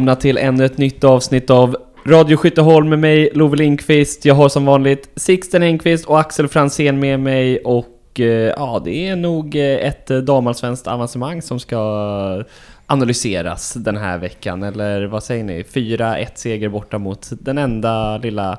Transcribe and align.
Välkomna 0.00 0.16
till 0.16 0.38
ännu 0.38 0.64
ett 0.64 0.78
nytt 0.78 1.04
avsnitt 1.04 1.50
av 1.50 1.76
Radio 2.06 2.36
Skytteholm 2.36 2.88
med 2.88 2.98
mig, 2.98 3.30
Love 3.34 3.56
Lindqvist. 3.56 4.24
Jag 4.24 4.34
har 4.34 4.48
som 4.48 4.64
vanligt 4.64 5.10
Sixten 5.16 5.62
Engqvist 5.62 6.06
och 6.06 6.20
Axel 6.20 6.48
Fransén 6.48 6.98
med 6.98 7.20
mig 7.20 7.58
och 7.58 8.20
eh, 8.20 8.24
ja, 8.56 8.82
det 8.84 9.08
är 9.08 9.16
nog 9.16 9.56
eh, 9.56 9.62
ett 9.62 10.06
damallsvenskt 10.06 10.86
avancemang 10.86 11.42
som 11.42 11.60
ska 11.60 12.44
analyseras 12.86 13.74
den 13.74 13.96
här 13.96 14.18
veckan. 14.18 14.62
Eller 14.62 15.06
vad 15.06 15.24
säger 15.24 15.44
ni? 15.44 15.62
4-1 15.62 16.26
seger 16.34 16.68
borta 16.68 16.98
mot 16.98 17.28
den 17.30 17.58
enda 17.58 18.18
lilla 18.18 18.58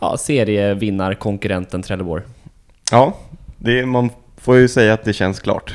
ja, 0.00 0.16
serievinnarkonkurrenten 0.16 1.82
Trelleborg. 1.82 2.22
Ja, 2.90 3.16
det, 3.58 3.86
man 3.86 4.10
får 4.36 4.56
ju 4.56 4.68
säga 4.68 4.94
att 4.94 5.04
det 5.04 5.12
känns 5.12 5.40
klart. 5.40 5.74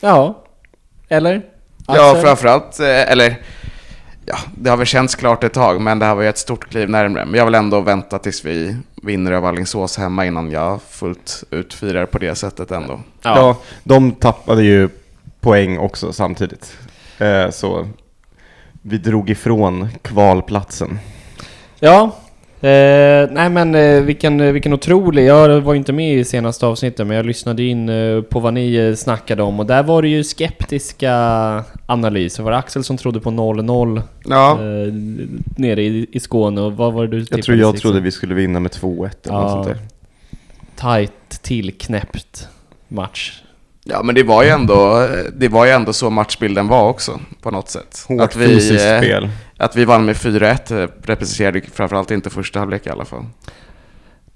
Ja, 0.00 0.44
eller? 1.08 1.42
Ja, 1.86 2.10
Axel? 2.10 2.22
framförallt, 2.22 2.80
eh, 2.80 3.12
eller 3.12 3.36
ja, 4.26 4.36
det 4.54 4.70
har 4.70 4.76
väl 4.76 4.86
känts 4.86 5.14
klart 5.14 5.44
ett 5.44 5.52
tag, 5.52 5.80
men 5.80 5.98
det 5.98 6.06
här 6.06 6.14
var 6.14 6.22
ju 6.22 6.28
ett 6.28 6.38
stort 6.38 6.68
kliv 6.68 6.90
närmare. 6.90 7.24
Men 7.24 7.34
jag 7.34 7.44
vill 7.44 7.54
ändå 7.54 7.80
vänta 7.80 8.18
tills 8.18 8.44
vi 8.44 8.76
vinner 9.02 9.32
över 9.32 9.48
Alingsås 9.48 9.96
hemma 9.98 10.26
innan 10.26 10.50
jag 10.50 10.82
fullt 10.82 11.44
ut 11.50 11.74
firar 11.74 12.06
på 12.06 12.18
det 12.18 12.34
sättet 12.34 12.70
ändå. 12.70 13.00
Ja. 13.22 13.56
de 13.84 14.12
tappade 14.12 14.62
ju 14.62 14.88
poäng 15.40 15.78
också 15.78 16.12
samtidigt. 16.12 16.76
Eh, 17.18 17.50
så 17.50 17.88
vi 18.82 18.98
drog 18.98 19.30
ifrån 19.30 19.88
kvalplatsen. 20.02 20.98
Ja, 21.80 22.16
eh, 22.64 23.28
nej 23.32 23.50
men 23.50 23.74
eh, 23.74 24.02
vilken, 24.02 24.52
vilken 24.52 24.72
otrolig, 24.72 25.26
jag 25.26 25.60
var 25.60 25.72
ju 25.72 25.78
inte 25.78 25.92
med 25.92 26.14
i 26.14 26.24
senaste 26.24 26.66
avsnittet 26.66 27.06
men 27.06 27.16
jag 27.16 27.26
lyssnade 27.26 27.62
in 27.62 27.88
eh, 27.88 28.22
på 28.22 28.40
vad 28.40 28.54
ni 28.54 28.74
eh, 28.74 28.94
snackade 28.94 29.42
om 29.42 29.60
och 29.60 29.66
där 29.66 29.82
var 29.82 30.02
det 30.02 30.08
ju 30.08 30.24
skeptiska 30.24 31.12
analyser. 31.86 32.42
Var 32.42 32.50
det 32.50 32.56
Axel 32.58 32.84
som 32.84 32.96
trodde 32.96 33.20
på 33.20 33.30
0-0 33.30 34.02
Ja, 34.24 34.52
eh, 34.52 34.92
nere 35.56 35.82
i, 35.82 36.06
i 36.12 36.20
Skåne 36.20 36.60
och 36.60 36.72
vad 36.72 36.92
var 36.92 37.06
det 37.06 37.08
du 37.08 37.26
Jag 37.30 37.42
tror 37.42 37.58
jag 37.58 37.70
Sixten? 37.70 37.90
trodde 37.90 38.00
vi 38.04 38.10
skulle 38.10 38.34
vinna 38.34 38.60
med 38.60 38.70
2-1 38.70 39.10
eller 39.24 39.34
Ja. 39.34 39.40
något 39.40 39.50
sånt 39.50 39.66
där. 39.66 39.78
Tight, 40.76 41.42
tillknäppt 41.42 42.48
match. 42.88 43.40
Ja, 43.84 44.02
men 44.02 44.14
det 44.14 44.22
var, 44.22 44.42
ju 44.42 44.48
ändå, 44.48 45.08
det 45.36 45.48
var 45.48 45.64
ju 45.64 45.70
ändå 45.70 45.92
så 45.92 46.10
matchbilden 46.10 46.68
var 46.68 46.88
också, 46.88 47.20
på 47.42 47.50
något 47.50 47.68
sätt. 47.68 48.04
Hårt 48.08 48.20
att, 48.20 48.36
vi, 48.36 48.46
fysiskt 48.46 48.84
eh, 48.84 48.98
spel. 48.98 49.28
att 49.56 49.76
vi 49.76 49.84
vann 49.84 50.04
med 50.04 50.16
4-1 50.16 50.82
eh, 50.82 50.88
representerade 51.02 51.58
ju 51.58 51.64
framförallt 51.64 52.10
inte 52.10 52.30
första 52.30 52.58
halvlek 52.58 52.86
i 52.86 52.90
alla 52.90 53.04
fall. 53.04 53.24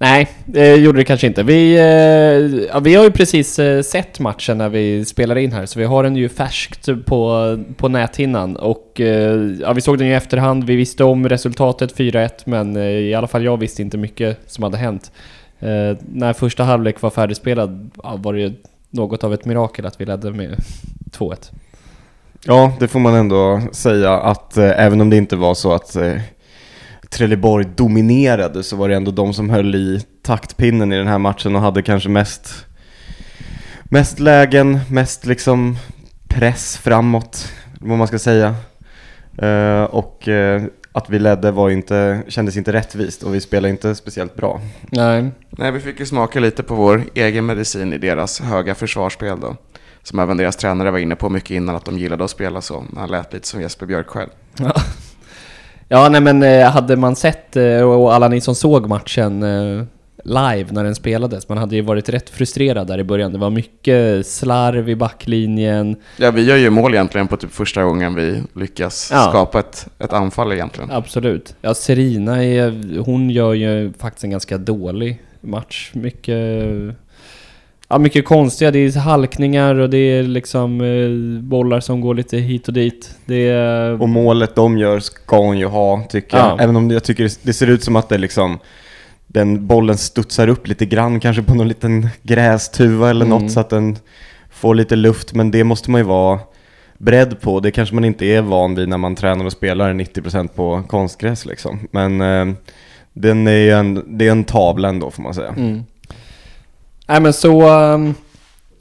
Nej, 0.01 0.29
det 0.45 0.77
gjorde 0.77 0.99
det 0.99 1.05
kanske 1.05 1.27
inte. 1.27 1.43
Vi, 1.43 1.75
eh, 1.75 2.67
ja, 2.73 2.81
vi 2.81 2.95
har 2.95 3.05
ju 3.05 3.11
precis 3.11 3.61
sett 3.83 4.21
matchen 4.21 4.59
när 4.59 4.69
vi 4.69 5.05
spelar 5.05 5.39
in 5.39 5.53
här, 5.53 5.67
så 5.67 5.79
vi 5.79 5.85
har 5.85 6.03
den 6.03 6.17
ju 6.17 6.29
färskt 6.29 6.89
på, 7.07 7.59
på 7.77 7.89
näthinnan. 7.89 8.57
Och 8.57 9.01
ja, 9.61 9.73
vi 9.73 9.81
såg 9.81 9.99
den 9.99 10.07
ju 10.07 10.13
i 10.13 10.17
efterhand, 10.17 10.65
vi 10.65 10.77
visste 10.77 11.05
om 11.05 11.29
resultatet 11.29 11.97
4-1, 11.97 12.31
men 12.45 12.77
i 12.77 13.15
alla 13.15 13.27
fall 13.27 13.45
jag 13.45 13.57
visste 13.57 13.83
inte 13.83 13.99
mycket 13.99 14.39
som 14.47 14.65
hade 14.65 14.77
hänt. 14.77 15.13
När 16.01 16.33
första 16.33 16.65
halvlek 16.65 17.01
var 17.01 17.11
färdigspelad 17.11 17.91
ja, 18.03 18.17
var 18.17 18.33
det 18.33 18.41
ju 18.41 18.53
något 18.91 19.25
av 19.25 19.35
ett 19.35 19.45
mirakel 19.45 19.87
att 19.87 20.01
vi 20.01 20.05
ledde 20.05 20.33
med 20.33 20.57
2-1. 21.11 21.51
Ja, 22.45 22.73
det 22.81 22.89
får 22.89 23.01
man 23.01 23.15
ändå 23.15 23.61
säga 23.73 24.13
att 24.13 24.57
eh, 24.57 24.81
även 24.85 25.01
om 25.01 25.11
det 25.11 25.17
inte 25.17 25.37
var 25.37 25.55
så 25.55 25.73
att 25.73 25.97
eh, 25.97 26.21
Trelleborg 27.11 27.67
dominerade 27.77 28.63
så 28.63 28.77
var 28.77 28.89
det 28.89 28.97
ändå 28.97 29.11
de 29.11 29.35
som 29.35 29.51
höll 29.51 29.75
i 29.75 30.05
taktpinnen 30.23 30.93
i 30.93 30.97
den 30.97 31.07
här 31.07 31.19
matchen 31.19 31.57
och 31.57 31.63
hade 31.63 31.83
kanske 31.83 32.09
mest, 32.09 32.67
mest 33.85 34.19
lägen, 34.19 34.79
mest 34.91 35.27
liksom 35.27 35.77
press 36.29 36.77
framåt, 36.77 37.53
vad 37.81 37.99
man 37.99 38.07
ska 38.07 38.19
säga. 38.19 38.55
Eh, 39.39 39.83
och 39.83 40.29
eh, 40.29 40.63
att 40.99 41.11
vi 41.11 41.19
ledde 41.19 41.51
var 41.51 41.71
inte, 41.71 42.23
kändes 42.29 42.57
inte 42.57 42.73
rättvist 42.73 43.23
och 43.23 43.35
vi 43.35 43.41
spelade 43.41 43.71
inte 43.71 43.95
speciellt 43.95 44.35
bra. 44.35 44.61
Nej, 44.81 45.31
Nej, 45.51 45.73
vi 45.73 45.81
fick 45.81 46.01
ju 46.01 46.07
smaka 46.07 46.41
lite 46.41 46.63
på 46.63 46.75
vår 46.75 47.03
egen 47.15 47.47
medicin 47.47 47.93
i 47.93 47.99
deras 47.99 48.41
höga 48.41 48.75
försvarsspel 48.75 49.41
då. 49.41 49.57
Som 50.03 50.19
även 50.19 50.37
deras 50.37 50.57
tränare 50.57 50.91
var 50.91 50.99
inne 50.99 51.17
på 51.17 51.29
mycket 51.29 51.51
innan 51.51 51.77
att 51.77 51.85
de 51.85 51.99
gillade 51.99 52.25
att 52.25 52.31
spela 52.31 52.61
så. 52.61 52.85
Han 52.97 53.11
lät 53.11 53.33
lite 53.33 53.49
som 53.49 53.61
Jesper 53.61 53.87
Björk 53.87 54.07
själv. 54.07 54.29
Ja, 55.89 56.09
nej 56.09 56.21
men 56.21 56.43
eh, 56.43 56.71
hade 56.71 56.97
man 56.97 57.17
sett, 57.17 57.57
eh, 57.57 57.83
och 57.83 58.15
alla 58.15 58.29
ni 58.29 58.41
som 58.41 58.55
såg 58.55 58.89
matchen 58.89 59.43
eh, 59.43 59.85
live 60.29 60.67
när 60.71 60.85
den 60.85 60.95
spelades, 60.95 61.49
man 61.49 61.59
hade 61.59 61.77
ju 61.77 61.83
varit 61.83 62.09
rätt 62.09 62.31
frustrerad 62.31 62.87
där 62.87 62.99
i 62.99 63.05
början. 63.05 63.33
Det 63.33 63.39
var 63.39 63.51
mycket 63.51 64.27
slarv 64.27 64.89
i 64.89 64.97
backlinjen. 64.97 65.97
Ja, 66.17 66.31
vi 66.31 66.45
gör 66.45 66.57
ju 66.57 66.71
mål 66.71 66.95
egentligen 66.95 67.29
på 67.29 67.37
typ 67.37 67.53
första 67.53 67.83
gången 67.85 68.15
vi 68.15 68.43
lyckas 68.61 69.09
Ja. 69.13 69.27
skapa 69.31 69.59
ett, 69.61 69.87
ett 69.99 70.13
anfall 70.13 70.53
egentligen. 70.53 70.91
Absolut. 70.91 71.55
Ja, 71.61 71.75
Serina 71.75 72.45
är, 72.45 72.99
hon 73.01 73.31
gör 73.31 73.55
ju 73.55 73.93
faktiskt 73.99 74.25
en 74.25 74.31
ganska 74.31 74.59
dålig 74.59 75.23
match. 75.41 75.91
Mycket... 75.95 76.37
Ja, 77.91 77.99
mycket 77.99 78.25
konstiga. 78.25 78.71
Det 78.71 78.79
är 78.79 78.99
halkningar 78.99 79.75
och 79.75 79.91
det 79.91 79.99
är 79.99 80.23
liksom 80.23 80.81
eh, 80.81 81.43
bollar 81.43 81.81
som 81.81 82.01
går 82.01 82.15
lite 82.15 82.37
hit 82.37 82.69
och 82.69 82.75
dit. 82.75 83.15
Det 83.27 83.49
är... 83.49 84.03
Och 84.03 84.09
målet 84.09 84.55
de 84.55 84.79
gör 84.79 85.01
ska 85.01 85.39
hon 85.39 85.59
ju 85.59 85.67
ha, 85.67 86.03
tycker 86.11 86.37
Ja. 86.37 86.49
jag. 86.49 86.63
Även 86.63 86.77
om 86.77 86.91
jag 86.91 87.05
tycker 87.05 87.31
det 87.43 87.53
ser 87.53 87.67
ut 87.67 87.85
som 87.85 87.97
att 87.97 88.09
det 88.09 88.19
liksom 88.19 88.59
den 89.31 89.67
bollen 89.67 89.97
studsar 89.97 90.49
upp 90.49 90.67
lite 90.69 90.87
grann, 90.87 91.21
kanske 91.21 91.43
på 91.43 91.55
någon 91.55 91.69
liten 91.69 92.09
grästuva 92.23 93.11
eller 93.11 93.27
Mm. 93.27 93.39
något 93.43 93.53
så 93.53 93.61
att 93.61 93.71
den 93.71 93.97
får 94.51 94.75
lite 94.75 94.97
luft. 94.97 95.35
Men 95.35 95.51
det 95.51 95.65
måste 95.65 95.91
man 95.91 96.01
ju 96.01 96.05
vara 96.07 96.41
beredd 96.99 97.41
på. 97.41 97.61
Det 97.61 97.71
kanske 97.71 97.95
man 97.95 98.05
inte 98.05 98.27
är 98.27 98.43
van 98.43 98.75
vid 98.75 98.89
när 98.89 98.99
man 98.99 99.15
tränar 99.17 99.45
och 99.45 99.53
spelar 99.53 99.93
90% 99.95 100.49
på 100.55 100.83
konstgräs 100.89 101.47
liksom. 101.47 101.89
Men 101.91 102.21
eh, 102.21 102.55
den 103.13 103.47
är 103.47 103.53
ju 103.53 103.71
en, 103.71 104.19
det 104.19 104.27
är 104.27 104.31
en 104.31 104.45
tavla 104.45 104.89
ändå 104.89 105.11
får 105.11 105.23
man 105.23 105.35
säga. 105.35 105.55
Mm. 105.57 105.83
Nej 107.07 107.21
men 107.21 107.33
så... 107.33 107.69
ehm, 107.69 108.15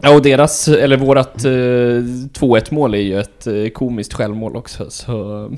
Ja 0.01 0.15
och 0.15 0.21
deras, 0.21 0.67
eller 0.67 0.97
vårat 0.97 1.45
eh, 1.45 1.49
2-1 1.49 2.73
mål 2.73 2.93
är 2.93 2.97
ju 2.99 3.19
ett 3.19 3.47
eh, 3.47 3.67
komiskt 3.73 4.13
självmål 4.13 4.55
också 4.55 4.89
så... 4.89 5.49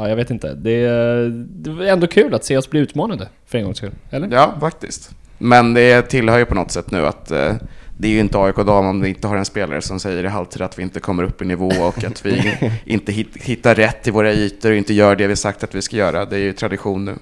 Ja 0.00 0.08
jag 0.08 0.16
vet 0.16 0.30
inte. 0.30 0.54
Det, 0.54 0.70
är- 0.84 1.28
det 1.48 1.70
var 1.70 1.84
ändå 1.84 2.06
kul 2.06 2.34
att 2.34 2.44
se 2.44 2.56
oss 2.56 2.70
bli 2.70 2.80
utmanade 2.80 3.28
för 3.46 3.58
en 3.58 3.64
gångs 3.64 3.76
skull. 3.78 3.92
Eller? 4.10 4.28
Ja, 4.32 4.54
faktiskt. 4.60 5.10
Men 5.38 5.74
det 5.74 6.02
tillhör 6.02 6.38
ju 6.38 6.44
på 6.44 6.54
något 6.54 6.70
sätt 6.70 6.90
nu 6.90 7.06
att 7.06 7.30
eh, 7.30 7.54
det 7.98 8.08
är 8.08 8.12
ju 8.12 8.20
inte 8.20 8.38
AIK 8.38 8.56
dam 8.56 8.86
om 8.86 9.00
vi 9.00 9.08
inte 9.08 9.26
har 9.28 9.36
en 9.36 9.44
spelare 9.44 9.82
som 9.82 10.00
säger 10.00 10.24
i 10.24 10.26
halvtid 10.26 10.62
att 10.62 10.78
vi 10.78 10.82
inte 10.82 11.00
kommer 11.00 11.22
upp 11.22 11.42
i 11.42 11.44
nivå 11.44 11.66
och 11.68 12.04
att 12.04 12.26
vi 12.26 12.52
inte 12.84 13.12
hit, 13.12 13.28
hittar 13.34 13.74
rätt 13.74 14.08
i 14.08 14.10
våra 14.10 14.32
ytor 14.32 14.70
och 14.70 14.76
inte 14.76 14.94
gör 14.94 15.16
det 15.16 15.26
vi 15.26 15.36
sagt 15.36 15.64
att 15.64 15.74
vi 15.74 15.82
ska 15.82 15.96
göra. 15.96 16.24
Det 16.24 16.36
är 16.36 16.40
ju 16.40 16.52
tradition 16.52 17.04
nu. 17.04 17.14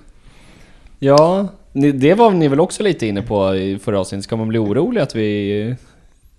Ja, 0.98 1.48
det 1.94 2.14
var 2.14 2.30
ni 2.30 2.48
väl 2.48 2.60
också 2.60 2.82
lite 2.82 3.06
inne 3.06 3.22
på 3.22 3.54
i 3.54 3.78
förra 3.78 4.00
avsnittet. 4.00 4.24
Ska 4.24 4.36
man 4.36 4.48
bli 4.48 4.58
orolig 4.58 5.00
att 5.00 5.14
vi... 5.14 5.74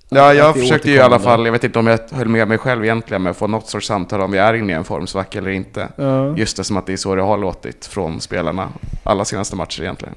Ja, 0.09 0.34
jag 0.34 0.56
försökte 0.56 0.90
ju 0.90 0.95
i 0.95 1.00
alla 1.00 1.19
fall, 1.19 1.45
jag 1.45 1.51
vet 1.51 1.63
inte 1.63 1.79
om 1.79 1.88
jag 1.88 2.00
höll 2.12 2.28
med 2.28 2.47
mig 2.47 2.57
själv 2.57 2.84
egentligen, 2.84 3.23
men 3.23 3.34
få 3.34 3.47
något 3.47 3.68
sorts 3.68 3.88
samtal 3.88 4.22
om 4.22 4.31
vi 4.31 4.38
är 4.38 4.53
inne 4.53 4.73
i 4.73 4.75
en 4.75 4.84
formsvacka 4.84 5.40
eller 5.40 5.51
inte. 5.51 5.88
Ja. 5.95 6.38
Just 6.38 6.57
det 6.57 6.63
som 6.63 6.78
att 6.78 6.85
det 6.85 6.94
är 6.94 6.97
så 6.97 7.16
det 7.16 7.22
har 7.22 7.38
låtit 7.38 7.85
från 7.85 8.22
spelarna 8.22 8.69
alla 9.03 9.25
senaste 9.25 9.56
matcher 9.56 9.81
egentligen. 9.81 10.16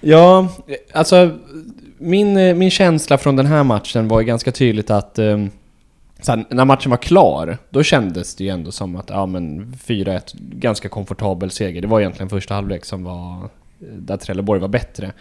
Ja, 0.00 0.48
alltså 0.92 1.30
min, 1.98 2.36
eh, 2.36 2.54
min 2.54 2.70
känsla 2.70 3.18
från 3.18 3.36
den 3.36 3.46
här 3.46 3.64
matchen 3.64 4.08
var 4.08 4.20
ju 4.20 4.26
ganska 4.26 4.52
tydligt 4.52 4.90
att 4.90 5.18
så 6.22 6.32
här, 6.32 6.44
när 6.50 6.64
matchen 6.64 6.90
var 6.90 6.96
klar, 6.96 7.58
då 7.70 7.82
kändes 7.82 8.34
det 8.34 8.44
ju 8.44 8.50
ändå 8.50 8.72
som 8.72 8.96
att 8.96 9.10
ja 9.10 9.26
men 9.26 9.74
4-1, 9.86 10.34
ganska 10.38 10.88
komfortabel 10.88 11.50
seger. 11.50 11.82
Det 11.82 11.88
var 11.88 12.00
egentligen 12.00 12.28
första 12.28 12.54
halvlek 12.54 12.84
som 12.84 13.04
var 13.04 13.36
eh, 13.80 13.86
där 13.92 14.16
Trelleborg 14.16 14.60
var 14.60 14.68
bättre. 14.68 15.12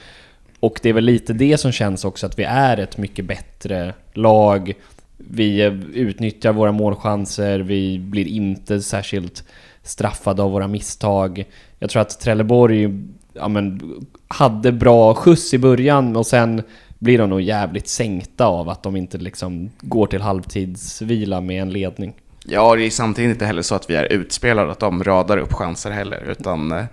Och 0.59 0.79
det 0.83 0.89
är 0.89 0.93
väl 0.93 1.03
lite 1.03 1.33
det 1.33 1.57
som 1.57 1.71
känns 1.71 2.05
också 2.05 2.25
att 2.25 2.39
vi 2.39 2.43
är 2.43 2.77
ett 2.77 2.97
mycket 2.97 3.25
bättre 3.25 3.93
lag. 4.13 4.73
Vi 5.17 5.61
utnyttjar 5.93 6.53
våra 6.53 6.71
målchanser, 6.71 7.59
vi 7.59 7.99
blir 7.99 8.27
inte 8.27 8.81
särskilt 8.81 9.43
straffade 9.83 10.43
av 10.43 10.51
våra 10.51 10.67
misstag. 10.67 11.45
Jag 11.79 11.89
tror 11.89 12.01
att 12.01 12.19
Trelleborg 12.19 12.89
ja, 13.33 13.47
men, 13.47 13.81
hade 14.27 14.71
bra 14.71 15.15
skjuts 15.15 15.53
i 15.53 15.57
början 15.57 16.15
och 16.15 16.27
sen 16.27 16.61
blir 16.99 17.17
de 17.17 17.29
nog 17.29 17.41
jävligt 17.41 17.87
sänkta 17.87 18.45
av 18.45 18.69
att 18.69 18.83
de 18.83 18.95
inte 18.95 19.17
liksom 19.17 19.69
går 19.81 20.07
till 20.07 20.21
halvtidsvila 20.21 21.41
med 21.41 21.61
en 21.61 21.69
ledning. 21.69 22.13
Ja, 22.45 22.75
det 22.75 22.85
är 22.85 22.89
samtidigt 22.89 23.31
inte 23.31 23.45
heller 23.45 23.61
så 23.61 23.75
att 23.75 23.89
vi 23.89 23.95
är 23.95 24.13
utspelade, 24.13 24.71
att 24.71 24.79
de 24.79 25.03
radar 25.03 25.37
upp 25.37 25.53
chanser 25.53 25.91
heller, 25.91 26.23
utan 26.31 26.71
eh, 26.71 26.83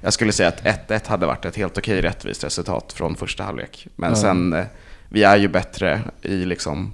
jag 0.00 0.12
skulle 0.12 0.32
säga 0.32 0.48
att 0.48 0.64
1-1 0.64 1.08
hade 1.08 1.26
varit 1.26 1.44
ett 1.44 1.56
helt 1.56 1.78
okej 1.78 2.00
rättvist 2.02 2.44
resultat 2.44 2.92
från 2.92 3.14
första 3.16 3.42
halvlek. 3.42 3.86
Men 3.96 4.10
Ja. 4.10 4.16
sen, 4.16 4.52
eh, 4.52 4.64
vi 5.08 5.22
är 5.22 5.36
ju 5.36 5.48
bättre 5.48 6.00
i 6.22 6.44
liksom, 6.44 6.92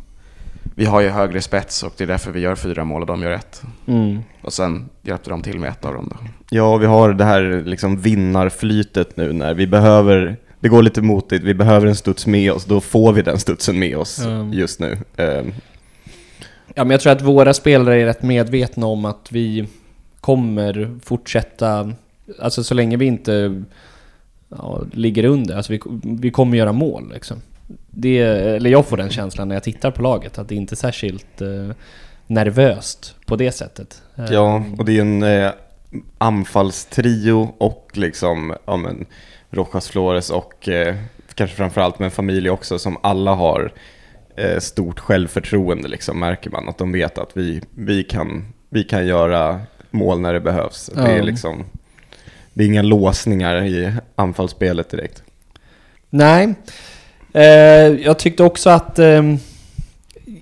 vi 0.74 0.84
har 0.84 1.00
ju 1.00 1.08
högre 1.08 1.40
spets 1.40 1.82
och 1.82 1.92
det 1.96 2.04
är 2.04 2.08
därför 2.08 2.30
vi 2.32 2.40
gör 2.40 2.54
fyra 2.54 2.84
mål 2.84 3.00
och 3.00 3.06
de 3.06 3.22
gör 3.22 3.30
ett. 3.30 3.62
Mm. 3.86 4.18
Och 4.42 4.52
sen 4.52 4.88
hjälpte 5.02 5.30
de 5.30 5.42
till 5.42 5.58
med 5.58 5.70
ett 5.70 5.84
av 5.84 5.94
dem 5.94 6.08
då. 6.10 6.16
Ja, 6.50 6.76
vi 6.76 6.86
har 6.86 7.12
det 7.12 7.24
här 7.24 7.62
liksom 7.66 7.96
vinnarflytet 8.00 9.16
nu 9.16 9.32
när 9.32 9.54
vi 9.54 9.66
behöver, 9.66 10.36
det 10.60 10.68
går 10.68 10.82
lite 10.82 11.02
motigt, 11.02 11.44
vi 11.44 11.54
behöver 11.54 11.86
en 11.86 11.96
studs 11.96 12.26
med 12.26 12.52
oss, 12.52 12.64
då 12.64 12.80
får 12.80 13.12
vi 13.12 13.22
den 13.22 13.38
studsen 13.38 13.78
med 13.78 13.96
oss 13.96 14.18
Mm. 14.24 14.52
just 14.52 14.80
nu. 14.80 14.98
Ehm, 15.16 15.52
Ja, 16.76 16.84
men 16.84 16.90
jag 16.90 17.00
tror 17.00 17.12
att 17.12 17.22
våra 17.22 17.54
spelare 17.54 18.00
är 18.02 18.06
rätt 18.06 18.22
medvetna 18.22 18.86
om 18.86 19.04
att 19.04 19.28
vi 19.32 19.68
kommer 20.20 20.98
fortsätta, 21.04 21.92
alltså 22.38 22.64
så 22.64 22.74
länge 22.74 22.96
vi 22.96 23.04
inte 23.06 23.62
ja, 24.48 24.82
ligger 24.92 25.24
under, 25.24 25.56
alltså 25.56 25.72
vi, 25.72 25.80
vi 26.02 26.30
kommer 26.30 26.58
göra 26.58 26.72
mål 26.72 27.10
liksom. 27.12 27.36
Det, 27.90 28.18
eller 28.18 28.70
jag 28.70 28.86
får 28.86 28.96
den 28.96 29.10
känslan 29.10 29.48
när 29.48 29.56
jag 29.56 29.62
tittar 29.62 29.90
på 29.90 30.02
laget, 30.02 30.38
att 30.38 30.48
det 30.48 30.54
inte 30.54 30.74
är 30.74 30.76
särskilt 30.76 31.40
eh, 31.40 31.70
nervöst 32.26 33.14
på 33.26 33.36
det 33.36 33.52
sättet. 33.52 34.02
Ja, 34.30 34.64
och 34.78 34.84
det 34.84 34.96
är 34.96 35.00
en 35.00 35.22
eh, 35.22 35.50
anfallstrio 36.18 37.54
och 37.58 37.90
liksom, 37.94 38.54
ja 38.64 38.76
men, 38.76 39.06
Rojas 39.50 39.88
Flores 39.88 40.30
och 40.30 40.68
eh, 40.68 40.94
kanske 41.34 41.56
framförallt 41.56 41.98
med 41.98 42.06
en 42.06 42.10
familj 42.10 42.50
också 42.50 42.78
som 42.78 42.96
alla 43.02 43.34
har 43.34 43.72
eh, 44.36 44.58
stort 44.58 45.00
självförtroende 45.00 45.88
liksom, 45.88 46.20
märker 46.20 46.50
man. 46.50 46.68
Att 46.68 46.78
de 46.78 46.92
vet 46.92 47.18
att 47.18 47.36
vi, 47.36 47.62
vi, 47.74 48.04
kan, 48.04 48.52
vi 48.68 48.84
kan 48.84 49.06
göra 49.06 49.60
mål 49.90 50.20
när 50.20 50.32
det 50.32 50.40
behövs. 50.40 50.90
Det 50.94 51.00
är 51.00 51.16
Ja. 51.16 51.22
liksom, 51.22 51.64
det 52.54 52.64
är 52.64 52.68
inga 52.68 52.82
låsningar 52.82 53.64
i 53.64 53.92
anfallsspelet 54.16 54.90
direkt. 54.90 55.22
Nej. 56.10 56.54
Eh, 57.32 57.42
jag 58.04 58.18
tyckte 58.18 58.42
också 58.42 58.70
att 58.70 58.98
eh, 58.98 59.22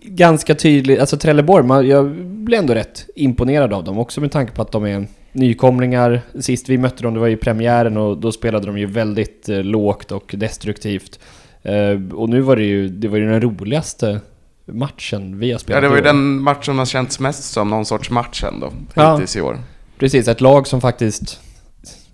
ganska 0.03 0.55
tydligt, 0.55 1.01
alltså 1.01 1.17
Trelleborg, 1.17 1.65
man, 1.67 1.87
jag 1.89 2.11
blev 2.25 2.61
ändå 2.61 2.75
rätt 2.75 3.07
imponerad 3.17 3.73
av 3.73 3.85
dem 3.85 3.99
också 3.99 4.21
med 4.21 4.33
tanke 4.33 4.53
på 4.53 4.63
att 4.63 4.73
de 4.73 4.85
är 4.87 5.07
nykomlingar. 5.33 6.21
Sist 6.41 6.69
vi 6.69 6.79
mötte 6.79 7.03
dem, 7.03 7.15
det 7.15 7.21
var 7.21 7.29
i 7.29 7.37
premiären 7.37 7.97
och 7.97 8.19
då 8.19 8.33
spelade 8.33 8.67
de 8.67 8.79
ju 8.79 8.87
väldigt 8.87 9.49
eh, 9.49 9.63
lågt 9.63 10.13
och 10.13 10.35
destruktivt. 10.39 11.19
Eh, 11.63 12.15
och 12.15 12.29
nu 12.29 12.41
var 12.41 12.57
det 12.57 12.63
ju, 12.65 12.89
det 12.89 13.09
var 13.09 13.19
ju 13.19 13.29
den 13.31 13.41
roligaste 13.41 14.21
matchen 14.67 15.39
vi 15.39 15.47
har 15.47 15.53
Ja, 15.53 15.59
spelat 15.59 15.83
det 15.83 15.89
var 15.89 15.97
ju 15.97 16.03
den 16.03 16.43
matchen 16.43 16.77
man 16.77 16.87
känts 16.87 17.21
mest 17.21 17.45
som 17.53 17.71
någon 17.71 17.85
sorts 17.87 18.11
match 18.11 18.45
ändå, 18.45 18.73
Ja. 18.95 19.13
hittills 19.13 19.37
i 19.37 19.41
år. 19.41 19.59
Precis, 19.99 20.29
ett 20.29 20.41
lag 20.41 20.67
som 20.67 20.81
faktiskt 20.81 21.41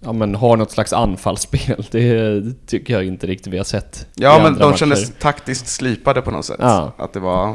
ja, 0.01 0.13
men 0.13 0.35
har 0.35 0.57
något 0.57 0.71
slags 0.71 0.93
anfallsspel. 0.93 1.87
Det 1.91 2.43
tycker 2.67 2.95
jag 2.95 3.05
inte 3.05 3.27
riktigt 3.27 3.53
vi 3.53 3.57
har 3.57 3.65
sett 3.65 4.07
Ja, 4.15 4.41
men 4.43 4.59
de 4.59 4.65
matcher. 4.65 4.77
kändes 4.77 5.13
taktiskt 5.19 5.67
slipade 5.69 6.23
på 6.23 6.31
något 6.31 6.45
sätt. 6.45 6.57
Ja. 6.61 6.93
Att 6.99 7.13
det 7.13 7.21
var 7.21 7.55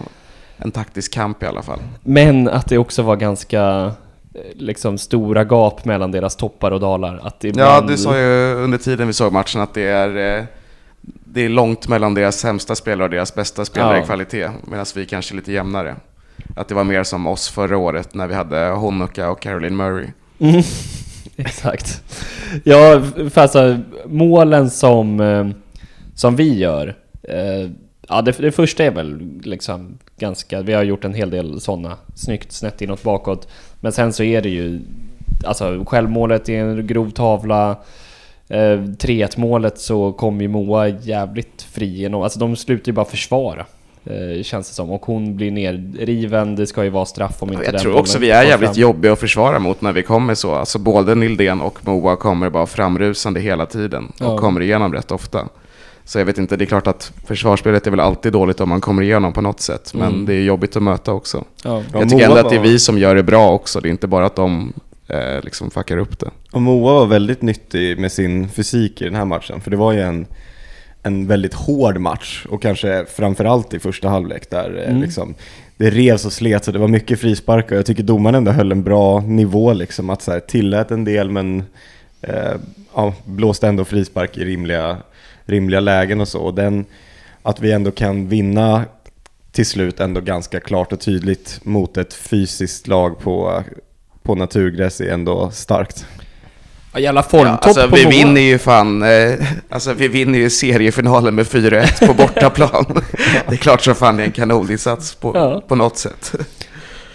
en 0.58 0.72
taktisk 0.72 1.14
kamp 1.14 1.44
i 1.44 1.46
alla 1.46 1.62
fall. 1.62 1.80
Men 2.04 2.48
att 2.48 2.68
det 2.70 2.78
också 2.78 3.02
var 3.02 3.16
ganska 3.16 3.92
eh, 4.34 4.42
liksom 4.56 4.98
stora 4.98 5.44
gap 5.44 5.86
mellan 5.86 6.12
deras 6.12 6.36
toppar 6.36 6.72
och 6.72 6.80
dalar. 6.80 7.20
Att 7.24 7.38
Ja, 7.40 7.50
ibland... 7.50 7.88
du 7.88 7.98
sa 7.98 8.18
ju 8.18 8.54
under 8.56 8.78
tiden 8.78 9.08
vi 9.08 9.14
såg 9.14 9.34
matchen 9.34 9.62
att 9.62 9.74
det 9.74 9.84
är, 9.88 10.38
eh, 10.40 10.44
det 11.26 11.42
är 11.46 11.50
långt 11.50 11.88
mellan 11.88 12.14
deras 12.14 12.38
sämsta 12.40 12.76
spelare 12.76 13.04
och 13.04 13.10
deras 13.10 13.36
bästa 13.36 13.66
spelare 13.66 13.98
Ja. 13.98 14.04
i 14.04 14.06
kvalitet. 14.06 14.50
Medan 14.64 14.86
vi 14.96 15.06
kanske 15.06 15.34
är 15.34 15.36
lite 15.36 15.52
jämnare. 15.52 15.96
Att 16.56 16.68
det 16.68 16.76
var 16.76 16.84
mer 16.84 17.04
som 17.04 17.28
oss 17.28 17.50
förra 17.50 17.78
året 17.78 18.14
när 18.14 18.28
vi 18.28 18.34
hade 18.34 18.66
Honoka 18.68 19.30
och 19.30 19.40
Caroline 19.42 19.76
Murray. 19.76 20.08
Mm, 20.40 20.62
exakt. 21.38 22.04
Ja, 22.64 23.02
för 23.30 23.42
alltså 23.42 23.78
målen 24.06 24.70
som, 24.70 25.20
eh, 25.20 25.48
som 26.16 26.36
vi 26.36 26.58
gör. 26.58 26.96
Eh, 27.24 27.70
ja, 28.08 28.22
det, 28.22 28.38
det 28.38 28.52
första 28.52 28.84
är 28.84 28.92
väl 28.92 29.40
liksom 29.44 29.98
ganska... 30.18 30.62
Vi 30.62 30.74
har 30.74 30.84
gjort 30.84 31.06
en 31.06 31.14
hel 31.14 31.30
del 31.30 31.62
sådana. 31.62 31.98
Snyggt 32.16 32.52
snett 32.52 32.82
inåt 32.82 33.04
bakåt. 33.04 33.48
Men 33.82 33.92
sen 33.92 34.14
så 34.14 34.24
är 34.24 34.42
det 34.42 34.50
ju... 34.50 34.82
Alltså 35.46 35.86
självmålet 35.88 36.50
är 36.50 36.60
en 36.60 36.88
grov 36.88 37.10
tavla. 37.10 37.70
Eh, 38.48 38.80
3-1 38.80 39.40
målet 39.40 39.80
så 39.80 40.12
kom 40.12 40.42
ju 40.42 40.48
Moa 40.48 40.88
jävligt 40.88 41.62
fri 41.62 41.86
genom... 41.86 42.22
Alltså 42.22 42.40
de 42.40 42.56
slutar 42.56 42.88
ju 42.88 42.94
bara 42.94 43.06
försvara. 43.06 43.66
Eh, 44.06 44.44
känns 44.44 44.68
det 44.70 44.74
som. 44.76 44.90
Och 44.92 45.06
hon 45.06 45.36
blir 45.36 45.52
nerriven. 45.52 46.56
Det 46.56 46.68
ska 46.68 46.84
ju 46.84 46.90
vara 46.90 47.06
straff 47.06 47.36
om 47.44 47.52
inte 47.54 47.64
Jag 47.66 47.74
den 47.74 47.82
tror 47.82 47.96
också 47.98 48.20
vi 48.20 48.32
är 48.32 48.44
jävligt 48.44 48.70
fram. 48.70 48.82
jobbiga 48.82 49.14
att 49.14 49.20
försvara 49.20 49.60
mot 49.60 49.82
när 49.82 49.92
vi 49.94 50.04
kommer 50.04 50.36
så. 50.36 50.56
Alltså 50.56 50.80
både 50.80 51.16
Nildén 51.16 51.62
och 51.62 51.80
Moa 51.88 52.16
kommer 52.16 52.50
bara 52.50 52.66
framrusande 52.66 53.40
hela 53.40 53.66
tiden 53.66 54.06
och 54.20 54.26
Ja. 54.26 54.38
kommer 54.38 54.62
igenom 54.62 54.94
rätt 54.94 55.12
ofta. 55.12 55.48
Så 56.06 56.20
jag 56.20 56.26
vet 56.26 56.38
inte, 56.38 56.56
det 56.58 56.64
är 56.64 56.66
klart 56.66 56.88
att 56.88 57.12
försvarsspelet 57.26 57.88
är 57.88 57.92
väl 57.92 58.00
alltid 58.00 58.34
dåligt 58.34 58.62
om 58.62 58.70
man 58.70 58.82
kommer 58.82 59.02
igenom 59.02 59.34
på 59.34 59.42
något 59.42 59.60
sätt. 59.62 59.94
Men 59.94 60.08
Mm. 60.14 60.26
det 60.26 60.34
är 60.34 60.42
jobbigt 60.44 60.76
att 60.76 60.84
möta 60.84 61.12
också. 61.14 61.44
Ja. 61.64 61.84
Ja, 61.94 62.00
jag 62.00 62.10
tycker 62.10 62.26
ändå 62.26 62.38
att 62.38 62.50
det 62.50 62.56
är 62.56 62.60
vi 62.62 62.80
som 62.80 62.98
gör 62.98 63.16
det 63.16 63.24
bra 63.24 63.52
också. 63.52 63.80
Det 63.80 63.88
är 63.88 63.92
inte 63.92 64.08
bara 64.08 64.26
att 64.26 64.36
de 64.36 64.74
eh, 65.08 65.42
liksom 65.44 65.72
fuckar 65.72 65.98
upp 65.98 66.20
det. 66.20 66.30
Och 66.52 66.62
Moa 66.62 66.94
var 66.94 67.06
väldigt 67.06 67.42
nyttig 67.42 68.00
med 68.00 68.12
sin 68.12 68.50
fysik 68.50 69.02
i 69.02 69.06
den 69.06 69.16
här 69.16 69.26
matchen, 69.26 69.62
för 69.62 69.72
det 69.72 69.78
var 69.78 69.92
ju 69.92 70.00
en, 70.02 70.26
en 71.04 71.28
väldigt 71.28 71.54
hård 71.54 71.98
match 71.98 72.46
och 72.50 72.62
kanske 72.62 73.06
framförallt 73.06 73.74
i 73.74 73.80
första 73.80 74.10
halvlek 74.10 74.50
där 74.50 74.78
eh, 74.78 74.90
Mm. 74.90 75.02
liksom, 75.02 75.36
det 75.78 75.90
revs 75.90 76.26
och 76.26 76.34
slet 76.34 76.66
så 76.66 76.72
det 76.72 76.80
var 76.80 76.88
mycket 76.88 77.20
frisparkar. 77.20 77.76
Jag 77.76 77.86
tycker 77.86 78.04
domaren 78.04 78.36
ändå 78.36 78.52
höll 78.52 78.72
en 78.72 78.84
bra 78.84 79.20
nivå, 79.20 79.74
liksom, 79.74 80.10
att 80.10 80.22
så 80.22 80.32
här, 80.32 80.40
tillät 80.40 80.92
en 80.92 81.04
del 81.04 81.30
men 81.30 81.64
eh, 82.22 82.54
ja, 82.96 83.14
blåste 83.26 83.68
ändå 83.68 83.86
frispark 83.86 84.38
i 84.38 84.46
rimliga, 84.46 84.98
rimliga 85.46 85.80
lägen 85.80 86.22
och 86.22 86.28
så. 86.28 86.40
Och 86.40 86.54
den, 86.54 86.86
att 87.44 87.60
vi 87.60 87.72
ändå 87.72 87.92
kan 87.92 88.28
vinna 88.28 88.86
till 89.52 89.66
slut 89.66 90.00
ändå 90.00 90.22
ganska 90.22 90.60
klart 90.60 90.94
och 90.94 91.00
tydligt 91.00 91.60
mot 91.64 91.98
ett 91.98 92.14
fysiskt 92.14 92.88
lag 92.88 93.20
på, 93.20 93.64
på 94.24 94.36
naturgräs 94.36 95.02
är 95.02 95.14
ändå 95.14 95.52
starkt. 95.52 96.06
Ja, 96.94 97.00
jävla 97.00 97.24
formtopp 97.24 97.66
alltså, 97.66 97.90
på 97.90 97.96
vi 97.96 98.04
Moa. 98.04 98.12
vinner 98.12 98.42
ju 98.42 98.58
fan, 98.58 99.04
eh, 99.04 99.34
alltså 99.70 99.94
vi 99.94 100.08
vinner 100.08 100.40
ju 100.40 100.50
seriefinalen 100.50 101.36
med 101.36 101.46
4-1 101.48 102.08
på 102.08 102.14
bortaplan. 102.14 102.86
det 103.48 103.54
är 103.54 103.58
klart 103.58 103.82
som 103.82 103.96
fan 103.96 104.18
det 104.18 104.24
är 104.24 104.26
en 104.26 104.32
kanoninsats 104.32 105.16
på, 105.16 105.32
Ja. 105.36 105.62
på 105.68 105.76
något 105.76 105.98
sätt. 105.98 106.32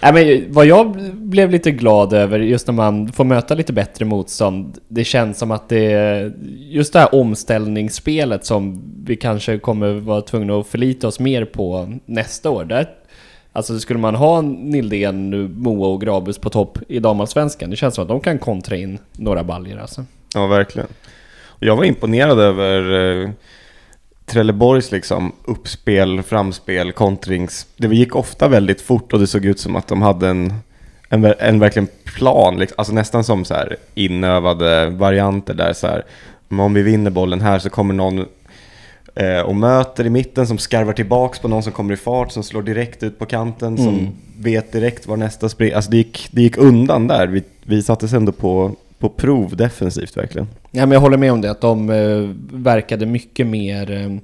Nej, 0.03 0.13
men 0.13 0.53
vad 0.53 0.67
jag 0.67 1.13
blev 1.13 1.51
lite 1.51 1.71
glad 1.71 2.13
över 2.13 2.39
just 2.39 2.67
när 2.67 2.75
man 2.75 3.13
får 3.13 3.25
möta 3.25 3.55
lite 3.55 3.73
bättre 3.73 4.05
motstånd. 4.05 4.79
Det 4.89 5.05
känns 5.05 5.39
som 5.39 5.51
att 5.51 5.69
det 5.69 6.33
just 6.71 6.93
det 6.93 6.99
här 6.99 7.15
omställningsspelet 7.15 8.45
som 8.47 8.83
vi 9.05 9.17
kanske 9.17 9.59
kommer 9.59 9.93
vara 9.93 10.21
tvungna 10.21 10.55
att 10.61 10.67
förlita 10.67 11.09
oss 11.09 11.21
mer 11.21 11.45
på 11.45 11.93
nästa 12.07 12.51
år. 12.51 12.65
Där, 12.65 12.87
alltså 13.59 13.81
skulle 13.81 13.99
man 13.99 14.15
ha 14.15 14.41
Nildén, 14.41 15.53
Moa 15.63 15.89
och 15.89 16.01
Grabus 16.01 16.39
på 16.39 16.51
topp 16.51 16.79
i 16.89 16.99
damallsvenskan, 16.99 17.71
det 17.71 17.77
känns 17.77 17.95
som 17.95 18.03
att 18.03 18.09
de 18.09 18.21
kan 18.21 18.38
kontra 18.38 18.77
in 18.77 18.99
några 19.12 19.45
baljer 19.45 19.79
alltså. 19.79 20.05
Ja, 20.35 20.47
verkligen. 20.47 20.88
Och 21.47 21.62
jag 21.62 21.77
var 21.77 21.85
imponerad 21.85 22.38
över 22.38 22.93
eh, 23.23 23.31
Trelleborgs 24.27 24.93
liksom 24.93 25.33
uppspel, 25.45 26.23
framspel, 26.23 26.93
kontrings. 26.93 27.67
Det 27.77 27.88
gick 27.88 28.17
ofta 28.17 28.49
väldigt 28.49 28.81
fort 28.81 29.12
och 29.12 29.19
det 29.21 29.27
såg 29.27 29.45
ut 29.45 29.61
som 29.61 29.77
att 29.77 29.88
de 29.88 30.03
hade 30.03 30.29
en, 30.29 30.55
en, 31.09 31.25
en 31.25 31.59
verkligen 31.59 31.88
plan, 32.05 32.59
liksom. 32.59 32.75
alltså 32.79 32.95
nästan 32.95 33.25
som 33.25 33.45
så 33.45 33.55
här 33.55 33.77
inövade 33.95 34.91
varianter 34.91 35.55
där 35.55 35.73
så 35.73 35.87
här. 35.87 36.05
Mm, 36.50 36.61
om 36.61 36.75
vi 36.75 36.83
vinner 36.83 37.11
bollen 37.11 37.41
här 37.41 37.59
så 37.59 37.71
kommer 37.71 37.95
någon 37.95 38.27
eh, 39.19 39.41
och 39.41 39.57
möter 39.57 40.07
i 40.07 40.11
mitten 40.11 40.47
som 40.47 40.59
skarvar 40.59 40.93
tillbaks 40.93 41.39
på 41.39 41.49
någon 41.49 41.63
som 41.63 41.73
kommer 41.73 41.95
i 41.95 41.97
fart, 41.97 42.33
som 42.33 42.43
slår 42.43 42.63
direkt 42.63 43.03
ut 43.03 43.19
på 43.19 43.27
kanten, 43.27 43.77
som 43.77 43.89
Mm. 43.89 44.07
vet 44.39 44.73
direkt 44.73 45.07
var 45.07 45.17
nästa 45.17 45.49
spring. 45.49 45.73
Alltså 45.73 45.91
det 45.91 45.97
gick, 45.97 46.29
det 46.31 46.43
gick 46.43 46.57
undan 46.57 47.07
där. 47.09 47.27
Vi, 47.27 47.43
vi 47.65 47.83
sattes 47.83 48.13
ändå 48.13 48.33
på, 48.33 48.77
på 48.99 49.09
prov 49.09 49.57
defensivt 49.57 50.17
verkligen. 50.17 50.49
Ja, 50.71 50.87
men 50.87 50.91
jag 50.91 51.01
håller 51.01 51.17
med 51.19 51.33
om 51.33 51.41
det, 51.41 51.51
att 51.51 51.61
de 51.61 51.91
eh, 51.91 52.31
verkade 52.59 53.07
mycket 53.07 53.47
mer 53.47 53.91
eh, 53.91 54.17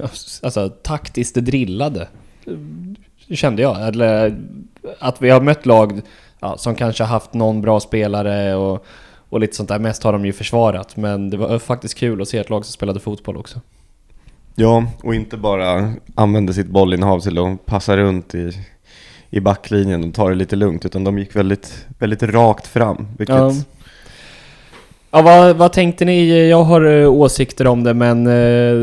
alltså, 0.42 0.68
taktiskt 0.68 1.34
drillade. 1.34 2.08
Kände 3.30 3.62
jag. 3.62 3.88
Eller 3.88 4.36
att 4.98 5.22
vi 5.22 5.30
har 5.30 5.40
mött 5.40 5.66
lag 5.66 6.00
ja, 6.40 6.56
som 6.58 6.74
kanske 6.74 7.04
haft 7.04 7.34
någon 7.34 7.60
bra 7.62 7.80
spelare 7.80 8.54
och, 8.54 8.84
och 9.28 9.40
lite 9.40 9.56
sånt 9.56 9.68
där. 9.68 9.78
Mest 9.78 10.02
har 10.02 10.12
de 10.12 10.26
ju 10.26 10.32
försvarat, 10.32 10.96
men 10.96 11.30
det 11.30 11.36
var 11.36 11.58
faktiskt 11.58 11.94
kul 11.94 12.22
att 12.22 12.28
se 12.28 12.38
ett 12.38 12.50
lag 12.50 12.64
som 12.64 12.72
spelade 12.72 13.00
fotboll 13.00 13.36
också. 13.36 13.60
Ja, 14.54 14.84
och 15.02 15.14
inte 15.14 15.36
bara 15.36 15.92
använde 16.14 16.54
sitt 16.54 16.66
bollinnehav 16.66 17.20
till 17.20 17.38
att 17.38 17.66
passa 17.66 17.96
runt 17.96 18.34
i, 18.34 18.52
i 19.30 19.40
backlinjen 19.40 20.04
och 20.04 20.14
ta 20.14 20.28
det 20.28 20.34
lite 20.34 20.56
lugnt, 20.56 20.84
utan 20.84 21.04
de 21.04 21.18
gick 21.18 21.36
väldigt, 21.36 21.86
väldigt 21.98 22.22
rakt 22.22 22.66
fram. 22.66 23.08
Vilket, 23.18 23.36
Ja. 23.36 23.52
Ja, 25.14 25.22
vad, 25.22 25.56
vad 25.56 25.72
tänkte 25.72 26.04
ni? 26.04 26.48
Jag 26.48 26.64
har 26.64 26.84
eh, 26.84 27.12
åsikter 27.12 27.66
om 27.66 27.84
det, 27.84 27.94
men 27.94 28.26
eh, 28.26 28.74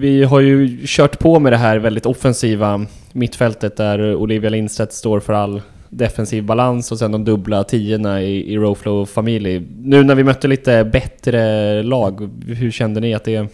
vi 0.00 0.24
har 0.24 0.40
ju 0.40 0.78
kört 0.86 1.18
på 1.18 1.38
med 1.38 1.52
det 1.52 1.56
här 1.56 1.78
väldigt 1.78 2.06
offensiva 2.06 2.86
mittfältet 3.12 3.76
där 3.76 4.14
Olivia 4.14 4.50
Lindstedt 4.50 4.92
står 4.92 5.20
för 5.20 5.32
all 5.32 5.62
defensiv 5.88 6.44
balans 6.44 6.92
och 6.92 6.98
sen 6.98 7.12
de 7.12 7.24
dubbla 7.24 7.64
tiorna 7.64 8.22
i, 8.22 8.52
i 8.52 8.56
Rowflow 8.56 9.06
Family. 9.06 9.62
Nu 9.82 10.04
när 10.04 10.14
vi 10.14 10.24
mötte 10.24 10.48
lite 10.48 10.84
bättre 10.84 11.82
lag, 11.82 12.30
hur 12.46 12.70
kände 12.70 13.00
ni 13.00 13.14
att 13.14 13.24
det 13.24 13.46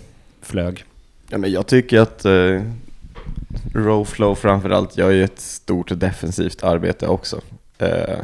flög? 0.43 0.85
Ja, 1.31 1.39
men 1.39 1.53
jag 1.53 1.67
tycker 1.67 2.01
att 2.01 2.25
eh, 2.25 2.63
Rowflow 3.75 4.35
framförallt 4.35 4.97
gör 4.99 5.11
ju 5.11 5.25
ett 5.25 5.41
stort 5.41 6.01
defensivt 6.01 6.63
arbete 6.65 7.07
också. 7.07 7.41
Eh, 7.79 8.19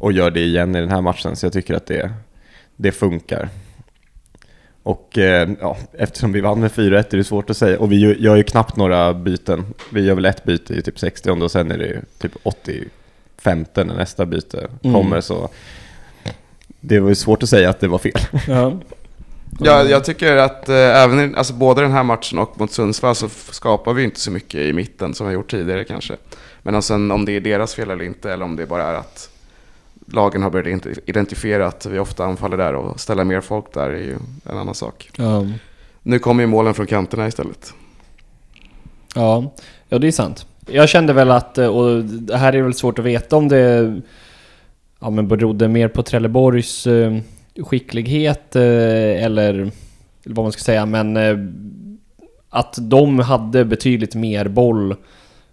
och 0.00 0.12
gör 0.12 0.30
det 0.30 0.40
igen 0.40 0.76
i 0.76 0.80
den 0.80 0.90
här 0.90 1.00
matchen, 1.00 1.36
så 1.36 1.46
jag 1.46 1.52
tycker 1.52 1.74
att 1.74 1.86
det, 1.86 2.12
det 2.76 2.92
funkar. 2.92 3.48
Och 4.82 5.18
eh, 5.18 5.48
ja, 5.60 5.76
eftersom 5.92 6.32
vi 6.32 6.40
vann 6.40 6.60
med 6.60 6.70
4-1 6.70 6.92
är 7.12 7.16
det 7.16 7.24
svårt 7.24 7.50
att 7.50 7.56
säga. 7.56 7.78
Och 7.80 7.92
vi 7.92 8.16
gör- 8.18 8.36
ju 8.36 8.42
knappt 8.42 8.76
några 8.76 9.14
byten. 9.14 9.64
Vi 9.92 10.04
gör 10.04 10.14
väl 10.14 10.24
ett 10.24 10.44
byte 10.44 10.74
i 10.74 10.82
typ 10.82 10.98
60 10.98 11.30
och 11.30 11.50
sen 11.50 11.70
är 11.70 11.78
det 11.78 11.86
ju 11.86 12.00
typ 12.18 12.32
85 12.42 13.64
när 13.74 13.84
nästa 13.84 14.26
byte 14.26 14.68
Mm. 14.82 14.94
kommer. 14.96 15.20
Så 15.20 15.48
det 16.80 17.00
var 17.00 17.08
ju 17.08 17.14
svårt 17.14 17.42
att 17.42 17.48
säga 17.48 17.70
att 17.70 17.80
det 17.80 17.88
var 17.88 17.98
fel. 17.98 18.20
Ja. 18.48 18.72
Ja, 19.60 19.82
jag 19.84 20.04
tycker 20.04 20.36
att 20.36 20.68
eh, 20.68 20.76
även 20.76 21.34
alltså 21.34 21.54
både 21.54 21.82
den 21.82 21.92
här 21.92 22.02
matchen 22.02 22.38
och 22.38 22.60
mot 22.60 22.72
Sundsvall 22.72 23.14
så 23.14 23.28
skapar 23.28 23.92
vi 23.92 24.04
inte 24.04 24.20
så 24.20 24.30
mycket 24.30 24.60
i 24.60 24.72
mitten 24.72 25.14
som 25.14 25.26
vi 25.26 25.32
har 25.32 25.34
gjort 25.34 25.50
tidigare 25.50 25.84
kanske. 25.84 26.16
Men 26.62 26.82
sen 26.82 27.10
om 27.10 27.24
det 27.24 27.32
är 27.32 27.40
deras 27.40 27.74
fel 27.74 27.90
eller 27.90 28.04
inte, 28.04 28.32
eller 28.32 28.44
om 28.44 28.56
det 28.56 28.66
bara 28.66 28.82
är 28.82 28.94
att 28.94 29.30
lagen 30.06 30.42
har 30.42 30.50
börjat 30.50 30.66
ident- 30.66 30.98
identifiera 31.06 31.66
att 31.66 31.86
vi 31.86 31.98
ofta 31.98 32.24
anfaller 32.24 32.56
där 32.56 32.74
och 32.74 33.00
ställer 33.00 33.24
mer 33.24 33.40
folk 33.40 33.74
där 33.74 33.90
är 33.90 33.98
ju 34.02 34.16
en 34.44 34.58
annan 34.58 34.74
sak. 34.74 35.10
Ja. 35.16 35.46
Nu 36.02 36.18
kommer 36.18 36.42
ju 36.42 36.46
målen 36.46 36.74
från 36.74 36.86
kanterna 36.86 37.28
istället. 37.28 37.74
Ja, 39.14 39.52
ja 39.88 39.98
det 39.98 40.06
är 40.06 40.12
sant. 40.12 40.46
Jag 40.66 40.88
kände 40.88 41.12
väl 41.12 41.30
att, 41.30 41.58
eh, 41.58 41.66
och 41.66 42.04
det 42.04 42.36
här 42.36 42.52
är 42.52 42.62
väl 42.62 42.74
svårt 42.74 42.98
att 42.98 43.04
veta 43.04 43.36
om 43.36 43.48
det 43.48 43.94
ja, 45.00 45.10
men 45.10 45.28
berodde 45.28 45.68
mer 45.68 45.88
på 45.88 46.02
Trelleborgs 46.02 46.86
eh, 46.86 47.18
skicklighet 47.62 48.56
eh, 48.56 49.24
eller, 49.24 49.70
vad 50.24 50.44
man 50.44 50.52
ska 50.52 50.62
säga, 50.62 50.86
men 50.86 51.16
eh, 51.16 51.36
att 52.50 52.78
de 52.80 53.18
hade 53.18 53.64
betydligt 53.64 54.14
mer 54.14 54.48
boll 54.48 54.94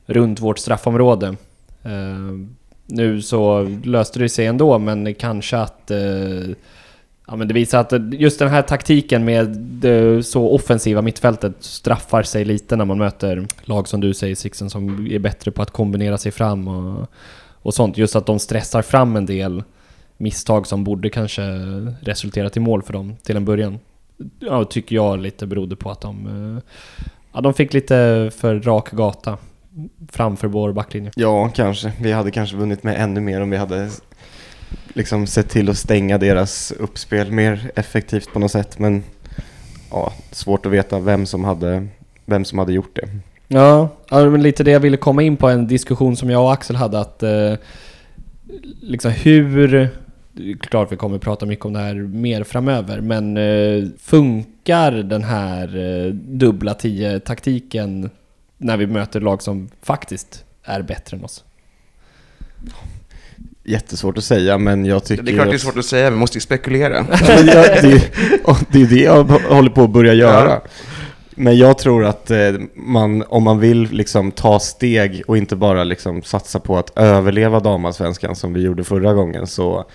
runt 0.05 0.39
vårt 0.39 0.60
straffområde. 0.60 1.27
Eh, 1.83 2.48
nu 2.86 3.22
så 3.22 3.63
löste 3.83 4.19
det 4.19 4.29
sig 4.29 4.45
ändå, 4.45 4.79
men 4.79 5.15
kanske 5.15 5.57
att 5.57 5.91
Ja 7.27 7.36
men 7.36 7.48
det 7.48 7.53
visar 7.53 7.79
att 7.79 7.93
just 8.13 8.39
den 8.39 8.50
här 8.50 8.62
taktiken 8.62 9.25
med 9.25 9.48
det 9.57 10.24
så 10.24 10.50
offensiva 10.50 11.01
mittfältet 11.01 11.55
straffar 11.60 12.24
sig 12.24 12.45
lite 12.45 12.75
när 12.75 12.86
man 12.86 12.98
möter 12.98 13.48
lag 13.62 13.88
som 13.88 14.01
du 14.01 14.13
säger 14.13 14.36
Sixten 14.36 14.69
som 14.69 15.07
är 15.12 15.19
bättre 15.19 15.51
på 15.51 15.62
att 15.62 15.72
kombinera 15.72 16.17
sig 16.17 16.31
fram 16.31 16.67
och, 16.67 17.07
och 17.51 17.74
sånt. 17.74 17.98
Just 17.98 18.15
att 18.15 18.25
de 18.25 18.39
stressar 18.39 18.81
fram 18.81 19.15
en 19.15 19.25
del 19.25 19.63
misstag 20.24 20.68
som 20.68 20.84
borde 20.84 21.10
kanske 21.10 21.42
resultera 22.01 22.50
till 22.50 22.62
mål 22.62 22.84
för 22.84 22.94
dem 22.94 23.15
till 23.24 23.38
en 23.38 23.46
början. 23.46 23.80
Ja, 24.39 24.65
tycker 24.65 24.96
jag 24.96 25.20
lite 25.20 25.48
berodde 25.48 25.75
på 25.75 25.92
att 25.92 26.01
de, 26.01 26.27
eh, 26.27 26.63
ja, 27.34 27.42
de 27.42 27.53
fick 27.53 27.74
lite 27.74 28.32
för 28.36 28.60
rak 28.60 28.92
gata 28.92 29.38
framför 30.12 30.48
vår 30.48 30.74
backlinje. 30.74 31.12
Ja, 31.15 31.50
kanske. 31.56 31.92
Vi 32.01 32.12
hade 32.12 32.32
kanske 32.32 32.58
vunnit 32.58 32.84
med 32.84 33.01
ännu 33.01 33.20
mer 33.20 33.42
om 33.42 33.50
vi 33.50 33.58
hade 33.58 33.89
liksom 34.94 35.27
sett 35.27 35.50
till 35.50 35.70
att 35.70 35.77
stänga 35.77 36.18
deras 36.18 36.72
uppspel 36.72 37.32
mer 37.32 37.72
effektivt 37.75 38.34
på 38.34 38.39
något 38.39 38.51
sätt. 38.51 38.80
Men 38.80 39.03
ja, 39.92 40.13
svårt 40.32 40.65
att 40.65 40.72
veta 40.72 41.00
vem 41.00 41.25
som 41.25 41.44
hade, 41.44 41.88
vem 42.25 42.46
som 42.46 42.60
hade 42.60 42.74
gjort 42.74 42.96
det. 42.96 43.10
Ja, 43.48 43.89
ja, 44.10 44.30
men 44.30 44.42
lite 44.42 44.63
det 44.63 44.72
jag 44.72 44.80
ville 44.80 44.98
komma 44.98 45.24
in 45.24 45.38
på, 45.38 45.50
en 45.50 45.68
diskussion 45.68 46.15
som 46.15 46.30
jag 46.30 46.44
och 46.44 46.53
Axel 46.53 46.75
hade 46.75 47.00
att 47.00 47.24
eh, 47.24 47.53
liksom 48.82 49.12
hur... 49.12 49.89
Klart 50.60 50.92
vi 50.92 50.96
kommer 50.96 51.18
prata 51.18 51.46
mycket 51.46 51.66
om 51.66 51.74
det 51.74 51.80
här 51.80 51.96
mer 51.96 52.44
framöver, 52.44 53.02
men 53.02 53.38
eh, 53.38 53.84
funkar 54.00 54.92
den 54.92 55.24
här 55.24 55.78
eh, 55.78 56.13
dubbla 56.13 56.74
10-taktiken 56.74 58.10
när 58.58 58.78
vi 58.78 58.88
möter 58.88 59.22
lag 59.22 59.42
som 59.42 59.70
faktiskt 59.82 60.44
är 60.63 60.82
bättre 60.82 61.18
än 61.18 61.24
oss? 61.24 61.44
Jättesvårt 63.63 64.18
att 64.18 64.24
säga, 64.24 64.58
men 64.58 64.86
jag 64.86 65.04
tycker 65.04 65.24
Det 65.24 65.32
är 65.32 65.34
klart 65.36 65.46
det 65.48 65.52
är 65.52 65.56
att- 65.56 65.62
svårt 65.62 65.78
att 65.78 65.86
säga, 65.86 66.10
vi 66.10 66.16
måste 66.18 66.38
ju 66.38 66.42
spekulera. 66.42 67.04
Det, 67.12 67.24
är, 67.52 68.72
det 68.72 68.82
är 68.82 68.88
det 68.88 69.00
jag 69.02 69.24
håller 69.24 69.70
på 69.70 69.84
att 69.84 69.90
börja 69.90 70.13
göra. 70.13 70.62
Men 71.36 71.58
jag 71.58 71.78
tror 71.78 72.06
att 72.06 72.32
eh, 72.32 72.38
man, 72.75 73.24
om 73.28 73.44
man 73.44 73.60
vill 73.60 73.82
liksom 73.92 74.32
ta 74.32 74.60
steg 74.60 75.22
och 75.28 75.38
inte 75.38 75.56
bara 75.56 75.84
liksom 75.84 76.22
satsa 76.22 76.60
på 76.60 76.78
att 76.78 76.98
överleva 76.98 77.60
damallsvenskan 77.60 78.36
som 78.36 78.54
vi 78.54 78.62
gjorde 78.62 78.84
förra 78.84 79.13
gången 79.13 79.48
så 79.48 79.86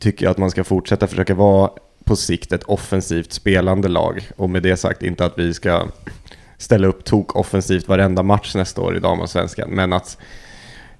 tycker 0.00 0.26
jag 0.26 0.30
att 0.30 0.38
man 0.38 0.50
ska 0.50 0.64
fortsätta 0.64 1.06
försöka 1.06 1.34
vara 1.34 1.70
på 2.04 2.16
sikt 2.16 2.52
ett 2.52 2.64
offensivt 2.64 3.32
spelande 3.32 3.88
lag. 3.88 4.28
Och 4.36 4.50
med 4.50 4.62
det 4.62 4.76
sagt 4.76 5.02
inte 5.02 5.24
att 5.24 5.38
vi 5.38 5.54
ska 5.54 5.88
ställa 6.58 6.86
upp 6.86 7.04
tok 7.04 7.36
offensivt 7.36 7.88
varenda 7.88 8.22
match 8.22 8.54
nästa 8.54 8.80
år 8.80 8.96
i 8.96 9.00
damallsvenskan, 9.00 9.70
men 9.70 9.92
att 9.92 10.18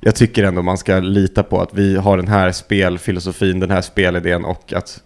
jag 0.01 0.15
tycker 0.15 0.45
ändå 0.45 0.63
man 0.63 0.79
ska 0.79 0.99
lita 0.99 1.43
på 1.43 1.61
att 1.61 1.75
vi 1.75 1.97
har 1.97 2.17
den 2.17 2.29
här 2.29 2.53
spelfilosofin, 2.53 3.61
den 3.61 3.71
här 3.71 3.83
spelidén 3.83 4.45
och 4.45 4.73
att 4.73 5.03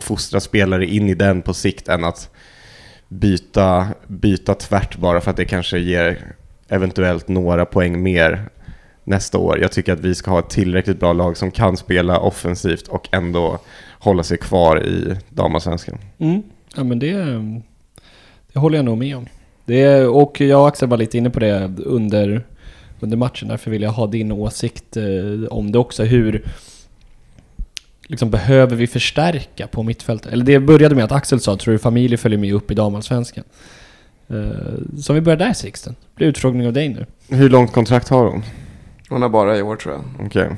fostra 0.00 0.40
spelare 0.40 0.86
in 0.86 1.08
i 1.08 1.14
den 1.14 1.42
på 1.42 1.54
sikt 1.54 1.88
än 1.88 2.04
att 2.04 2.30
byta, 3.08 3.88
byta 4.06 4.54
tvärt 4.54 4.96
bara 4.96 5.20
för 5.20 5.30
att 5.30 5.36
det 5.36 5.44
kanske 5.44 5.78
ger 5.78 6.34
eventuellt 6.68 7.28
några 7.28 7.66
poäng 7.66 8.02
mer 8.02 8.48
nästa 9.10 9.38
år. 9.38 9.58
Jag 9.60 9.72
tycker 9.72 9.92
att 9.92 10.00
vi 10.00 10.14
ska 10.14 10.30
ha 10.30 10.38
ett 10.38 10.50
tillräckligt 10.50 11.00
bra 11.00 11.12
lag 11.12 11.36
som 11.36 11.50
kan 11.50 11.76
spela 11.76 12.18
offensivt 12.18 12.88
och 12.88 13.08
ändå 13.12 13.58
hålla 13.98 14.22
sig 14.22 14.38
kvar 14.38 14.82
i 14.86 15.16
damallsvenskan. 15.28 15.98
Mm. 16.18 16.42
Ja 16.76 16.84
men 16.84 16.98
det, 16.98 17.14
det 18.52 18.60
håller 18.60 18.78
jag 18.78 18.84
nog 18.84 18.98
med 18.98 19.16
om. 19.16 19.26
Det, 19.64 20.06
och 20.06 20.40
jag 20.40 20.60
och 20.60 20.68
Axel 20.68 20.88
var 20.88 20.96
lite 20.96 21.18
inne 21.18 21.30
på 21.30 21.40
det 21.40 21.70
under, 21.78 22.46
under 23.00 23.16
matchen, 23.16 23.48
därför 23.48 23.70
vill 23.70 23.82
jag 23.82 23.90
ha 23.90 24.06
din 24.06 24.32
åsikt 24.32 24.96
eh, 24.96 25.04
om 25.50 25.72
det 25.72 25.78
också. 25.78 26.04
Hur 26.04 26.44
liksom, 28.06 28.30
behöver 28.30 28.76
vi 28.76 28.86
förstärka 28.86 29.66
på 29.66 29.82
mittfältet? 29.82 30.32
Eller 30.32 30.44
det 30.44 30.60
började 30.60 30.94
med 30.94 31.04
att 31.04 31.12
Axel 31.12 31.40
sa, 31.40 31.56
tror 31.56 31.72
du 31.72 31.78
familjer 31.78 32.16
följer 32.16 32.38
med 32.38 32.54
upp 32.54 32.70
i 32.70 32.74
damallsvenskan? 32.74 33.44
Eh, 34.28 34.98
så 35.00 35.12
vi 35.12 35.20
börjar 35.20 35.38
där 35.38 35.52
Sixten. 35.52 35.96
Det 36.00 36.16
blir 36.16 36.28
utfrågning 36.28 36.66
av 36.66 36.72
dig 36.72 36.88
nu. 36.88 37.06
Hur 37.36 37.48
långt 37.48 37.72
kontrakt 37.72 38.08
har 38.08 38.24
hon? 38.24 38.42
Hon 39.10 39.22
har 39.22 39.28
bara 39.28 39.58
i 39.58 39.62
år 39.62 39.76
tror 39.76 39.94
jag. 39.94 40.26
Okej. 40.26 40.50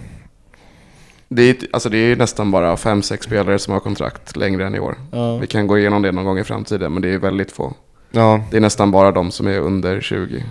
Det 1.29 1.43
är, 1.43 1.57
alltså 1.73 1.89
det 1.89 1.99
är 1.99 2.17
nästan 2.17 2.51
bara 2.51 2.77
fem 2.77 3.03
sex 3.03 3.25
spelare 3.27 3.59
som 3.59 3.73
har 3.73 3.81
kontrakt 3.81 4.37
längre 4.37 4.67
än 4.67 4.75
i 4.75 4.81
år. 4.81 4.97
Ja. 5.11 5.37
Vi 5.37 5.47
kan 5.47 5.67
gå 5.67 5.79
igenom 5.79 6.03
det 6.03 6.13
någon 6.13 6.25
gång 6.25 6.39
i 6.39 6.45
framtiden, 6.45 6.93
men 6.93 7.03
det 7.03 7.09
är 7.09 7.19
väldigt 7.19 7.53
få. 7.53 7.75
Ja. 8.11 8.45
Det 8.51 8.57
är 8.57 8.61
nästan 8.61 8.91
bara 8.91 9.13
de 9.13 9.31
som 9.31 9.47
är 9.47 9.59
under 9.59 10.01
20. 10.01 10.45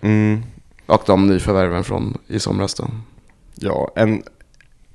Mm. 0.00 0.42
Och 0.86 1.02
de 1.06 1.26
nyförvärven 1.26 1.84
från 1.84 2.18
i 2.26 2.38
somras 2.38 2.74
då. 2.74 2.84
Ja, 3.54 3.92
en, 3.96 4.22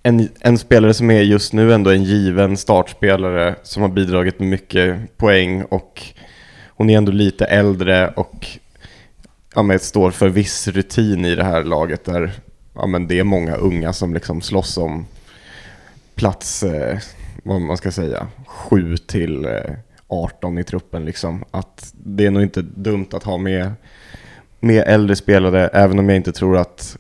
en, 0.03 0.29
en 0.39 0.57
spelare 0.57 0.93
som 0.93 1.11
är 1.11 1.21
just 1.21 1.53
nu 1.53 1.73
ändå 1.73 1.91
en 1.91 2.03
given 2.03 2.57
startspelare 2.57 3.55
som 3.63 3.81
har 3.81 3.89
bidragit 3.89 4.39
med 4.39 4.49
mycket 4.49 5.17
poäng 5.17 5.63
och 5.63 6.01
hon 6.67 6.89
är 6.89 6.97
ändå 6.97 7.11
lite 7.11 7.45
äldre 7.45 8.07
och 8.07 8.47
ja, 9.55 9.63
men 9.63 9.79
står 9.79 10.11
för 10.11 10.29
viss 10.29 10.67
rutin 10.67 11.25
i 11.25 11.35
det 11.35 11.43
här 11.43 11.63
laget 11.63 12.05
där 12.05 12.31
ja, 12.73 12.87
men 12.87 13.07
det 13.07 13.19
är 13.19 13.23
många 13.23 13.55
unga 13.55 13.93
som 13.93 14.13
liksom 14.13 14.41
slåss 14.41 14.77
om 14.77 15.05
plats, 16.15 16.63
eh, 16.63 16.97
vad 17.43 17.61
man 17.61 17.77
ska 17.77 17.91
säga, 17.91 18.27
7 18.47 18.97
till 18.97 19.45
eh, 19.45 19.51
18 20.07 20.57
i 20.57 20.63
truppen 20.63 21.05
liksom. 21.05 21.43
Att 21.51 21.93
det 21.93 22.25
är 22.25 22.31
nog 22.31 22.43
inte 22.43 22.61
dumt 22.61 23.07
att 23.13 23.23
ha 23.23 23.37
med, 23.37 23.71
med 24.59 24.83
äldre 24.87 25.15
spelare, 25.15 25.67
även 25.67 25.99
om 25.99 26.09
jag 26.09 26.15
inte 26.15 26.31
tror 26.31 26.57
att 26.57 26.97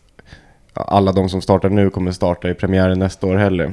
alla 0.73 1.11
de 1.11 1.29
som 1.29 1.41
startar 1.41 1.69
nu 1.69 1.89
kommer 1.89 2.11
starta 2.11 2.49
i 2.49 2.53
premiären 2.53 2.99
nästa 2.99 3.27
år 3.27 3.35
heller. 3.35 3.71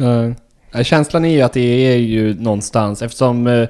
Uh, 0.00 0.82
känslan 0.82 1.24
är 1.24 1.32
ju 1.32 1.42
att 1.42 1.52
det 1.52 1.92
är 1.92 1.96
ju 1.96 2.34
någonstans, 2.34 3.02
eftersom 3.02 3.46
uh, 3.46 3.68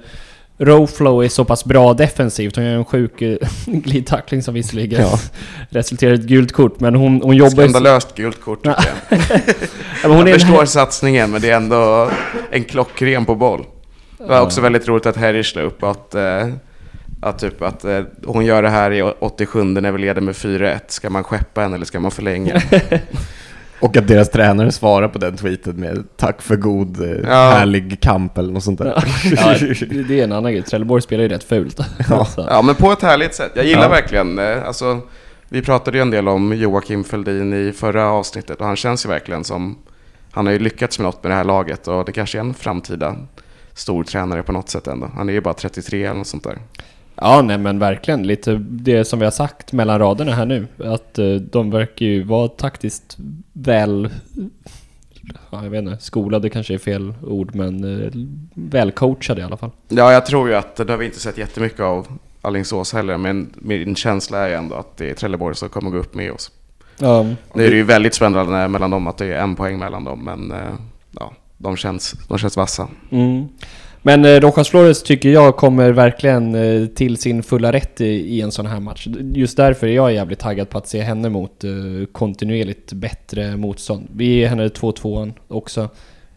Rowflow 0.59 1.25
är 1.25 1.29
så 1.29 1.45
pass 1.45 1.65
bra 1.65 1.95
defensivt, 1.95 2.57
hon 2.57 2.65
gör 2.65 2.75
en 2.75 2.85
sjuk 2.85 3.23
uh, 3.23 3.37
glidtackling 3.67 4.43
som 4.43 4.55
visserligen 4.55 5.01
Ja. 5.03 5.19
resulterar 5.71 6.13
i 6.13 6.15
ett 6.15 6.21
gult 6.27 6.53
kort, 6.53 6.81
men 6.81 6.95
hon, 6.95 7.21
hon 7.23 7.37
jobbar. 7.37 7.51
Skandalöst 7.51 8.15
gult 8.15 8.41
kort 8.41 8.63
tycker 8.65 8.77
jag. 9.11 9.19
Ja, 10.03 10.09
men 10.09 10.11
hon 10.11 10.27
jag 10.27 10.29
är 10.29 10.39
förstår 10.39 10.65
satsningen, 10.65 11.31
men 11.31 11.41
det 11.41 11.51
är 11.51 11.57
ändå 11.57 12.11
en 12.51 12.65
klockren 12.65 13.25
på 13.25 13.35
boll. 13.35 13.65
Det 14.19 14.25
var 14.25 14.37
Ja. 14.37 14.43
också 14.43 14.61
väldigt 14.61 14.89
roligt 14.89 15.07
att 15.07 15.17
Harry 15.17 15.45
slog 15.45 15.65
upp 15.65 15.83
att, 15.83 16.15
eh, 16.15 16.49
att, 17.23 17.39
typ 17.39 17.63
att 17.63 17.85
eh, 17.85 18.01
hon 18.27 18.45
gör 18.45 18.63
det 18.63 18.69
här 18.71 18.91
i 18.91 19.03
87 19.03 19.65
när 19.65 19.93
vi 19.93 19.99
leder 19.99 20.21
med 20.21 20.35
4-1. 20.35 20.79
Ska 20.89 21.11
man 21.11 21.25
skeppa 21.25 21.61
henne 21.61 21.77
eller 21.77 21.87
ska 21.87 22.01
man 22.01 22.11
förlänga? 22.11 22.63
Och 23.85 23.97
att 23.97 24.09
deras 24.09 24.31
tränare 24.31 24.73
svarar 24.73 25.09
på 25.09 25.19
den 25.19 25.37
tweeten 25.37 25.77
med 25.77 26.05
tack 26.17 26.43
för 26.43 26.57
god, 26.57 27.01
eh, 27.01 27.11
Ja. 27.25 27.51
härlig 27.51 28.01
kamp 28.01 28.39
eller 28.39 28.53
något 28.53 28.63
sånt 28.63 28.79
där. 28.79 29.05
ja, 29.37 29.55
det 30.09 30.21
är 30.21 30.25
en 30.25 30.33
annan 30.33 30.53
grej. 30.53 30.63
Trelleborg 30.63 31.03
spelar 31.03 31.23
ju 31.23 31.29
rätt 31.29 31.45
fult. 31.45 31.81
Ja. 32.11 32.27
Ja, 32.37 32.63
men 32.63 32.75
på 32.75 32.93
ett 32.93 33.03
härligt 33.03 33.35
sätt. 33.35 33.53
Jag 33.55 33.65
gillar 33.67 33.83
Ja. 33.83 33.89
verkligen, 33.89 34.39
eh, 34.39 34.67
alltså, 34.67 35.01
vi 35.49 35.63
pratade 35.63 35.99
ju 35.99 36.03
en 36.03 36.11
del 36.11 36.29
om 36.29 36.53
Joakim 36.57 37.05
Feldin 37.05 37.53
i 37.69 37.73
förra 37.73 38.07
avsnittet 38.11 38.61
och 38.61 38.67
han 38.67 38.77
känns 38.77 39.05
ju 39.05 39.09
verkligen 39.09 39.45
som, 39.45 39.79
han 40.31 40.47
har 40.47 40.53
ju 40.53 40.59
lyckats 40.59 40.99
med 40.99 41.05
något 41.05 41.23
med 41.23 41.33
det 41.33 41.37
här 41.37 41.45
laget 41.45 41.89
och 41.89 42.05
det 42.05 42.13
kanske 42.13 42.39
är 42.39 42.41
en 42.41 42.55
framtida 42.55 43.17
stor 43.75 44.05
tränare 44.05 44.43
på 44.43 44.53
något 44.53 44.69
sätt 44.69 44.87
ändå. 44.87 45.11
Han 45.17 45.29
är 45.29 45.33
ju 45.33 45.41
bara 45.41 45.55
33 45.55 46.05
eller 46.05 46.15
något 46.19 46.27
sånt 46.27 46.45
där. 46.45 46.59
Ja, 47.17 47.43
nej 47.43 47.59
men 47.59 47.79
verkligen. 47.79 48.23
Lite 48.23 48.55
det 48.69 49.05
som 49.05 49.19
vi 49.19 49.25
har 49.25 49.33
sagt 49.33 49.73
mellan 49.73 49.99
raderna 49.99 50.33
här 50.33 50.47
nu. 50.47 50.67
Att 50.85 51.19
eh, 51.19 51.27
de 51.35 51.71
verkar 51.71 52.07
ju 52.07 52.23
vara 52.23 52.49
taktiskt 52.49 53.17
väl... 53.55 54.11
Ja, 55.51 55.63
jag 55.63 55.71
vet 55.71 55.83
inte, 55.83 56.05
skolade 56.05 56.51
kanske 56.51 56.75
är 56.75 56.79
fel 56.79 57.15
ord, 57.23 57.55
men 57.55 58.05
eh, 58.05 58.11
välcoachade 58.55 59.41
i 59.41 59.45
alla 59.45 59.57
fall. 59.57 59.71
Ja, 59.89 60.13
jag 60.13 60.27
tror 60.27 60.49
ju 60.49 60.55
att 60.55 60.77
det 60.77 60.91
har 60.91 60.97
vi 60.97 61.05
inte 61.05 61.21
sett 61.21 61.39
jättemycket 61.39 61.81
av 61.81 62.19
Alingsås 62.43 62.93
heller, 62.93 63.17
men 63.19 63.55
min 63.57 63.97
känsla 63.97 64.49
är 64.49 64.55
ändå 64.55 64.75
att 64.75 64.97
det 64.97 65.11
är 65.11 65.15
Trelleborg 65.15 65.57
som 65.57 65.69
kommer 65.69 65.91
gå 65.91 65.97
upp 65.97 66.15
med 66.15 66.33
oss. 66.33 66.51
Ja, 66.99 67.23
Nu 67.55 67.67
är 67.67 67.71
det 67.71 67.77
ju 67.77 67.83
väldigt 67.83 68.15
spännande 68.15 68.69
mellan 68.69 68.91
dem, 68.91 69.07
att 69.07 69.19
det 69.19 69.27
är 69.27 69.43
en 69.43 69.57
poäng 69.57 69.79
mellan 69.79 70.05
dem, 70.05 70.25
men 70.25 70.53
eh, 70.53 70.75
ja, 71.11 71.33
de 71.59 71.77
känns, 71.77 72.15
de 72.29 72.39
känns 72.39 72.57
vassa. 72.57 72.89
Mm. 73.11 73.49
Men 74.07 74.25
eh, 74.25 74.41
Rojas 74.41 74.69
Flores 74.69 75.03
tycker 75.03 75.29
jag 75.29 75.57
kommer 75.57 75.91
verkligen 75.91 76.55
eh, 76.55 76.87
till 76.87 77.17
sin 77.17 77.43
fulla 77.43 77.73
rätt 77.73 78.01
i, 78.01 78.05
i 78.05 78.41
en 78.41 78.53
sån 78.53 78.67
här 78.67 78.81
match. 78.81 79.07
Just 79.35 79.57
därför 79.57 79.87
är 79.87 79.93
jag 79.93 80.13
jävligt 80.13 80.39
taggad 80.39 80.69
på 80.71 80.79
att 80.79 80.89
se 80.89 81.01
henne 81.01 81.29
mot 81.29 81.65
eh, 81.65 81.71
kontinuerligt 82.13 82.93
bättre 82.93 83.57
motstånd. 83.57 84.09
Vi 84.17 84.25
ger 84.25 84.49
henne 84.49 84.69
2-2 84.69 85.33
också. 85.49 85.89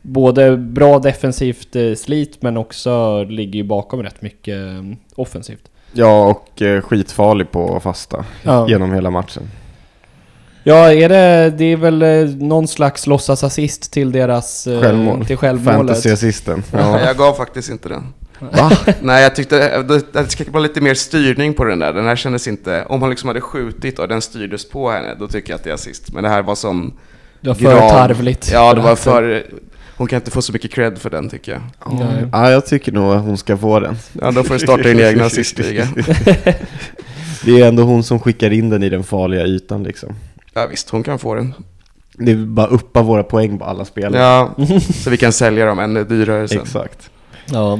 Både 0.01 0.57
bra 0.57 0.99
defensivt 0.99 1.75
eh, 1.75 1.93
slit 1.93 2.41
men 2.41 2.57
också 2.57 3.23
ligger 3.23 3.57
ju 3.57 3.63
bakom 3.63 4.03
rätt 4.03 4.21
mycket 4.21 4.55
eh, 4.57 4.83
offensivt. 5.15 5.71
Ja, 5.93 6.27
och 6.27 6.61
eh, 6.61 6.81
skitfarlig 6.81 7.51
på 7.51 7.79
fasta 7.79 8.25
Ja. 8.43 8.69
genom 8.69 8.93
hela 8.93 9.09
matchen. 9.09 9.43
Ja, 10.67 10.93
är 10.93 11.09
det, 11.09 11.53
det 11.57 11.65
är 11.65 11.77
väl 11.77 12.01
eh, 12.01 12.25
någon 12.29 12.67
slags 12.67 13.07
låtsasassist 13.07 13.91
till 13.91 14.11
deras... 14.11 14.67
eh, 14.67 14.81
Självmål. 14.81 15.25
Till 15.25 15.37
självmålet. 15.37 15.77
Fantasy-assisten. 15.77 16.63
Ja. 16.71 16.79
Ja. 16.79 17.05
Jag 17.05 17.17
gav 17.17 17.33
faktiskt 17.33 17.69
inte 17.69 17.89
den. 17.89 18.03
Va? 18.39 18.71
Nej, 19.01 19.23
jag 19.23 19.35
tyckte 19.35 19.83
det, 19.83 20.01
det 20.13 20.29
ska 20.29 20.43
vara 20.51 20.63
lite 20.63 20.81
mer 20.81 20.93
styrning 20.93 21.53
på 21.53 21.63
den 21.63 21.79
där. 21.79 21.93
Den 21.93 22.05
här 22.05 22.15
kändes 22.15 22.47
inte... 22.47 22.85
Om 22.89 23.01
han 23.01 23.09
liksom 23.09 23.27
hade 23.27 23.41
skjutit 23.41 23.99
och 23.99 24.07
den 24.07 24.21
styrdes 24.21 24.69
på 24.69 24.91
henne, 24.91 25.15
då 25.19 25.27
tycker 25.27 25.49
jag 25.51 25.57
att 25.57 25.63
det 25.63 25.69
är 25.69 25.73
assist. 25.73 26.13
Men 26.13 26.23
det 26.23 26.29
här 26.29 26.41
var 26.41 26.55
som... 26.55 26.93
Det 27.41 27.47
var 27.49 27.55
för 27.55 27.63
grav- 27.63 27.89
tarvligt. 27.89 28.49
Ja, 28.53 28.73
det 28.73 28.81
var 28.81 28.95
för... 28.95 29.45
Hon 29.97 30.07
kan 30.07 30.17
inte 30.17 30.31
få 30.31 30.41
så 30.41 30.53
mycket 30.53 30.71
cred 30.71 30.97
för 30.97 31.09
den 31.09 31.29
tycker 31.29 31.51
jag. 31.51 31.61
Nej. 31.93 32.27
ja, 32.31 32.51
jag 32.51 32.65
tycker 32.65 32.91
nog 32.91 33.13
att 33.13 33.21
hon 33.23 33.37
ska 33.37 33.57
få 33.57 33.79
den. 33.79 33.95
Ja, 34.21 34.31
då 34.31 34.43
får 34.43 34.53
du 34.53 34.59
starta 34.59 34.83
din 34.83 34.99
egen 34.99 35.21
assistliga. 35.25 35.87
Det 37.45 37.61
är 37.61 37.67
ändå 37.67 37.83
hon 37.83 38.03
som 38.03 38.19
skickar 38.19 38.53
in 38.53 38.69
den 38.69 38.83
i 38.83 38.89
den 38.89 39.03
farliga 39.03 39.45
ytan 39.45 39.83
liksom. 39.83 40.15
Ja, 40.57 40.67
visst, 40.67 40.89
hon 40.89 41.03
kan 41.03 41.19
få 41.19 41.35
den. 41.35 41.53
Det 42.13 42.31
är 42.31 42.35
bara 42.35 42.67
uppa 42.67 43.01
våra 43.01 43.23
poäng 43.23 43.59
på 43.59 43.65
alla 43.65 43.85
spelare. 43.85 44.21
Ja, 44.21 44.55
så 45.03 45.09
vi 45.09 45.17
kan 45.17 45.33
sälja 45.33 45.65
dem 45.65 45.79
ännu 45.79 46.03
dyrare 46.03 46.47
sen. 46.47 46.61
Exakt. 46.61 47.09
Ja. 47.45 47.79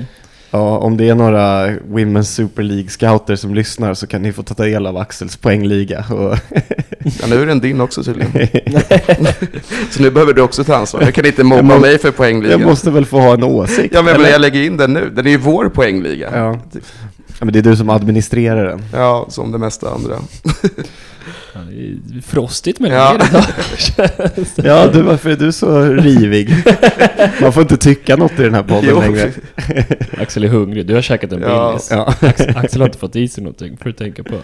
Ja, 0.52 0.78
om 0.78 0.98
det 0.98 1.10
är 1.10 1.16
några 1.16 1.68
Women's 1.68 2.24
Super 2.24 2.64
League-scouter 2.64 3.36
som 3.36 3.56
lyssnar 3.56 3.94
så 3.94 4.08
kan 4.08 4.22
ni 4.22 4.34
få 4.34 4.44
ta 4.44 4.54
del 4.54 4.88
av 4.88 4.98
Axels 4.98 5.38
poängliga. 5.38 6.06
Och 6.10 6.38
Ja, 7.22 7.28
nu 7.28 7.42
är 7.42 7.46
den 7.46 7.60
din 7.60 7.82
också 7.82 8.04
tydligen. 8.04 8.32
så 9.92 10.02
nu 10.02 10.12
behöver 10.12 10.34
du 10.34 10.42
också 10.42 10.64
ta 10.64 10.76
ansvar. 10.76 11.02
Jag 11.02 11.14
kan 11.14 11.26
inte 11.26 11.44
mobba 11.44 11.62
må- 11.62 11.80
mig 11.80 11.98
för 11.98 12.12
poängliga. 12.12 12.52
jag 12.52 12.62
måste 12.62 12.92
väl 12.92 13.06
få 13.06 13.20
ha 13.20 13.34
en 13.34 13.44
åsikt? 13.44 13.94
Ja, 13.94 14.02
men 14.02 14.16
eller? 14.16 14.30
jag 14.30 14.42
lägger 14.42 14.62
in 14.62 14.78
den 14.78 14.94
nu. 14.94 15.10
Den 15.10 15.26
är 15.28 15.32
ju 15.32 15.38
vår 15.38 15.70
poängliga. 15.70 16.30
Ja. 16.34 16.60
ja, 17.28 17.46
men 17.46 17.54
det 17.54 17.60
är 17.60 17.64
du 17.64 17.76
som 17.76 17.90
administrerar 17.90 18.66
den. 18.66 18.84
Ja, 18.94 19.26
som 19.30 19.52
det 19.52 19.58
mesta 19.58 19.90
andra. 19.90 20.16
Ja, 21.54 21.60
det 21.70 22.18
är 22.18 22.22
Frostigt 22.22 22.80
med 22.80 22.92
Ja. 22.92 23.18
det 23.18 23.26
idag. 23.30 23.44
Ja, 24.66 24.88
du, 24.88 25.02
varför 25.02 25.30
är 25.30 25.36
du 25.36 25.52
så 25.52 25.82
rivig? 25.86 26.50
Man 27.42 27.54
får 27.54 27.62
inte 27.62 27.78
tycka 27.78 28.16
något 28.16 28.40
i 28.40 28.44
den 28.44 28.54
här 28.54 28.64
podden 28.64 28.90
Jo. 28.90 29.00
längre. 29.02 29.32
Axel 30.22 30.44
är 30.44 30.48
hungrig, 30.48 30.86
du 30.88 30.94
har 30.96 31.02
käkat 31.02 31.32
en 31.32 31.42
Ja. 31.42 31.80
Ja. 31.90 32.14
Axel, 32.22 32.58
Axel 32.58 32.82
har 32.82 32.88
inte 32.88 32.98
fått 33.00 33.16
i 33.16 33.28
sig 33.28 33.44
någonting, 33.44 33.78
för 33.78 33.90
att 33.90 33.98
tänka 33.98 34.24
på. 34.24 34.36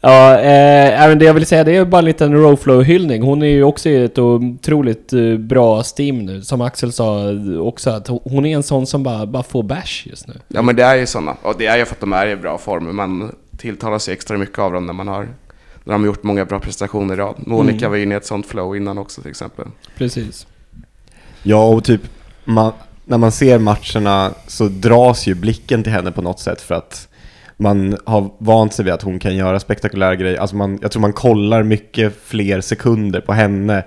Ja, 0.00 0.38
eh, 0.38 1.16
det 1.16 1.24
jag 1.24 1.34
vill 1.34 1.46
säga 1.46 1.64
det 1.64 1.76
är 1.76 1.84
bara 1.84 1.98
en 1.98 2.04
liten 2.04 2.34
Rowflow-hyllning. 2.34 3.22
Hon 3.22 3.42
är 3.42 3.46
ju 3.46 3.62
också 3.62 3.88
i 3.88 4.04
ett 4.04 4.18
otroligt 4.18 5.12
eh, 5.12 5.36
bra 5.38 5.82
stim 5.82 6.18
nu. 6.18 6.42
Som 6.42 6.60
Axel 6.60 6.92
sa 6.92 7.22
också, 7.60 7.90
att 7.90 8.08
hon- 8.08 8.46
är 8.46 8.56
en 8.56 8.62
sån 8.62 8.86
som 8.86 9.02
bara, 9.02 9.26
bara 9.26 9.42
får 9.42 9.62
bash 9.62 10.06
just 10.06 10.28
nu. 10.28 10.34
Ja, 10.48 10.62
men 10.62 10.76
det 10.76 10.82
är 10.82 10.94
ju 10.96 11.06
sådana. 11.06 11.36
Och 11.42 11.54
det 11.58 11.66
är 11.66 11.76
ju 11.78 11.84
för 11.84 11.94
att 11.94 12.00
de 12.00 12.12
är 12.12 12.26
i 12.26 12.36
bra 12.36 12.58
form. 12.58 12.96
Man 12.96 13.32
tilltalar 13.58 13.98
sig 13.98 14.14
extra 14.14 14.38
mycket 14.38 14.58
av 14.58 14.72
dem 14.72 14.86
när 14.86 14.92
man 14.92 15.08
har 15.08 15.28
de 15.84 16.00
har 16.00 16.06
gjort 16.06 16.22
många 16.22 16.44
bra 16.44 16.60
prestationer 16.60 17.14
i 17.14 17.16
rad. 17.16 17.34
Monica 17.38 17.78
Mm. 17.86 17.90
var 17.90 17.96
inne 17.98 18.14
i 18.14 18.16
ett 18.16 18.26
sånt 18.26 18.46
flow 18.46 18.76
innan 18.76 18.98
också 18.98 19.20
till 19.22 19.30
exempel. 19.30 19.66
Precis. 19.96 20.46
Ja, 21.42 21.64
och 21.68 21.84
typ 21.84 22.00
man, 22.44 22.72
när 23.04 23.18
man 23.18 23.32
ser 23.32 23.58
matcherna 23.58 24.30
så 24.46 24.68
dras 24.68 25.26
ju 25.26 25.34
blicken 25.34 25.82
till 25.82 25.92
henne 25.92 26.12
på 26.12 26.22
något 26.22 26.40
sätt 26.40 26.60
för 26.60 26.74
att 26.74 27.08
man 27.56 27.96
har 28.06 28.30
vant 28.38 28.74
sig 28.74 28.84
vid 28.84 28.94
att 28.94 29.02
hon 29.02 29.18
kan 29.18 29.36
göra 29.36 29.60
spektakulära 29.60 30.16
grejer. 30.16 30.38
Alltså 30.38 30.56
man, 30.56 30.78
jag 30.82 30.90
tror 30.92 31.00
man 31.00 31.12
kollar 31.12 31.62
mycket 31.62 32.16
fler 32.24 32.60
sekunder 32.60 33.20
på 33.20 33.32
henne 33.32 33.84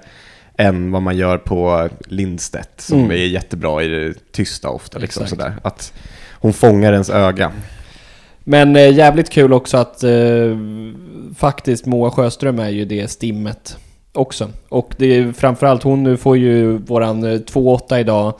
än 0.57 0.91
vad 0.91 1.01
man 1.01 1.17
gör 1.17 1.37
på 1.37 1.89
Lindstedt 2.05 2.81
som 2.81 2.99
Mm. 2.99 3.11
är 3.11 3.15
jättebra 3.15 3.83
i 3.83 3.87
det 3.87 4.31
tysta 4.31 4.69
ofta. 4.69 4.99
Liksom, 4.99 5.23
Exakt. 5.23 5.41
sådär. 5.41 5.55
Att 5.63 5.93
hon 6.39 6.53
fångar 6.53 6.93
ens 6.93 7.09
öga. 7.09 7.51
Men 8.49 8.75
eh, 8.75 8.93
jävligt 8.93 9.29
kul 9.29 9.53
också 9.53 9.77
att 9.77 10.03
eh, 10.03 10.57
faktiskt 11.35 11.85
Moa 11.85 12.11
Sjöström 12.11 12.59
är 12.59 12.69
ju 12.69 12.85
det 12.85 13.07
stimmet 13.07 13.77
också. 14.13 14.49
Och 14.69 14.95
det 14.97 15.05
är 15.05 15.31
framförallt 15.31 15.83
hon 15.83 16.03
nu 16.03 16.17
får 16.17 16.37
ju 16.37 16.77
våran 16.77 17.23
eh, 17.23 17.39
2-8 17.39 17.99
idag. 17.99 18.33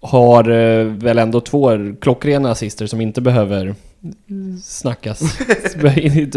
Har 0.00 0.50
eh, 0.50 0.84
väl 0.84 1.18
ändå 1.18 1.40
två 1.40 1.70
klockrena 2.00 2.50
assister 2.50 2.86
som 2.86 3.00
inte 3.00 3.20
behöver 3.20 3.74
snackas. 4.62 5.20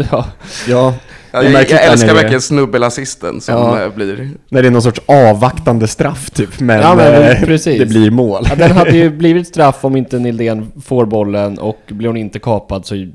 ja. 0.08 0.24
Ja, 0.68 0.94
jag, 1.32 1.52
jag 1.52 1.84
älskar 1.84 2.08
det- 2.08 2.14
verkligen 2.14 2.40
snubbelassisten 2.40 3.40
som 3.40 3.54
Ja. 3.54 3.82
eh, 3.84 3.94
blir... 3.94 4.30
när 4.48 4.62
det 4.62 4.68
är 4.68 4.70
någon 4.72 4.82
sorts 4.82 5.00
avvaktande 5.06 5.88
straff 5.88 6.30
typ, 6.30 6.60
men, 6.60 6.80
Ja, 6.80 6.94
men 6.94 7.22
eh, 7.22 7.40
precis. 7.44 7.78
det 7.78 7.86
blir 7.86 8.10
mål. 8.10 8.46
Ja, 8.48 8.54
den 8.54 8.70
hade 8.72 8.90
ju 8.96 9.10
blivit 9.16 9.48
straff 9.48 9.84
om 9.84 9.96
inte 9.96 10.18
Nildén 10.18 10.72
får 10.84 11.06
bollen 11.06 11.58
och 11.58 11.78
blir 11.88 12.08
hon 12.08 12.16
inte 12.16 12.38
kapad 12.38 12.86
så 12.86 13.06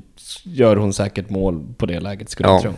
gör 0.44 0.76
hon 0.76 0.92
säkert 0.92 1.30
mål 1.30 1.64
på 1.76 1.86
det 1.86 2.00
läget 2.00 2.30
skulle 2.30 2.48
Ja. 2.48 2.54
jag 2.54 2.62
tro. 2.62 2.70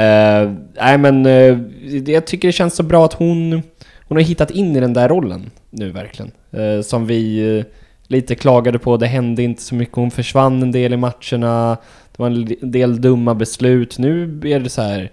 Eh, 0.00 0.52
nej 0.84 0.98
men 0.98 1.22
det- 1.22 2.12
jag 2.12 2.26
tycker 2.26 2.48
det 2.48 2.52
känns 2.52 2.74
så 2.76 2.82
bra 2.82 3.04
att 3.04 3.12
hon, 3.12 3.62
hon 4.08 4.16
har 4.16 4.20
hittat 4.22 4.50
in 4.50 4.76
i 4.76 4.80
den 4.80 4.92
där 4.92 5.08
rollen 5.08 5.50
nu 5.70 5.90
verkligen. 5.90 6.30
Eh, 6.52 6.82
som 6.82 7.06
vi 7.06 7.64
lite 8.06 8.34
klagade 8.34 8.78
på, 8.78 8.96
det 8.96 9.06
hände 9.06 9.42
inte 9.42 9.62
så 9.62 9.74
mycket, 9.74 9.96
hon 9.96 10.10
försvann 10.10 10.62
en 10.62 10.72
del 10.72 10.92
i 10.92 10.96
matcherna, 10.96 11.76
det 12.16 12.22
var 12.22 12.26
en 12.26 12.56
del 12.60 13.00
dumma 13.00 13.34
beslut. 13.34 13.98
Nu 13.98 14.40
är 14.44 14.60
det 14.60 14.70
så 14.70 14.82
här. 14.82 15.10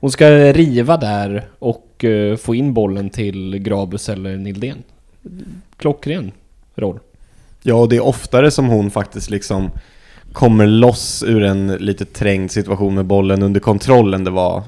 Hon 0.00 0.10
ska 0.10 0.52
riva 0.52 0.96
där 0.96 1.48
och 1.58 2.04
eh, 2.04 2.36
få 2.36 2.54
in 2.54 2.74
bollen 2.74 3.10
till 3.10 3.58
Grabus 3.58 4.08
eller 4.08 4.36
Nildén. 4.36 4.82
Klockren 5.76 6.32
roll. 6.74 6.98
Ja, 7.62 7.74
och 7.74 7.88
det 7.88 7.96
är 7.96 8.04
oftare 8.04 8.50
som 8.50 8.66
hon 8.66 8.90
faktiskt 8.90 9.30
liksom 9.30 9.70
kommer 10.32 10.66
loss 10.66 11.24
ur 11.26 11.42
en 11.42 11.66
lite 11.66 12.04
trängd 12.04 12.50
situation 12.50 12.94
med 12.94 13.04
bollen 13.04 13.42
under 13.42 13.60
kontroll 13.60 14.14
än 14.14 14.24
det 14.24 14.30
var 14.30 14.62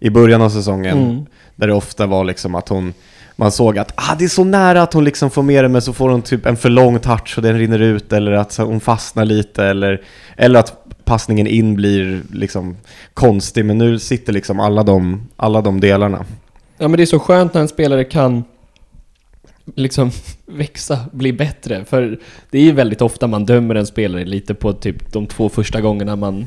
i 0.00 0.10
början 0.10 0.42
av 0.42 0.50
säsongen. 0.50 0.98
Mm. 0.98 1.26
Där 1.56 1.66
det 1.66 1.74
ofta 1.74 2.06
var 2.06 2.24
liksom 2.24 2.54
att 2.54 2.68
hon, 2.68 2.94
man 3.40 3.52
såg 3.52 3.78
att 3.78 3.92
ah, 3.94 4.14
det 4.18 4.24
är 4.24 4.28
så 4.28 4.44
nära 4.44 4.82
att 4.82 4.92
hon 4.92 5.04
liksom 5.04 5.30
får 5.30 5.42
med 5.42 5.64
det 5.64 5.68
men 5.68 5.82
så 5.82 5.92
får 5.92 6.08
hon 6.08 6.22
typ 6.22 6.46
en 6.46 6.56
för 6.56 6.70
lång 6.70 6.98
touch 6.98 7.34
och 7.36 7.42
den 7.42 7.58
rinner 7.58 7.78
ut 7.78 8.12
eller 8.12 8.32
att 8.32 8.56
hon 8.56 8.80
fastnar 8.80 9.24
lite 9.24 9.64
eller, 9.64 10.02
eller 10.36 10.60
att 10.60 10.86
passningen 11.04 11.46
in 11.46 11.74
blir 11.74 12.22
liksom 12.32 12.76
konstig. 13.14 13.64
Men 13.64 13.78
nu 13.78 13.98
sitter 13.98 14.32
liksom 14.32 14.60
alla 14.60 14.82
de, 14.82 15.28
alla 15.36 15.60
de 15.60 15.80
delarna. 15.80 16.24
Ja 16.78 16.88
men 16.88 16.96
det 16.96 17.04
är 17.04 17.06
så 17.06 17.18
skönt 17.18 17.54
när 17.54 17.60
en 17.60 17.68
spelare 17.68 18.04
kan 18.04 18.44
liksom 19.74 20.10
växa, 20.46 20.98
bli 21.12 21.32
bättre. 21.32 21.84
För 21.84 22.18
det 22.50 22.58
är 22.58 22.62
ju 22.62 22.72
väldigt 22.72 23.02
ofta 23.02 23.26
man 23.26 23.46
dömer 23.46 23.74
en 23.74 23.86
spelare 23.86 24.24
lite 24.24 24.54
på 24.54 24.72
typ 24.72 25.12
de 25.12 25.26
två 25.26 25.48
första 25.48 25.80
gångerna 25.80 26.16
man, 26.16 26.46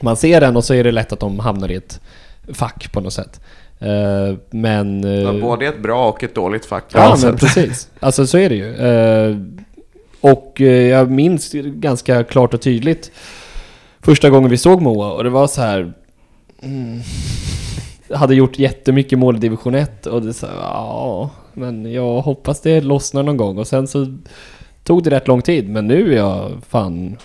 man 0.00 0.16
ser 0.16 0.40
den 0.40 0.56
och 0.56 0.64
så 0.64 0.74
är 0.74 0.84
det 0.84 0.92
lätt 0.92 1.12
att 1.12 1.20
de 1.20 1.38
hamnar 1.38 1.70
i 1.70 1.74
ett 1.74 2.00
fack 2.52 2.92
på 2.92 3.00
något 3.00 3.12
sätt. 3.12 3.40
Eh, 3.80 4.36
men... 4.50 5.02
Ja, 5.02 5.32
både 5.32 5.66
ett 5.66 5.82
bra 5.82 6.08
och 6.08 6.24
ett 6.24 6.34
dåligt 6.34 6.66
fack. 6.66 6.84
Ja, 6.94 7.16
Så 7.16 7.26
men 7.26 7.36
precis. 7.36 7.90
Alltså 8.00 8.26
så 8.26 8.38
är 8.38 8.48
det 8.48 8.56
ju. 8.56 8.74
Eh, 8.76 9.36
och 10.20 10.60
jag 10.60 11.10
minns 11.10 11.52
ganska 11.52 12.24
klart 12.24 12.54
och 12.54 12.60
tydligt 12.60 13.12
första 14.00 14.30
gången 14.30 14.50
vi 14.50 14.56
såg 14.56 14.82
Moa 14.82 15.12
och 15.12 15.24
det 15.24 15.30
var 15.30 15.46
så 15.46 15.60
här... 15.60 15.92
Mm, 16.62 17.00
hade 18.14 18.34
gjort 18.34 18.58
jättemycket 18.58 19.18
mål 19.18 19.36
i 19.36 19.38
division 19.38 19.74
1 19.74 20.06
och 20.06 20.22
det 20.22 20.32
så 20.32 20.46
här, 20.46 20.54
ja, 20.54 21.30
men 21.54 21.92
jag 21.92 22.20
hoppas 22.20 22.60
det 22.60 22.80
lossnar 22.80 23.22
någon 23.22 23.36
gång 23.36 23.58
och 23.58 23.66
sen 23.66 23.88
så 23.88 24.18
tog 24.84 25.02
det 25.02 25.10
rätt 25.10 25.28
lång 25.28 25.42
tid 25.42 25.68
men 25.68 25.86
nu 25.86 26.12
är 26.12 26.16
jag 26.16 26.50
fan... 26.68 27.16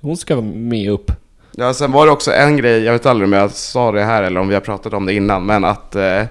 Hon 0.00 0.16
ska 0.16 0.34
vara 0.36 0.46
med 0.46 0.90
upp. 0.90 1.12
Ja, 1.52 1.74
sen 1.74 1.92
var 1.92 2.06
det 2.06 2.12
också 2.12 2.32
en 2.32 2.56
grej, 2.56 2.84
jag 2.84 2.92
vet 2.92 3.06
aldrig 3.06 3.26
om 3.28 3.32
jag 3.32 3.50
sa 3.50 3.92
det 3.92 4.02
här 4.02 4.22
eller 4.22 4.40
om 4.40 4.48
vi 4.48 4.54
har 4.54 4.60
pratat 4.60 4.92
om 4.92 5.06
det 5.06 5.12
innan, 5.12 5.46
men 5.46 5.64
att 5.64 5.96
eh, 5.96 6.22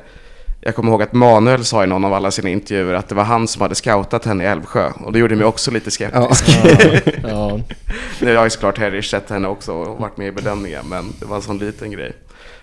jag 0.61 0.75
kommer 0.75 0.91
ihåg 0.91 1.01
att 1.01 1.13
Manuel 1.13 1.65
sa 1.65 1.83
i 1.83 1.87
någon 1.87 2.05
av 2.05 2.13
alla 2.13 2.31
sina 2.31 2.49
intervjuer 2.49 2.93
att 2.93 3.07
det 3.07 3.15
var 3.15 3.23
han 3.23 3.47
som 3.47 3.61
hade 3.61 3.75
scoutat 3.75 4.25
henne 4.25 4.43
i 4.43 4.47
Älvsjö. 4.47 4.91
Och 5.05 5.13
det 5.13 5.19
gjorde 5.19 5.35
mig 5.35 5.45
också 5.45 5.71
lite 5.71 5.91
skeptisk. 5.91 6.45
Ja, 7.23 7.59
Nu 8.21 8.35
har 8.35 8.43
ju 8.43 8.49
såklart 8.49 8.77
Harry 8.77 9.01
sett 9.01 9.29
henne 9.29 9.47
också 9.47 9.73
och 9.73 9.99
varit 9.99 10.17
med 10.17 10.27
i 10.27 10.31
bedömningen, 10.31 10.85
men 10.89 11.05
det 11.19 11.25
var 11.25 11.35
en 11.35 11.41
sån 11.41 11.57
liten 11.57 11.91
grej. 11.91 12.13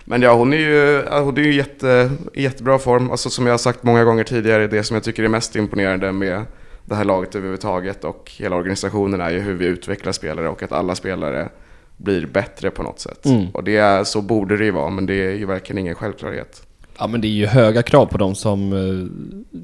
Men 0.04 0.22
ja, 0.22 0.34
hon 0.34 0.52
är 0.52 0.56
ju, 0.56 1.04
ja, 1.10 1.20
hon 1.20 1.38
är 1.38 1.42
ju 1.42 1.54
jätte, 1.54 2.10
i 2.34 2.42
jättebra 2.42 2.78
form. 2.78 3.10
Alltså 3.10 3.30
som 3.30 3.46
jag 3.46 3.52
har 3.52 3.58
sagt 3.58 3.82
många 3.82 4.04
gånger 4.04 4.24
tidigare, 4.24 4.66
det 4.66 4.82
som 4.82 4.94
jag 4.94 5.04
tycker 5.04 5.22
är 5.22 5.28
mest 5.28 5.56
imponerande 5.56 6.12
med 6.12 6.42
det 6.84 6.94
här 6.94 7.04
laget 7.04 7.34
överhuvudtaget 7.34 8.04
och 8.04 8.32
hela 8.36 8.56
organisationen 8.56 9.20
är 9.20 9.30
ju 9.30 9.40
hur 9.40 9.54
vi 9.54 9.66
utvecklar 9.66 10.12
spelare 10.12 10.48
och 10.48 10.62
att 10.62 10.72
alla 10.72 10.94
spelare 10.94 11.48
blir 11.96 12.26
bättre 12.26 12.70
på 12.70 12.82
något 12.82 13.00
sätt. 13.00 13.24
Mm. 13.24 13.46
Och 13.50 13.64
det 13.64 13.76
är, 13.76 14.04
så 14.04 14.22
borde 14.22 14.56
det 14.56 14.64
ju 14.64 14.70
vara, 14.70 14.90
men 14.90 15.06
det 15.06 15.14
är 15.14 15.32
ju 15.32 15.46
verkligen 15.46 15.78
ingen 15.78 15.94
självklarhet. 15.94 16.66
Ja 16.98 17.06
men 17.06 17.20
det 17.20 17.28
är 17.28 17.32
ju 17.32 17.46
höga 17.46 17.82
krav 17.82 18.06
på 18.06 18.18
dem 18.18 18.34
som 18.34 18.72
eh, 18.72 19.06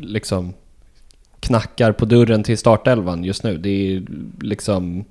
liksom 0.07 0.55
knackar 1.41 1.93
på 1.93 2.05
dörren 2.05 2.43
till 2.43 2.59
startelvan 2.59 3.25
just 3.25 3.43
nu. 3.43 3.59
Det 3.59 3.69
är 3.69 4.03
liksom... 4.41 5.05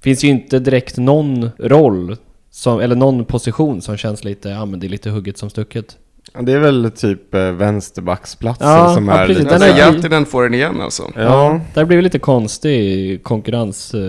Finns 0.00 0.24
ju 0.24 0.28
inte 0.28 0.58
direkt 0.58 0.96
någon 0.96 1.50
roll, 1.58 2.16
som, 2.50 2.80
eller 2.80 2.96
någon 2.96 3.24
position 3.24 3.82
som 3.82 3.96
känns 3.96 4.24
lite, 4.24 4.48
ja 4.48 4.64
men 4.64 4.80
det 4.80 4.86
är 4.86 4.88
lite 4.88 5.10
hugget 5.10 5.38
som 5.38 5.50
stucket. 5.50 5.98
Ja, 6.32 6.42
Det 6.42 6.52
är 6.52 6.58
väl 6.58 6.90
typ 6.96 7.34
eh, 7.34 7.50
vänsterbacksplatsen 7.52 8.68
Ja, 8.68 8.94
som 8.94 9.08
ja, 9.08 9.14
är 9.14 9.26
precis. 9.26 9.42
lite... 9.42 9.50
Den 9.58 9.60
Den 9.60 9.70
är- 9.70 9.74
är 9.74 9.78
Jaltinen 9.78 10.26
får 10.26 10.42
den 10.42 10.54
igen 10.54 10.80
alltså. 10.80 11.10
Ja, 11.16 11.60
Där 11.74 11.84
blir 11.84 11.96
det 11.96 12.02
lite 12.02 12.18
konstig 12.18 13.22
konkurrens. 13.22 13.94
eh. 13.94 14.00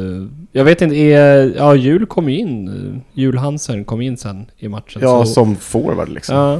Jag 0.52 0.64
vet 0.64 0.82
inte, 0.82 0.96
är, 0.96 1.54
ja 1.58 1.76
Jul 1.76 2.06
kom 2.06 2.30
ju 2.30 2.38
in, 2.38 2.68
eh, 2.68 3.20
Jul 3.20 3.38
Hansen 3.38 3.86
kom 3.86 4.02
in 4.02 4.18
sen 4.18 4.46
i 4.58 4.68
matchen. 4.68 5.02
ja 5.02 5.26
så, 5.26 5.34
som 5.34 5.56
forward 5.56 6.10
liksom. 6.10 6.36
ja. 6.36 6.54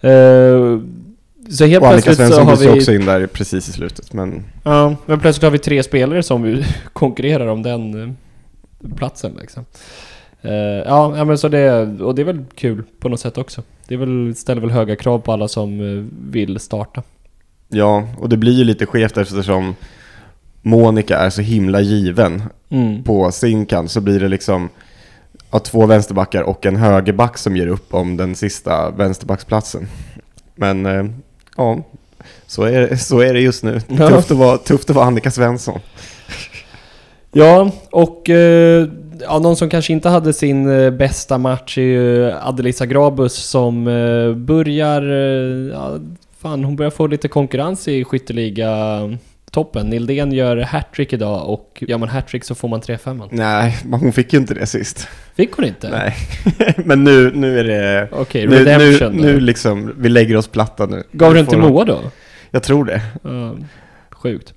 Eh, 0.00 0.80
så 1.50 1.64
helt 1.64 1.82
Och 1.82 1.88
Annika 1.88 2.02
plötsligt 2.04 2.16
så 2.16 2.22
Svensson 2.34 2.46
har 2.46 2.52
byts 2.52 2.62
ju 2.66 2.72
vi... 2.72 2.78
också 2.80 2.92
in 2.92 3.06
där 3.06 3.26
precis 3.26 3.68
i 3.68 3.72
slutet, 3.72 4.12
men... 4.12 4.44
Ja, 4.62 4.96
men 5.06 5.20
plötsligt 5.20 5.42
har 5.42 5.50
vi 5.50 5.58
tre 5.58 5.82
spelare 5.82 6.22
som 6.22 6.62
konkurrerar 6.92 7.46
om 7.46 7.62
den 7.62 8.16
platsen 8.96 9.32
liksom. 9.40 9.64
Eh, 10.42 10.52
ja, 10.86 11.24
men 11.24 11.38
så 11.38 11.48
det, 11.48 11.82
och 12.00 12.14
det 12.14 12.22
är 12.22 12.26
väl 12.26 12.44
kul 12.54 12.82
på 13.00 13.08
något 13.08 13.20
sätt 13.20 13.38
också. 13.38 13.62
Det 13.88 13.96
väl, 13.96 14.34
ställer 14.36 14.60
väl 14.60 14.70
höga 14.70 14.96
krav 14.96 15.18
på 15.18 15.32
alla 15.32 15.48
som 15.48 15.80
eh, 15.80 16.04
vill 16.30 16.60
starta. 16.60 17.02
Ja, 17.68 18.08
och 18.18 18.28
det 18.28 18.36
blir 18.36 18.52
ju 18.52 18.64
lite 18.64 18.86
skevt 18.86 19.16
eftersom 19.16 19.74
Monica 20.62 21.18
är 21.18 21.30
så 21.30 21.42
himla 21.42 21.80
given 21.80 22.42
Mm. 22.68 23.02
på 23.02 23.32
sin 23.32 23.66
kant 23.66 23.90
så 23.90 24.00
blir 24.00 24.20
det 24.20 24.28
liksom 24.28 24.68
ja, 25.50 25.58
två 25.58 25.86
vänsterbackar 25.86 26.42
och 26.42 26.66
en 26.66 26.76
högerback 26.76 27.38
som 27.38 27.56
ger 27.56 27.66
upp 27.66 27.94
om 27.94 28.16
den 28.16 28.34
sista 28.34 28.90
vänsterbacksplatsen. 28.90 29.88
Men 30.54 30.86
eh, 30.86 31.04
ja, 31.56 31.78
så 32.46 32.62
är, 32.62 32.96
så 32.96 33.20
är 33.20 33.34
det 33.34 33.40
just 33.40 33.62
nu. 33.64 33.80
Ja. 33.88 34.08
Tufft, 34.08 34.30
att 34.30 34.36
vara, 34.36 34.58
tufft 34.58 34.90
att 34.90 34.96
vara 34.96 35.06
Annika 35.06 35.30
Svensson. 35.30 35.80
Ja, 37.32 37.70
och 37.90 38.30
eh, 38.30 38.88
ja, 39.20 39.38
någon 39.38 39.56
som 39.56 39.68
kanske 39.70 39.92
inte 39.92 40.08
hade 40.08 40.32
sin 40.32 40.68
eh, 40.80 40.90
bästa 40.90 41.38
match 41.38 41.78
är 41.78 41.82
ju 41.82 42.32
Adelisa 42.32 42.86
Grabus 42.86 43.34
som 43.34 43.88
eh, 43.88 44.32
börjar... 44.34 45.02
Eh, 45.02 45.72
ja, 45.72 45.98
fan, 46.38 46.64
hon 46.64 46.76
börjar 46.76 46.90
få 46.90 47.06
lite 47.06 47.28
konkurrens 47.28 47.88
i 47.88 48.04
skytteliga 48.04 49.00
toppen. 49.50 49.86
Nildén 49.86 50.32
gör 50.32 50.56
hattrick 50.56 51.12
idag 51.12 51.48
och 51.50 51.84
gör 51.88 51.98
man 51.98 52.08
hattrick 52.08 52.44
så 52.44 52.54
får 52.54 52.68
man 52.68 52.80
3-5. 52.80 53.28
Nej, 53.30 53.78
men 53.84 54.00
hon 54.00 54.12
fick 54.12 54.32
ju 54.32 54.38
inte 54.38 54.54
det 54.54 54.66
sist. 54.66 55.08
Fick 55.36 55.52
hon 55.52 55.64
inte? 55.64 55.88
Nej, 55.90 56.14
men 56.84 57.04
nu, 57.04 57.30
nu 57.34 57.60
är 57.60 57.64
det... 57.64 58.08
Okej, 58.12 58.46
Nu, 58.46 58.50
nu, 58.58 58.64
redemption 58.64 59.16
då. 59.16 59.22
nu 59.22 59.40
liksom, 59.40 59.94
vi 59.98 60.08
lägger 60.08 60.36
oss 60.36 60.48
platta 60.48 60.86
nu. 60.86 61.02
Gav 61.12 61.32
Nu 61.32 61.36
den 61.38 61.46
till 61.46 61.60
får 61.60 61.68
Moa 61.68 61.84
då? 61.84 62.00
Jag 62.50 62.62
tror 62.62 62.84
det. 62.84 63.00
Ja, 63.22 63.54
sjukt. 64.10 64.54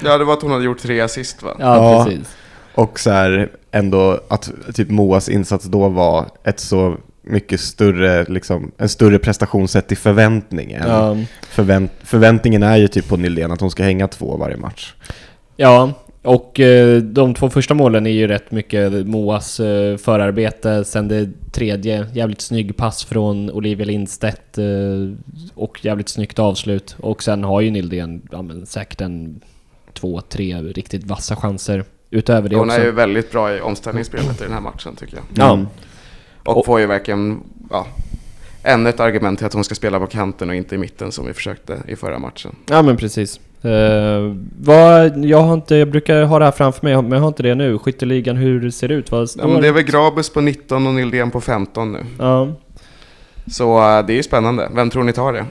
Ja, 0.04 0.18
det 0.18 0.24
var 0.26 0.34
att 0.34 0.42
hon 0.42 0.52
hade 0.52 0.64
gjort 0.66 0.80
tre 0.80 1.02
assist 1.02 1.44
va? 1.44 1.56
Ja, 1.60 1.76
Ja. 1.76 2.06
precis. 2.06 2.36
Och 2.80 3.00
så 3.00 3.10
här 3.10 3.50
ändå 3.72 4.20
att 4.28 4.52
typ 4.74 4.90
Moas 4.90 5.30
insats 5.30 5.66
då 5.66 5.90
var 5.90 6.26
ett 6.44 6.60
så 6.60 6.98
mycket 7.22 7.60
större, 7.60 8.24
liksom, 8.26 8.72
en 8.78 8.90
större 8.90 9.20
prestation 9.20 9.68
sett 9.68 9.88
till 9.88 9.98
förväntning. 9.98 10.72
än- 10.72 10.88
Ja, 10.90 11.18
Förvänt, 11.50 11.92
förväntningen 12.04 12.64
är 12.64 12.78
ju 12.78 12.88
typ 12.88 13.08
på 13.10 13.18
Nildén 13.18 13.52
att 13.52 13.62
hon 13.62 13.72
ska 13.72 13.84
hänga 13.84 14.08
två 14.08 14.38
varje 14.38 14.58
match. 14.58 14.94
ja, 15.56 15.94
och 16.22 16.60
eh, 16.60 16.98
de 17.02 17.34
två 17.34 17.50
första 17.50 17.74
målen 17.74 18.08
är 18.08 18.12
ju 18.12 18.28
rätt 18.28 18.52
mycket 18.52 19.08
Moas 19.08 19.60
eh, 19.60 19.98
förarbete. 19.98 20.86
Sen 20.86 21.08
det 21.08 21.30
tredje, 21.52 22.08
jävligt 22.14 22.42
snygg 22.42 22.78
pass 22.78 23.06
från 23.06 23.52
Olivia 23.52 23.86
Lindstedt 23.86 24.58
eh, 24.58 24.66
och 25.56 25.86
jävligt 25.86 26.10
snyggt 26.10 26.40
avslut. 26.40 26.96
Och 27.00 27.24
sen 27.24 27.44
har 27.44 27.62
ju 27.62 27.72
Nildén 27.72 28.22
ja, 28.32 28.46
säkert 28.66 29.02
en 29.02 29.42
två, 29.94 30.22
tre 30.22 30.56
riktigt 30.62 31.04
vassa 31.04 31.36
chanser 31.36 31.84
utöver 32.12 32.50
det 32.50 32.56
Hon 32.56 32.70
också. 32.70 32.82
är 32.82 32.86
ju 32.86 32.92
väldigt 32.92 33.32
bra 33.32 33.56
i 33.56 33.62
omställningsspelet 33.62 34.42
i 34.42 34.44
den 34.44 34.54
här 34.54 34.62
matchen 34.62 34.96
tycker 34.96 35.16
jag. 35.16 35.24
Ja. 35.34 35.54
Mm. 35.54 35.68
Och, 36.44 36.58
Och- 36.58 36.66
får 36.66 36.80
ju 36.80 36.86
verkligen, 36.86 37.40
ja, 37.70 37.88
ännu 38.64 38.90
ett 38.90 39.00
argument 39.00 39.38
till 39.40 39.48
att 39.48 39.54
hon 39.54 39.64
ska 39.64 39.76
spela 39.76 40.00
på 40.00 40.08
kanten 40.08 40.50
och 40.50 40.56
inte 40.56 40.76
i 40.76 40.78
mitten 40.78 41.12
som 41.12 41.26
vi 41.26 41.34
försökte 41.34 41.78
i 41.88 41.96
förra 41.96 42.20
matchen. 42.20 42.56
Ja 42.70 42.82
men 42.82 42.98
precis. 42.98 43.40
Uh, 43.66 44.36
vad, 44.60 45.26
jag, 45.26 45.42
har 45.42 45.54
inte, 45.54 45.76
jag 45.76 45.92
brukar 45.92 46.24
ha 46.24 46.40
det 46.40 46.46
här 46.46 46.52
framför 46.52 46.86
mig, 46.86 47.02
men 47.02 47.12
jag 47.12 47.20
har 47.20 47.28
inte 47.28 47.44
det 47.44 47.56
nu. 47.56 47.78
Skytteligan, 47.78 48.36
hur 48.38 48.72
ser 48.72 48.88
det 48.88 48.94
ut? 48.94 49.12
Vad 49.12 49.30
Ja, 49.38 49.48
men 49.48 49.62
det 49.62 49.68
är 49.68 49.72
väl 49.72 49.84
Grabus 49.84 50.30
på 50.30 50.42
19 50.42 50.88
och 50.88 50.94
Nildén 50.94 51.32
på 51.32 51.42
15 51.42 51.92
nu. 51.92 52.00
Ja, 52.20 52.48
Så 53.52 53.78
eh, 53.78 54.06
det 54.06 54.14
är 54.14 54.16
ju 54.18 54.24
spännande. 54.24 54.70
Vem 54.76 54.90
tror 54.90 55.04
ni 55.04 55.14
tar 55.14 55.34
det? 55.34 55.46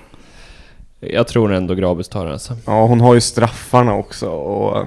jag 1.01 1.27
tror 1.27 1.53
ändå 1.53 1.75
Grabus 1.75 2.09
tar 2.09 2.25
den 2.25 2.33
alltså. 2.33 2.57
Ja, 2.67 2.87
hon 2.87 3.01
har 3.01 3.15
ju 3.15 3.21
straffarna 3.21 3.95
också 3.95 4.29
och 4.31 4.87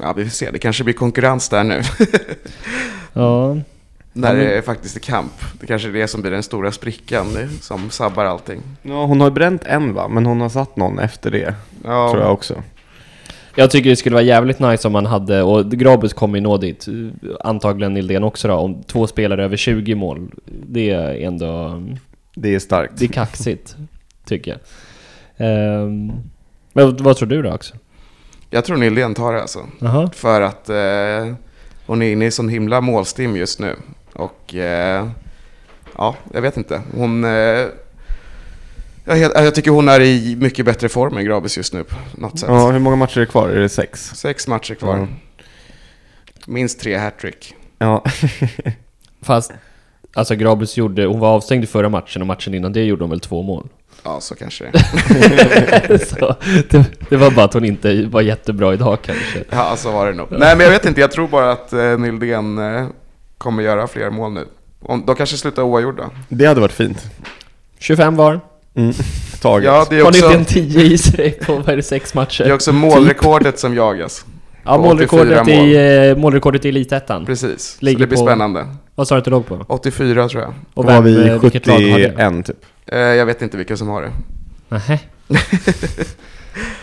Ja, 0.00 0.12
vi 0.12 0.24
får 0.24 0.30
se. 0.30 0.50
Det 0.50 0.58
kanske 0.58 0.84
blir 0.84 0.94
konkurrens 0.94 1.48
där 1.48 1.64
nu. 1.64 1.82
Ja, 3.12 3.56
När 4.12 4.34
det 4.36 4.56
är 4.58 4.62
faktiskt 4.62 4.96
är 4.96 5.00
kamp. 5.00 5.32
Det 5.60 5.66
kanske 5.66 5.88
är 5.88 5.92
det 5.92 6.08
som 6.08 6.20
blir 6.20 6.30
den 6.30 6.42
stora 6.42 6.72
sprickan 6.72 7.26
nu, 7.34 7.48
som 7.60 7.90
sabbar 7.90 8.24
allting. 8.24 8.60
ja, 8.82 9.04
hon 9.06 9.20
har 9.20 9.28
ju 9.28 9.34
bränt 9.34 9.64
en 9.64 9.94
va, 9.94 10.08
men 10.08 10.26
hon 10.26 10.40
har 10.40 10.48
satt 10.48 10.76
någon 10.76 10.98
efter 10.98 11.30
det, 11.30 11.54
Ja, 11.84 12.10
tror 12.10 12.22
jag 12.22 12.32
också. 12.32 12.62
jag 13.56 13.70
tycker 13.70 13.90
det 13.90 13.96
skulle 13.96 14.14
vara 14.14 14.24
jävligt 14.24 14.58
nice 14.58 14.88
om 14.88 14.92
man 14.92 15.06
hade, 15.06 15.42
och 15.42 15.70
Grabus 15.70 16.12
kommer 16.12 16.38
ju 16.38 16.42
nå 16.42 16.56
dit, 16.56 16.86
antagligen 17.40 17.94
Nildén 17.94 18.24
också 18.24 18.48
då, 18.48 18.54
om 18.54 18.82
två 18.82 19.06
spelare 19.06 19.44
över 19.44 19.56
20 19.56 19.94
mål. 19.94 20.30
Det 20.66 20.90
är 20.90 21.26
ändå, 21.26 21.82
Det 22.34 22.54
är 22.54 22.58
starkt. 22.58 22.92
det 22.96 23.04
är 23.04 23.08
kaxigt, 23.08 23.76
tycker 24.26 24.50
jag. 24.50 24.60
Ehm, 25.48 26.12
men 26.72 26.96
vad 26.96 27.16
tror 27.16 27.28
du 27.28 27.42
då 27.42 27.52
också? 27.52 27.74
Jag 28.54 28.64
tror 28.64 28.76
Nildén 28.76 29.14
tar 29.14 29.32
det 29.32 29.40
alltså. 29.40 29.66
Jaha? 29.78 30.10
För 30.14 30.40
att 30.40 30.68
eh, 30.68 31.34
hon 31.86 32.02
är 32.02 32.12
inne 32.12 32.26
i 32.26 32.30
sån 32.30 32.48
himla 32.48 32.80
målstim 32.80 33.36
just 33.36 33.58
nu. 33.58 33.76
Och 34.12 34.54
eh, 34.54 35.08
ja, 35.96 36.16
jag 36.32 36.42
vet 36.42 36.56
inte. 36.56 36.82
Hon... 36.96 37.24
Eh, 37.24 37.30
jag, 39.04 39.18
jag 39.18 39.54
tycker 39.54 39.70
hon 39.70 39.88
är 39.88 40.00
i 40.00 40.36
mycket 40.36 40.66
bättre 40.66 40.88
form 40.88 41.16
än 41.16 41.24
Grabus 41.24 41.56
just 41.56 41.72
nu 41.72 41.84
på 41.84 41.96
något 42.14 42.38
sätt. 42.38 42.48
Ja, 42.48 42.70
hur 42.70 42.78
många 42.78 42.96
matcher 42.96 43.16
är 43.16 43.20
det 43.20 43.26
kvar? 43.26 43.48
Är 43.48 43.60
det 43.60 43.68
sex? 43.68 44.10
Sex 44.14 44.48
matcher 44.48 44.74
kvar. 44.74 44.96
Ja. 44.98 45.06
Minst 46.46 46.80
tre 46.80 46.96
hattrick. 46.96 47.54
Ja, 47.78 48.04
Fast, 49.22 49.52
alltså 50.14 50.34
Grabus 50.34 50.76
gjorde, 50.76 51.04
hon 51.04 51.20
var 51.20 51.28
avstängd 51.28 51.64
i 51.64 51.66
förra 51.66 51.88
matchen 51.88 52.22
och 52.22 52.26
matchen 52.26 52.54
innan 52.54 52.72
det 52.72 52.84
gjorde 52.84 53.04
hon 53.04 53.10
väl 53.10 53.20
två 53.20 53.42
mål? 53.42 53.68
Ja, 54.04 54.20
så 54.20 54.34
kanske 54.34 54.64
det 54.64 54.78
är. 54.78 55.98
Så, 56.18 56.34
det, 56.70 56.84
det 57.08 57.16
var 57.16 57.30
bara 57.30 57.44
att 57.44 57.54
hon 57.54 57.64
inte 57.64 58.06
var 58.06 58.20
jättebra 58.20 58.74
idag 58.74 58.98
kanske. 59.02 59.44
Ja, 59.50 59.76
så 59.76 59.90
var 59.92 60.06
det 60.06 60.12
nog. 60.12 60.26
Nej, 60.30 60.56
men 60.56 60.60
jag 60.66 60.70
vet 60.70 60.86
inte. 60.86 61.00
Jag 61.00 61.10
tror 61.12 61.28
bara 61.28 61.52
att 61.52 61.72
eh, 61.72 61.98
Nildén 61.98 62.58
eh, 62.58 62.86
kommer 63.38 63.62
göra 63.62 63.86
fler 63.86 64.10
mål 64.10 64.32
nu. 64.32 64.44
Om, 64.82 65.04
de 65.06 65.16
kanske 65.16 65.36
slutar 65.36 65.62
oavgjorda. 65.62 66.10
det 66.28 66.46
hade 66.46 66.60
varit 66.60 66.72
fint. 66.72 67.06
25 67.78 68.16
var. 68.16 68.40
Mm. 68.76 68.92
Taget. 69.40 69.66
Ja, 69.66 69.86
det 69.90 69.96
är 69.98 70.04
Har 70.04 70.12
ni 70.12 70.18
också, 70.18 70.26
inte 70.38 70.58
en 70.60 70.68
10 70.70 70.82
i 70.82 70.98
sig 70.98 71.30
på 71.32 71.54
vad 71.54 71.68
är 71.68 71.76
det, 71.76 71.82
sex 71.82 72.14
matcher? 72.14 72.44
det 72.44 72.50
är 72.50 72.54
också 72.54 72.72
målrekordet 72.72 73.58
som 73.58 73.74
jagas. 73.74 74.24
ja, 74.64 74.78
målrekordet 74.78 75.40
84 75.40 75.54
i, 75.64 76.08
eh, 76.10 76.16
målrekordet 76.16 76.64
i 76.64 76.68
Elitettan. 76.68 77.26
Precis. 77.26 77.76
Ligger 77.80 77.98
så 77.98 78.00
det 78.00 78.06
blir 78.06 78.18
på- 78.18 78.24
spännande. 78.26 78.66
Vad 78.94 79.08
sa 79.08 79.14
du 79.14 79.18
att 79.18 79.24
det 79.24 79.30
låg 79.30 79.46
på? 79.46 79.64
84 79.68 80.28
tror 80.28 80.42
jag. 80.42 80.54
Och 80.74 80.84
Då 80.84 80.90
har 80.92 81.02
vi 81.02 81.28
eh, 81.28 81.40
vilket 81.40 81.66
lag 81.66 81.74
har 81.74 81.98
det? 81.98 82.12
71 82.16 82.46
typ. 82.46 82.56
Eh, 82.86 82.98
jag 82.98 83.26
vet 83.26 83.42
inte 83.42 83.56
vilka 83.56 83.76
som 83.76 83.88
har 83.88 84.02
det. 84.02 84.12
Nähä. 84.68 84.98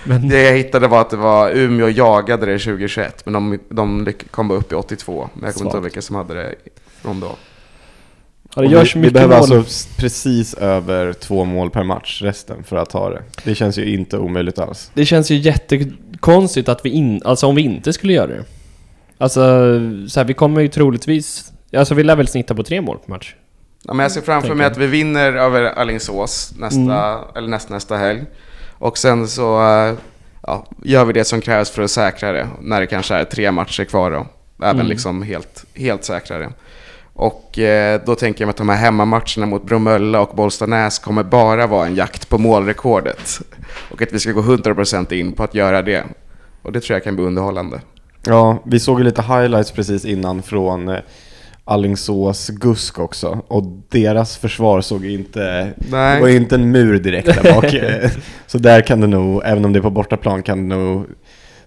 Men, 0.03 0.29
Det 0.29 0.41
jag 0.41 0.57
hittade 0.57 0.87
var 0.87 1.01
att 1.01 1.09
det 1.09 1.17
var 1.17 1.51
Umeå 1.51 1.89
jagade 1.89 2.45
det 2.45 2.59
2021, 2.59 3.25
men 3.25 3.33
de, 3.33 3.59
de 3.69 4.13
kom 4.31 4.47
bara 4.47 4.57
upp 4.59 4.71
i 4.71 4.75
82. 4.75 5.29
Men 5.33 5.43
jag 5.45 5.53
kommer 5.53 5.65
inte 5.65 5.77
ihåg 5.77 5.83
vilka 5.83 6.01
som 6.01 6.15
hade 6.15 6.33
det 6.33 6.55
från 7.01 7.19
då. 7.19 7.35
ja, 8.55 8.61
det 8.61 8.67
görs 8.67 8.95
vi, 8.95 8.99
vi 9.01 9.11
behöver 9.11 9.39
mål. 9.39 9.57
alltså 9.57 9.97
precis 9.97 10.53
över 10.53 11.13
två 11.13 11.45
mål 11.45 11.69
per 11.69 11.83
match 11.83 12.21
resten 12.21 12.63
för 12.63 12.75
att 12.75 12.89
ta 12.89 13.09
det. 13.09 13.23
Det 13.43 13.55
känns 13.55 13.77
ju 13.77 13.93
inte 13.93 14.17
omöjligt 14.17 14.59
alls. 14.59 14.91
Det 14.93 15.05
känns 15.05 15.31
ju 15.31 15.35
jättekonstigt 15.35 16.69
att 16.69 16.85
vi 16.85 16.89
in, 16.89 17.21
alltså 17.25 17.47
om 17.47 17.55
vi 17.55 17.61
inte 17.61 17.93
skulle 17.93 18.13
göra 18.13 18.27
det. 18.27 18.43
Alltså, 19.17 19.41
så 20.07 20.19
här, 20.19 20.25
vi 20.25 20.33
kommer 20.33 20.61
ju 20.61 20.67
troligtvis, 20.67 21.51
alltså 21.73 21.93
vi 21.93 22.03
lär 22.03 22.15
väl 22.15 22.27
snitta 22.27 22.55
på 22.55 22.63
tre 22.63 22.81
mål 22.81 22.97
per 22.97 23.09
match. 23.09 23.35
Ja, 23.83 23.93
men 23.93 24.03
jag 24.03 24.11
ser 24.11 24.21
framför 24.21 24.55
mig 24.55 24.65
att 24.65 24.77
vi 24.77 24.87
vinner 24.87 25.33
över 25.33 25.63
Alingsås 25.63 26.53
nästa, 26.57 26.79
Mm. 26.81 27.19
eller 27.35 27.47
nästa, 27.47 27.73
nästa 27.73 27.97
helg. 27.97 28.23
Och 28.77 28.97
sen 28.97 29.27
så 29.27 29.61
eh, 29.61 29.93
ja, 30.47 30.65
gör 30.83 31.05
vi 31.05 31.13
det 31.13 31.23
som 31.23 31.41
krävs 31.41 31.69
för 31.71 31.81
att 31.81 31.91
säkra 31.91 32.31
det. 32.31 32.47
När 32.61 32.79
det 32.81 32.87
kanske 32.87 33.15
är 33.15 33.23
tre 33.23 33.51
matcher 33.51 33.83
kvar 33.83 34.11
då. 34.11 34.25
Även 34.63 34.75
Mm. 34.75 34.87
liksom 34.87 35.21
helt, 35.21 35.65
helt 35.75 36.03
säkra 36.03 36.37
det. 36.37 36.49
Och 37.13 37.59
eh, 37.59 38.01
då 38.05 38.15
tänker 38.15 38.41
jag 38.41 38.47
mig 38.47 38.51
att 38.51 38.57
de 38.57 38.69
här 38.69 38.77
hemmamatcherna 38.77 39.45
mot 39.45 39.63
Bromölla 39.65 40.21
och 40.21 40.35
Bollstanäs 40.35 40.99
kommer 40.99 41.23
bara 41.23 41.67
vara 41.67 41.85
en 41.87 41.95
jakt 41.95 42.29
på 42.29 42.37
målrekordet. 42.37 43.41
Och 43.91 44.01
att 44.01 44.13
vi 44.13 44.19
ska 44.19 44.31
gå 44.31 44.41
100% 44.41 45.13
in 45.13 45.31
på 45.31 45.43
att 45.43 45.55
göra 45.55 45.81
det. 45.81 46.03
Och 46.61 46.71
det 46.71 46.81
tror 46.81 46.95
jag 46.95 47.03
kan 47.03 47.15
bli 47.15 47.25
underhållande. 47.25 47.81
Ja, 48.23 48.57
vi 48.65 48.79
såg 48.79 48.99
ju 48.99 49.03
lite 49.05 49.21
highlights 49.21 49.71
precis 49.71 50.05
innan 50.05 50.41
från 50.41 50.89
eh, 50.89 50.99
Allingsås 51.71 52.49
Gusk 52.49 52.99
också. 52.99 53.41
Och 53.47 53.63
deras 53.89 54.37
försvar 54.37 54.81
såg 54.81 55.05
inte, 55.05 55.73
Nej. 55.77 56.15
det 56.15 56.21
var 56.21 56.27
ju 56.27 56.35
inte 56.35 56.55
en 56.55 56.71
mur 56.71 56.99
direkt 56.99 57.43
där 57.43 57.53
bak. 57.53 57.75
så 58.47 58.57
där 58.57 58.81
kan 58.81 59.01
det 59.01 59.07
nog, 59.07 59.41
även 59.45 59.65
om 59.65 59.73
det 59.73 59.79
är 59.79 59.83
på 59.83 59.89
bortaplan, 59.89 60.43
kan 60.43 60.69
det 60.69 60.75
nog 60.75 61.05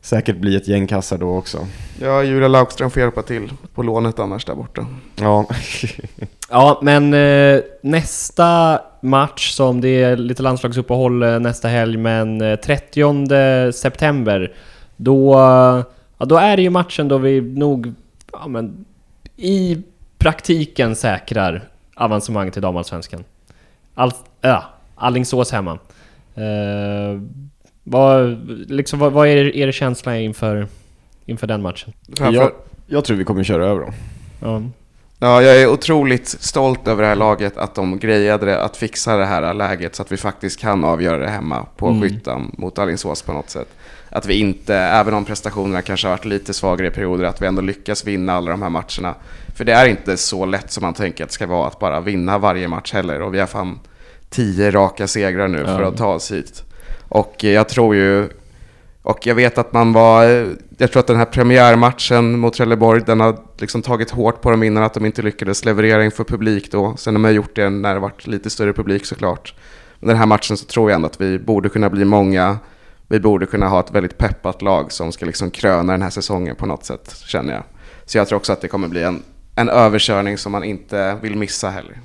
säkert 0.00 0.36
bli 0.36 0.56
ett 0.56 0.68
gäng 0.68 0.86
kassar 0.86 1.18
då 1.18 1.36
också. 1.36 1.66
Ja, 2.00 2.22
Julia 2.22 2.48
Laukström 2.48 2.90
får 2.90 3.02
hjälpa 3.02 3.22
till 3.22 3.52
på 3.74 3.82
lånet 3.82 4.18
annars 4.18 4.44
där 4.44 4.54
borta. 4.54 4.86
Ja, 5.16 5.46
Ja, 6.50 6.78
men 6.82 7.14
eh, 7.14 7.60
nästa 7.82 8.80
match 9.02 9.50
som 9.50 9.80
det 9.80 10.02
är 10.02 10.16
lite 10.16 10.42
landslagsuppehåll 10.42 11.22
eh, 11.22 11.38
nästa 11.38 11.68
helg, 11.68 11.96
men 11.96 12.40
eh, 12.40 12.56
30 12.56 13.72
september, 13.72 14.52
då, 14.96 15.34
eh, 15.34 15.84
ja, 16.18 16.26
då 16.26 16.36
är 16.36 16.56
det 16.56 16.62
ju 16.62 16.70
matchen 16.70 17.08
då 17.08 17.18
vi 17.18 17.40
nog, 17.40 17.94
ja 18.32 18.48
men, 18.48 18.84
i 19.36 19.82
praktiken 20.24 20.96
säkrar 20.96 21.68
avancemang 21.94 22.50
till 22.50 22.62
damallsvenskan. 22.62 23.24
All, 23.94 24.12
ja, 24.40 24.64
Allingsås 24.94 25.52
hemma. 25.52 25.78
Eh, 26.34 27.20
vad, 27.82 28.48
liksom, 28.70 28.98
vad, 28.98 29.12
vad 29.12 29.28
är 29.28 29.56
er 29.56 29.72
känsla 29.72 30.18
inför, 30.18 30.68
inför 31.26 31.46
den 31.46 31.62
matchen? 31.62 31.92
Jag, 32.18 32.50
jag 32.87 33.04
tror 33.04 33.16
vi 33.16 33.24
kommer 33.24 33.44
köra 33.44 33.66
över 33.66 33.80
dem. 33.80 33.92
Ja. 34.40 34.62
Ja, 35.18 35.42
jag 35.42 35.62
är 35.62 35.68
otroligt 35.68 36.28
stolt 36.28 36.88
över 36.88 37.02
det 37.02 37.08
här 37.08 37.16
laget, 37.16 37.56
att 37.56 37.74
de 37.74 37.98
grejade 37.98 38.46
det, 38.46 38.62
att 38.62 38.76
fixa 38.76 39.16
det 39.16 39.26
här 39.26 39.54
läget 39.54 39.94
så 39.94 40.02
att 40.02 40.12
vi 40.12 40.16
faktiskt 40.16 40.60
kan 40.60 40.84
avgöra 40.84 41.18
det 41.18 41.28
hemma 41.28 41.66
på 41.76 41.88
Mm. 41.88 42.02
skyttan 42.02 42.54
mot 42.58 42.78
Alingsås 42.78 43.22
på 43.22 43.32
något 43.32 43.50
sätt. 43.50 43.68
Att 44.10 44.26
vi 44.26 44.34
inte, 44.34 44.76
även 44.76 45.14
om 45.14 45.24
prestationerna 45.24 45.82
kanske 45.82 46.06
har 46.06 46.12
varit 46.12 46.24
lite 46.24 46.54
svagare 46.54 46.88
i 46.88 46.90
perioder, 46.90 47.24
att 47.24 47.42
vi 47.42 47.46
ändå 47.46 47.62
lyckas 47.62 48.04
vinna 48.06 48.32
alla 48.32 48.50
de 48.50 48.62
här 48.62 48.70
matcherna. 48.70 49.14
För 49.54 49.64
det 49.64 49.72
är 49.72 49.86
inte 49.86 50.16
så 50.16 50.46
lätt 50.46 50.70
som 50.70 50.82
man 50.82 50.94
tänker 50.94 51.24
att 51.24 51.30
det 51.30 51.34
ska 51.34 51.46
vara 51.46 51.66
att 51.66 51.78
bara 51.78 52.00
vinna 52.00 52.38
varje 52.38 52.68
match 52.68 52.92
heller. 52.92 53.22
Och 53.22 53.34
vi 53.34 53.40
har 53.40 53.46
fan 53.46 53.80
tio 54.30 54.70
raka 54.70 55.06
segrar 55.06 55.48
nu 55.48 55.64
för 55.64 55.82
att 55.82 55.96
ta 55.96 56.14
oss 56.14 56.32
hit. 56.32 56.62
Och 57.08 57.44
jag 57.44 57.68
tror 57.68 57.94
ju, 57.94 58.28
och 59.02 59.26
jag 59.26 59.34
vet 59.34 59.58
att 59.58 59.72
man 59.72 59.92
var, 59.92 60.24
jag 60.78 60.92
tror 60.92 61.00
att 61.00 61.06
den 61.06 61.16
här 61.16 61.24
premiärmatchen 61.24 62.38
mot 62.38 62.54
Trelleborg, 62.54 63.02
den 63.06 63.20
har 63.20 63.36
liksom 63.58 63.82
tagit 63.82 64.10
hårt 64.10 64.40
på 64.40 64.50
dem 64.50 64.62
innan 64.62 64.82
att 64.82 64.94
de 64.94 65.06
inte 65.06 65.22
lyckades 65.22 65.64
leverera 65.64 66.04
inför 66.04 66.24
publik 66.24 66.72
då. 66.72 66.96
Sen 66.96 67.14
har 67.14 67.20
man 67.20 67.34
gjort 67.34 67.56
det 67.56 67.70
när 67.70 67.94
det 67.94 68.00
varit 68.00 68.26
lite 68.26 68.50
större 68.50 68.72
publik 68.72 69.06
såklart. 69.06 69.54
Men 70.00 70.08
den 70.08 70.16
här 70.16 70.26
matchen 70.26 70.56
så 70.56 70.66
tror 70.66 70.90
jag 70.90 70.96
ändå 70.96 71.06
att 71.06 71.20
vi 71.20 71.38
borde 71.38 71.68
kunna 71.68 71.90
bli 71.90 72.04
många. 72.04 72.58
Vi 73.08 73.20
borde 73.20 73.46
kunna 73.46 73.68
ha 73.68 73.80
ett 73.80 73.90
väldigt 73.90 74.18
peppat 74.18 74.62
lag 74.62 74.92
som 74.92 75.12
ska 75.12 75.26
liksom 75.26 75.50
kröna 75.50 75.92
den 75.92 76.02
här 76.02 76.10
säsongen 76.10 76.56
på 76.56 76.66
något 76.66 76.84
sätt, 76.84 77.16
känner 77.26 77.54
jag. 77.54 77.62
Så 78.04 78.18
jag 78.18 78.28
tror 78.28 78.36
också 78.36 78.52
att 78.52 78.60
det 78.60 78.68
kommer 78.68 78.88
bli 78.88 79.02
en, 79.02 79.22
en 79.54 79.68
överkörning 79.68 80.38
som 80.38 80.52
man 80.52 80.64
inte 80.64 81.16
vill 81.22 81.36
missa 81.36 81.70
heller. 81.70 81.98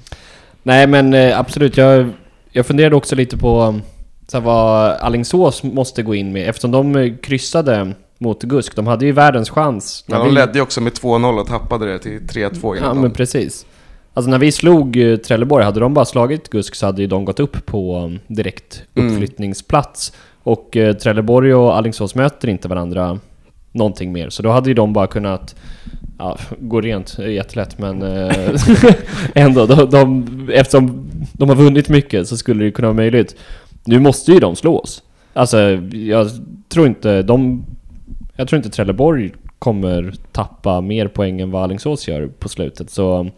Nej 0.64 0.88
men 0.88 1.14
eh, 1.14 1.40
absolut, 1.40 1.78
jag, 1.78 2.10
jag 2.52 2.66
funderade 2.66 2.96
också 2.96 3.16
lite 3.16 3.38
på 3.38 3.62
um, 3.64 3.82
så 4.28 4.40
vad 4.40 4.92
Allingsås 4.92 5.64
måste 5.64 6.04
gå 6.04 6.16
in 6.16 6.32
med 6.32 6.50
eftersom 6.50 6.72
de 6.72 6.96
eh, 6.96 7.14
kryssade 7.24 7.94
mot 8.18 8.44
Gusk. 8.44 8.76
De 8.76 8.88
hade 8.88 9.06
ju 9.06 9.12
världens 9.12 9.50
chans. 9.50 10.04
Ja, 10.08 10.18
de 10.18 10.28
vi- 10.28 10.34
ledde 10.34 10.54
ju 10.54 10.62
också 10.62 10.82
med 10.82 10.94
2-0 10.94 11.40
och 11.42 11.48
tappade 11.48 11.86
det 11.86 12.00
till 12.00 12.20
3-2 12.20 12.78
Ja 12.82 12.94
men 12.94 13.12
precis. 13.12 13.66
Alltså 14.14 14.30
när 14.32 14.38
vi 14.38 14.52
slog 14.52 14.98
eh, 14.98 15.16
Trelleborg, 15.18 15.66
hade 15.66 15.80
de 15.80 15.94
bara 15.94 16.06
slagit 16.06 16.50
Gusk 16.50 16.76
så 16.76 16.86
hade 16.86 17.02
ju 17.02 17.08
de 17.08 17.26
gått 17.26 17.40
upp 17.40 17.66
på 17.66 17.98
um, 17.98 18.20
direkt 18.28 18.82
Mm. 18.96 19.12
uppflyttningsplats. 19.12 20.14
Och 20.44 20.78
eh, 20.78 20.94
Trelleborg 20.94 21.54
och 21.54 21.78
Alingsås 21.78 22.16
möter 22.16 22.48
inte 22.48 22.68
varandra 22.68 23.20
någonting 23.72 24.12
mer. 24.12 24.30
Så 24.30 24.44
då 24.44 24.50
hade 24.52 24.70
ju 24.70 24.74
de 24.74 24.94
bara 24.94 25.08
kunnat 25.08 25.56
Ja, 26.20 26.38
gå 26.60 26.82
rent 26.82 27.20
är 27.20 27.28
jättelätt 27.28 27.78
men 27.80 28.02
eh, 28.02 28.56
ändå, 29.36 29.66
de, 29.66 29.90
de, 29.90 30.50
eftersom 30.54 31.10
de 31.34 31.50
har 31.50 31.56
vunnit 31.56 31.90
mycket 31.90 32.28
så 32.28 32.38
skulle 32.38 32.64
det 32.64 32.72
kunna 32.72 32.88
vara 32.88 32.96
möjligt. 32.96 33.36
Nu 33.86 34.00
måste 34.00 34.32
ju 34.32 34.40
de 34.40 34.56
slås. 34.56 35.04
Alltså, 35.34 35.60
jag 35.94 36.28
tror 36.70 36.88
inte 36.88 37.22
de... 37.22 37.66
Jag 38.36 38.48
tror 38.48 38.58
inte 38.58 38.70
Trelleborg 38.70 39.32
kommer 39.60 40.14
tappa 40.32 40.82
mer 40.82 41.08
poäng 41.08 41.42
än 41.42 41.52
vad 41.52 41.64
Alingsås 41.64 42.08
gör 42.08 42.28
på 42.28 42.50
slutet, 42.50 42.90
så... 42.90 43.30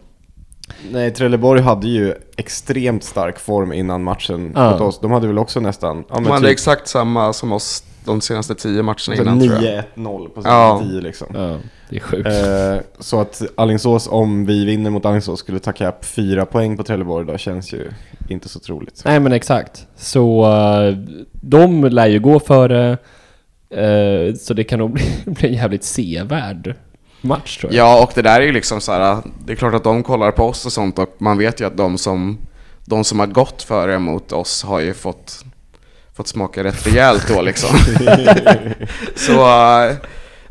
Nej, 0.92 1.10
Trelleborg 1.10 1.60
hade 1.60 1.88
ju 1.88 2.14
extremt 2.36 3.04
stark 3.04 3.38
form 3.38 3.72
innan 3.72 4.02
matchen 4.04 4.52
Ja. 4.54 4.70
mot 4.70 4.80
oss. 4.80 5.00
De 5.00 5.10
hade 5.10 5.26
väl 5.26 5.38
också 5.38 5.60
nästan... 5.60 6.04
Ja, 6.08 6.14
De 6.14 6.26
hade 6.26 6.40
typ 6.40 6.50
exakt 6.52 6.88
samma 6.88 7.32
som 7.32 7.52
oss 7.52 7.84
de 8.04 8.20
senaste 8.20 8.54
10 8.54 8.82
matcherna 8.82 8.98
så 8.98 9.12
innan 9.12 9.40
tror 9.40 9.52
jag. 9.62 9.84
9-1-0 9.96 10.28
på 10.28 10.42
Ja. 10.44 10.78
sina 10.80 10.90
10 10.90 11.00
liksom. 11.00 11.26
Ja, 11.34 11.56
det 11.90 11.96
är 11.96 12.00
sjukt. 12.00 12.26
Eh, 12.28 13.02
så 13.02 13.20
att 13.20 13.42
Alingsås, 13.54 14.08
om 14.10 14.46
vi 14.46 14.64
vinner 14.64 14.90
mot 14.90 15.04
Alingsås, 15.04 15.40
skulle 15.40 15.58
ta 15.58 15.88
upp 15.88 16.04
fyra 16.04 16.46
poäng 16.46 16.76
på 16.76 16.82
Trelleborg, 16.82 17.26
då 17.26 17.38
känns 17.38 17.72
ju 17.72 17.90
inte 18.28 18.48
så 18.48 18.58
troligt. 18.58 19.02
Nej 19.04 19.20
men 19.20 19.32
exakt. 19.32 19.86
Så 19.96 20.46
uh, 20.46 20.96
de 21.32 21.84
lär 21.84 22.06
ju 22.06 22.20
gå 22.20 22.40
före, 22.40 22.90
eh, 23.70 24.34
så 24.34 24.54
det 24.54 24.64
kan 24.64 24.78
nog 24.78 24.90
bli, 24.92 25.04
bli 25.26 25.48
en 25.48 25.54
jävligt 25.54 25.84
sevärd 25.84 26.74
match 27.20 27.58
tror 27.58 27.72
jag. 27.72 27.86
Ja, 27.86 28.02
och 28.02 28.12
det 28.14 28.22
där 28.22 28.40
är 28.40 28.44
ju 28.44 28.52
liksom 28.52 28.80
så 28.80 28.92
här, 28.92 29.18
det 29.44 29.52
är 29.52 29.56
klart 29.56 29.74
att 29.74 29.84
de 29.84 30.02
kollar 30.02 30.30
på 30.30 30.44
oss 30.44 30.66
och 30.66 30.72
sånt 30.72 30.98
och 30.98 31.14
man 31.18 31.38
vet 31.38 31.60
ju 31.60 31.64
att 31.66 31.76
de 31.76 31.98
som, 31.98 32.38
de 32.84 33.04
som 33.04 33.18
har 33.18 33.26
gått 33.26 33.62
före 33.62 33.98
mot 33.98 34.32
oss 34.32 34.62
har 34.62 34.80
ju 34.80 34.94
fått, 34.94 35.44
fått 36.16 36.28
smaka 36.28 36.64
rätt 36.64 36.86
rejält 36.86 37.28
då 37.28 37.42
liksom. 37.42 37.76
så 39.14 39.32
eh, 39.32 39.92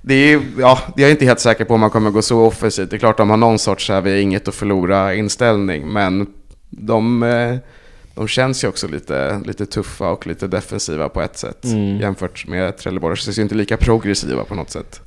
det 0.01 0.13
är 0.13 0.27
ju, 0.27 0.41
ja, 0.59 0.79
jag 0.95 1.07
är 1.07 1.11
inte 1.11 1.25
helt 1.25 1.39
säker 1.39 1.65
på 1.65 1.73
om 1.73 1.79
man 1.79 1.89
kommer 1.89 2.09
gå 2.11 2.21
så 2.21 2.41
offensivt. 2.45 2.89
Det 2.89 2.95
är 2.95 2.99
klart 2.99 3.17
de 3.17 3.29
har 3.29 3.37
någon 3.37 3.59
sorts 3.59 3.89
här, 3.89 4.01
vi 4.01 4.11
har 4.11 4.17
inget 4.17 4.47
att 4.47 4.55
förlora 4.55 5.13
inställning, 5.15 5.87
men 5.87 6.27
de, 6.69 7.23
eh, 7.23 7.55
de 8.15 8.27
känns 8.27 8.63
ju 8.63 8.67
också 8.67 8.87
lite, 8.87 9.41
lite 9.45 9.65
tuffa 9.65 10.09
och 10.09 10.27
lite 10.27 10.47
defensiva 10.47 11.09
på 11.09 11.21
ett 11.21 11.37
sätt 11.37 11.63
Mm. 11.63 11.97
jämfört 11.99 12.47
med 12.47 12.77
Trelleborg. 12.77 13.17
Så 13.17 13.31
de 13.31 13.39
är 13.39 13.43
inte 13.43 13.55
lika 13.55 13.77
progressiva 13.77 14.43
på 14.43 14.55
något 14.55 14.69
sätt. 14.69 15.01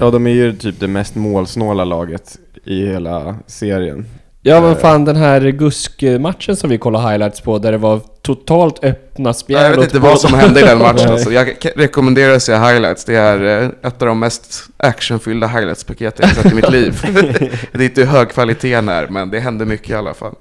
Ja, 0.00 0.10
de 0.10 0.26
är 0.26 0.30
ju 0.30 0.56
typ 0.56 0.80
det 0.80 0.88
mest 0.88 1.14
målsnåla 1.14 1.84
laget 1.84 2.36
i 2.64 2.86
hela 2.86 3.36
serien. 3.46 4.06
Ja 4.42 4.60
men 4.60 4.76
fan 4.76 5.04
den 5.04 5.16
här 5.16 5.40
Gusk-matchen 5.40 6.56
som 6.56 6.70
vi 6.70 6.78
kollade 6.78 7.08
highlights 7.10 7.40
på 7.40 7.58
där 7.58 7.72
det 7.72 7.78
var 7.78 8.00
totalt 8.34 8.84
öppna 8.84 9.32
spjäll 9.34 9.62
Jag 9.62 9.70
vet 9.70 9.84
inte 9.84 9.98
vad 9.98 10.20
som 10.20 10.34
hände 10.34 10.60
i 10.60 10.62
den 10.62 10.78
matchen. 10.78 11.10
Alltså. 11.12 11.32
Jag 11.32 11.56
rekommenderar 11.76 12.34
att 12.34 12.42
se 12.42 12.52
highlights. 12.52 13.04
Det 13.04 13.14
är 13.14 13.62
eh, 13.62 13.68
ett 13.82 14.02
av 14.02 14.08
de 14.08 14.18
mest 14.18 14.62
actionfyllda 14.76 15.46
highlights-paket 15.46 16.14
jag 16.18 16.30
sett 16.30 16.52
i 16.52 16.54
mitt 16.54 16.70
liv. 16.70 17.00
det 17.72 17.78
är 17.78 17.84
inte 17.84 18.04
hög 18.04 18.28
kvalitet 18.28 18.80
när, 18.80 19.08
men 19.08 19.30
det 19.30 19.40
hände 19.40 19.64
mycket 19.64 19.90
i 19.90 19.94
alla 19.94 20.14
fall. 20.14 20.34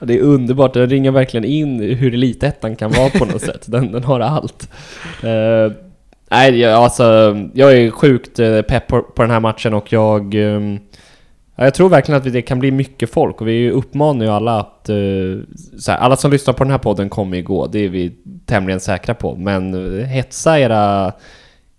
Det 0.00 0.18
är 0.18 0.20
underbart, 0.20 0.74
den 0.74 0.90
ringer 0.90 1.10
verkligen 1.10 1.44
in 1.44 1.80
hur 1.80 2.14
elitettan 2.14 2.76
kan 2.76 2.90
vara 2.90 3.10
på 3.10 3.24
något 3.24 3.42
sätt. 3.42 3.62
Den, 3.66 3.92
den 3.92 4.04
har 4.04 4.20
allt. 4.20 4.68
Eh, 5.22 5.72
nej, 6.30 6.60
jag, 6.60 6.72
alltså, 6.72 7.36
jag 7.54 7.72
är 7.72 7.90
sjukt 7.90 8.38
eh, 8.38 8.62
pepp 8.62 8.86
på, 8.86 9.02
på 9.02 9.22
den 9.22 9.30
här 9.30 9.40
matchen 9.40 9.74
och 9.74 9.92
jag... 9.92 10.34
ehm, 10.34 10.78
ja, 11.58 11.64
jag 11.64 11.74
tror 11.74 11.88
verkligen 11.88 12.18
att 12.18 12.32
det 12.32 12.42
kan 12.42 12.58
bli 12.58 12.70
mycket 12.70 13.10
folk 13.10 13.40
och 13.40 13.48
vi 13.48 13.70
uppmanar 13.70 14.24
ju 14.24 14.30
alla 14.30 14.60
att... 14.60 14.86
så 15.78 15.92
här, 15.92 15.98
alla 15.98 16.16
som 16.16 16.30
lyssnar 16.30 16.54
på 16.54 16.64
den 16.64 16.70
här 16.70 16.78
podden 16.78 17.08
kommer 17.08 17.36
ju 17.36 17.42
gå, 17.42 17.66
det 17.66 17.78
är 17.78 17.88
vi 17.88 18.12
tämligen 18.46 18.80
säkra 18.80 19.14
på. 19.14 19.36
Men 19.36 19.74
eh, 20.00 20.06
hetsa 20.06 20.58
era, 20.60 21.12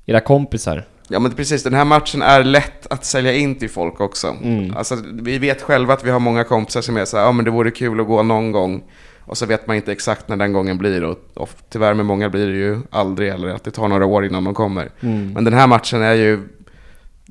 era 0.06 0.20
kompisar. 0.20 0.86
Ja 1.08 1.20
men 1.20 1.32
precis, 1.32 1.64
den 1.64 1.74
här 1.74 1.86
matchen 1.86 2.22
är 2.22 2.44
lätt 2.44 2.88
att 2.90 3.06
sälja 3.06 3.34
in 3.34 3.56
till 3.56 3.70
folk 3.70 4.02
också. 4.02 4.36
Mm. 4.44 4.78
Alltså, 4.78 4.96
vi 5.14 5.38
vet 5.38 5.62
själva 5.62 5.94
att 5.94 6.06
vi 6.06 6.10
har 6.10 6.20
många 6.20 6.44
kompisar 6.44 6.82
som 6.82 6.98
är 6.98 7.06
så 7.06 7.18
här, 7.18 7.24
ja 7.24 7.32
men 7.32 7.46
det 7.46 7.52
vore 7.52 7.72
kul 7.72 8.00
att 8.00 8.08
gå 8.08 8.24
någon 8.24 8.52
gång. 8.52 8.84
Och 9.30 9.38
så 9.38 9.46
vet 9.46 9.68
man 9.68 9.76
inte 9.76 9.92
exakt 9.92 10.28
när 10.28 10.38
den 10.38 10.54
gången 10.54 10.78
blir 10.78 11.04
och, 11.04 11.18
och 11.34 11.50
tyvärr 11.70 11.94
med 11.94 12.06
många 12.06 12.30
blir 12.30 12.48
det 12.48 12.58
ju 12.58 12.78
aldrig 12.90 13.30
eller 13.30 13.48
att 13.48 13.64
det 13.64 13.72
tar 13.72 13.88
några 13.88 14.06
år 14.06 14.26
innan 14.26 14.44
de 14.44 14.54
kommer. 14.54 14.90
Mm. 15.00 15.34
Men 15.34 15.44
den 15.44 15.54
här 15.54 15.68
matchen 15.68 16.02
är 16.02 16.14
ju, 16.14 16.40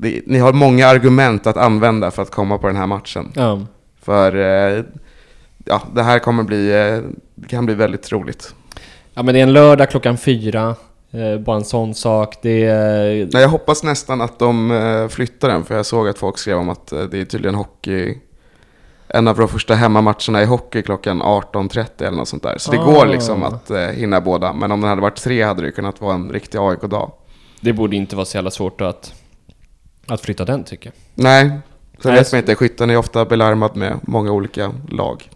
det, 0.01 0.23
ni 0.27 0.39
har 0.39 0.53
många 0.53 0.87
argument 0.87 1.47
att 1.47 1.57
använda 1.57 2.11
för 2.11 2.23
att 2.23 2.31
komma 2.31 2.59
på 2.59 2.67
den 2.67 2.77
här 2.77 2.87
matchen. 2.87 3.33
Ja. 3.35 3.61
För 4.03 4.37
eh, 4.37 4.85
ja, 5.65 5.83
det 5.95 6.03
här 6.03 6.19
kommer 6.19 6.43
bli, 6.43 6.71
eh, 6.73 7.11
det 7.35 7.49
kan 7.49 7.67
bli 7.67 7.75
väldigt 7.75 8.13
roligt. 8.13 8.55
ja 9.15 9.23
men 9.23 9.35
det 9.35 9.41
är 9.41 9.43
en 9.43 9.53
lördag 9.53 9.91
klockan 9.91 10.19
fyra. 10.19 10.75
Eh, 11.11 11.41
bara 11.41 11.57
en 11.57 11.65
sån 11.65 11.95
sak. 11.95 12.35
Det 12.43 12.65
är... 12.65 13.29
Nej, 13.33 13.43
jag 13.43 13.49
hoppas 13.49 13.83
nästan 13.83 14.21
att 14.21 14.39
de 14.39 15.09
flyttar 15.11 15.49
den, 15.49 15.65
för 15.65 15.77
jag 15.77 15.87
såg 15.87 16.09
att 16.09 16.19
folk 16.19 16.39
skrev 16.39 16.59
om 16.59 16.69
att 16.69 16.87
det 16.87 17.19
är 17.21 17.25
tydligen 17.25 17.55
hockey. 17.55 18.19
En 19.09 19.29
av 19.29 19.37
de 19.37 19.49
första 19.49 19.75
hemmamatcherna 19.75 20.43
i 20.43 20.45
hockey 20.45 20.83
klockan 20.83 21.23
18.30 21.23 21.87
eller 21.99 22.17
något 22.17 22.29
sånt 22.29 22.43
där. 22.43 22.55
Så 22.59 22.71
det 22.73 22.79
Ah. 22.79 22.85
går 22.85 23.07
liksom 23.07 23.43
att 23.43 23.71
eh, 23.71 23.79
hinna 23.79 24.21
båda. 24.21 24.53
Men 24.53 24.73
om 24.73 24.81
den 24.81 24.91
hade 24.91 25.03
varit 25.03 25.17
tre 25.17 25.43
hade 25.43 25.63
det 25.63 25.71
kunnat 25.71 26.01
vara 26.01 26.15
en 26.15 26.31
riktig 26.31 26.59
AIK-dag. 26.59 27.11
Det 27.61 27.73
borde 27.73 27.97
inte 27.97 28.17
vara 28.17 28.27
så 28.27 28.37
jävla 28.37 28.51
svårt 28.51 28.81
att, 28.81 29.15
att 30.09 30.21
flytta 30.21 30.44
den 30.44 30.64
tycker 30.64 30.90
jag. 31.14 31.25
Nej, 31.25 31.51
sen 32.03 32.14
vet 32.14 32.33
man 32.33 32.38
inte. 32.38 32.55
Skytten 32.55 32.90
är 32.90 32.97
ofta 32.97 33.25
belarmad 33.25 33.77
med 33.77 33.99
många 34.03 34.33
olika 34.33 34.73
lag. 34.90 35.31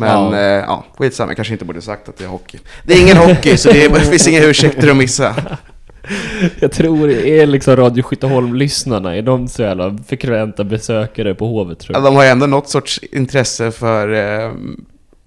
Men 0.00 0.08
Ja. 0.08 0.36
ja, 0.36 0.38
eh, 0.40 0.44
ja 0.44 0.84
skitsamma, 0.98 1.30
jag 1.30 1.36
kanske 1.36 1.52
inte 1.52 1.64
borde 1.64 1.82
sagt 1.82 2.08
att 2.08 2.16
det 2.18 2.24
är 2.24 2.28
hockey. 2.28 2.58
Det 2.84 2.94
är 2.94 3.02
ingen 3.02 3.16
hockey, 3.16 3.56
så 3.56 3.70
det 3.72 3.84
är- 3.84 3.88
det 3.88 4.00
finns 4.00 4.28
inga 4.28 4.40
ursäkter 4.44 4.90
att 4.90 4.96
missa. 4.96 5.34
Jag 6.60 6.72
tror 6.72 7.08
det 7.08 7.28
är 7.40 7.46
liksom 7.46 7.76
Radio 7.76 8.02
Skytteholm-lyssnarna, 8.02 9.16
är 9.16 9.22
de 9.22 9.48
så 9.48 9.62
jävla 9.62 9.98
frekventa 10.06 10.64
besökare 10.64 11.34
på 11.34 11.46
Hovet 11.46 11.78
tror 11.78 11.96
Ja, 11.96 11.98
jag? 12.00 12.04
de 12.12 12.16
har 12.16 12.24
ändå 12.24 12.46
något 12.46 12.68
sorts 12.68 12.98
intresse 13.12 13.70
för 13.70 14.12
eh, 14.44 14.52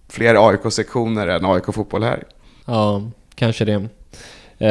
fler 0.10 0.50
AIK-sektioner 0.50 1.28
än 1.28 1.46
AIK-fotboll 1.46 2.04
här. 2.04 2.24
Ja, 2.66 3.02
kanske 3.36 3.66
det. 3.66 3.88
Uh, 4.62 4.68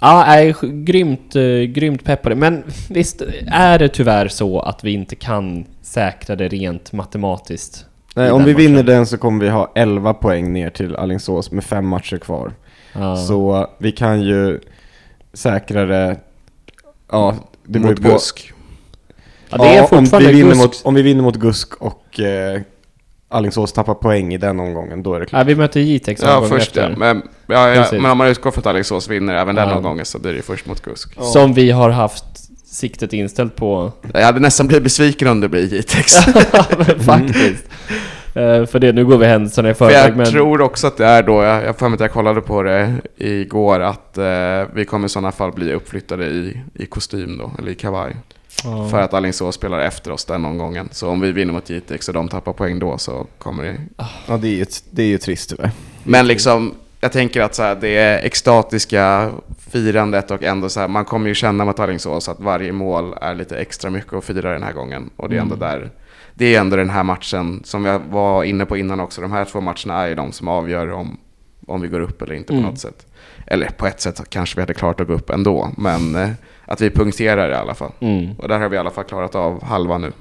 ja, 0.00 0.24
nej, 0.26 0.54
grymt, 0.62 1.36
uh, 1.36 1.62
grymt 1.62 2.04
peppade. 2.04 2.34
Men 2.34 2.64
visst 2.90 3.22
är 3.46 3.78
det 3.78 3.88
tyvärr 3.88 4.28
så 4.28 4.60
att 4.60 4.84
vi 4.84 4.92
inte 4.92 5.16
kan 5.16 5.64
säkra 5.82 6.36
det 6.36 6.48
rent 6.48 6.92
matematiskt? 6.92 7.86
Nej, 8.14 8.30
om 8.30 8.44
vi 8.44 8.54
vinner 8.54 8.72
matchen? 8.72 8.86
den 8.86 9.06
så 9.06 9.18
kommer 9.18 9.44
vi 9.44 9.50
ha 9.50 9.72
11 9.74 10.14
poäng 10.14 10.52
ner 10.52 10.70
till 10.70 10.96
Alingsås 10.96 11.50
med 11.50 11.64
fem 11.64 11.86
matcher 11.86 12.16
kvar. 12.18 12.52
Ja. 12.92 13.16
Så 13.16 13.70
vi 13.78 13.92
kan 13.92 14.22
ju 14.22 14.60
säkra 15.32 15.86
det, 15.86 16.16
ja, 17.10 17.34
det 17.64 17.78
Mot 17.78 18.02
på. 18.02 18.08
Gusk. 18.08 18.52
ja, 19.50 19.56
det 19.58 19.68
är 19.68 19.76
Ja, 19.76 19.82
om, 19.82 19.88
fortfarande 19.88 20.28
vi 20.28 20.34
vinner 20.34 20.50
Gusk. 20.50 20.62
mot, 20.62 20.80
om 20.84 20.94
vi 20.94 21.02
vinner 21.02 21.22
mot 21.22 21.36
Gusk 21.36 21.74
och 21.74 22.20
Alingsås 23.32 23.72
tappar 23.72 23.94
poäng 23.94 24.34
i 24.34 24.38
den 24.38 24.60
omgången, 24.60 25.02
då 25.02 25.14
är 25.14 25.20
det 25.20 25.26
klart. 25.26 25.40
Ja, 25.40 25.44
vi 25.44 25.54
möter 25.54 25.80
Jitex 25.80 26.22
Ja, 26.22 26.42
först 26.48 26.66
efter. 26.66 26.94
Men, 26.96 27.22
ja, 27.46 27.68
ja, 27.68 27.74
Precis. 27.82 28.02
men 28.02 28.10
om 28.10 28.18
man 28.18 28.28
utgår 28.28 28.50
från 28.50 28.60
att 28.62 28.66
Alingsås 28.66 29.08
vinner 29.08 29.34
även 29.34 29.54
den 29.54 29.68
Ja. 29.68 29.76
omgången 29.76 30.04
så 30.04 30.18
blir 30.18 30.32
det 30.34 30.42
först 30.42 30.66
mot 30.66 30.82
Gusk. 30.82 31.12
Ja. 31.16 31.22
Som 31.22 31.54
vi 31.54 31.70
har 31.70 31.90
haft 31.90 32.24
siktet 32.66 33.12
inställt 33.12 33.56
på. 33.56 33.92
Jag 34.14 34.22
hade 34.24 34.40
nästan 34.40 34.66
blivit 34.66 34.84
besviken 34.84 35.28
om 35.28 35.40
det 35.40 35.48
blir 35.48 35.74
Jitex. 35.74 36.12
Men 36.78 37.00
Faktiskt. 37.00 37.64
Eh, 38.34 38.66
för 38.66 38.78
det, 38.78 38.92
nu 38.92 39.04
går 39.04 39.18
vi 39.18 39.26
händelserna 39.26 39.70
i 39.70 39.74
För 39.74 39.88
förväg 39.88 40.10
jag 40.10 40.16
men... 40.16 40.26
tror 40.26 40.60
också 40.60 40.86
att 40.86 40.96
det 40.96 41.06
är 41.06 41.22
då, 41.22 41.42
jag 41.42 41.64
jag 41.64 41.78
får 41.78 41.94
att 41.94 42.00
jag 42.00 42.12
kollade 42.12 42.40
på 42.40 42.62
det 42.62 42.94
igår, 43.16 43.80
att 43.80 44.18
eh, 44.18 44.24
vi 44.74 44.84
kommer 44.84 45.06
i 45.06 45.08
sådana 45.08 45.32
fall 45.32 45.52
bli 45.52 45.72
uppflyttade 45.72 46.24
i, 46.26 46.60
i 46.74 46.86
kostym 46.86 47.38
då, 47.38 47.50
eller 47.58 47.70
i 47.70 47.74
kavaj. 47.74 48.16
Ja. 48.64 48.88
För 48.88 49.00
att 49.00 49.14
Alingsås 49.14 49.54
spelar 49.54 49.80
efter 49.80 50.10
oss 50.10 50.24
den 50.24 50.44
omgången. 50.44 50.88
Så 50.92 51.08
om 51.08 51.20
vi 51.20 51.32
vinner 51.32 51.52
mot 51.52 51.70
Jitex 51.70 52.08
och 52.08 52.14
de 52.14 52.28
tappar 52.28 52.52
poäng 52.52 52.78
då 52.78 52.98
så 52.98 53.26
kommer 53.38 53.64
det... 53.64 53.76
Ja, 54.26 54.36
det 54.36 54.48
är 54.48 54.52
ju, 54.56 54.64
det 54.90 55.02
är 55.02 55.06
ju 55.06 55.18
trist 55.18 55.50
tyvärr. 55.50 55.70
Men 56.04 56.26
liksom, 56.26 56.74
jag 57.00 57.12
tänker 57.12 57.40
att 57.40 57.54
så 57.54 57.62
här, 57.62 57.74
det 57.80 57.88
är 57.96 58.18
extatiska 58.24 59.30
firandet 59.70 60.30
och 60.30 60.42
ändå 60.42 60.68
så 60.68 60.80
här, 60.80 60.88
man 60.88 61.04
kommer 61.04 61.28
ju 61.28 61.34
känna 61.34 61.64
mot 61.64 61.80
Alingsås 61.80 62.28
att 62.28 62.40
varje 62.40 62.72
mål 62.72 63.14
är 63.20 63.34
lite 63.34 63.56
extra 63.58 63.90
mycket 63.90 64.12
att 64.12 64.24
fira 64.24 64.52
den 64.52 64.62
här 64.62 64.72
gången. 64.72 65.10
Och 65.16 65.28
det 65.28 65.36
är 65.36 65.40
ändå 65.40 65.54
Mm. 65.54 65.68
där, 65.68 65.90
det 66.34 66.54
är 66.54 66.60
ändå 66.60 66.76
den 66.76 66.90
här 66.90 67.02
matchen 67.02 67.60
som 67.64 67.84
jag 67.84 68.00
var 68.10 68.44
inne 68.44 68.66
på 68.66 68.76
innan 68.76 69.00
också. 69.00 69.20
De 69.20 69.32
här 69.32 69.44
två 69.44 69.60
matcherna 69.60 70.02
är 70.02 70.08
ju 70.08 70.14
de 70.14 70.32
som 70.32 70.48
avgör 70.48 70.90
om, 70.90 71.16
om 71.66 71.80
vi 71.80 71.88
går 71.88 72.00
upp 72.00 72.22
eller 72.22 72.34
inte 72.34 72.46
på 72.46 72.52
Mm. 72.54 72.64
något 72.70 72.78
sätt. 72.78 73.06
Eller 73.46 73.66
på 73.68 73.86
ett 73.86 74.00
sätt 74.00 74.22
kanske 74.28 74.56
vi 74.56 74.62
hade 74.62 74.74
klarat 74.74 75.00
att 75.00 75.06
gå 75.06 75.12
upp 75.12 75.30
ändå, 75.30 75.70
men 75.76 76.14
eh, 76.14 76.30
att 76.70 76.80
vi 76.80 76.90
punkterar 76.90 77.50
i 77.50 77.54
alla 77.54 77.74
fall. 77.74 77.92
Mm. 78.00 78.32
Och 78.38 78.48
där 78.48 78.58
har 78.58 78.68
vi 78.68 78.76
i 78.76 78.78
alla 78.78 78.90
fall 78.90 79.04
klarat 79.04 79.34
av 79.34 79.64
halva 79.64 79.98
nu. 79.98 80.12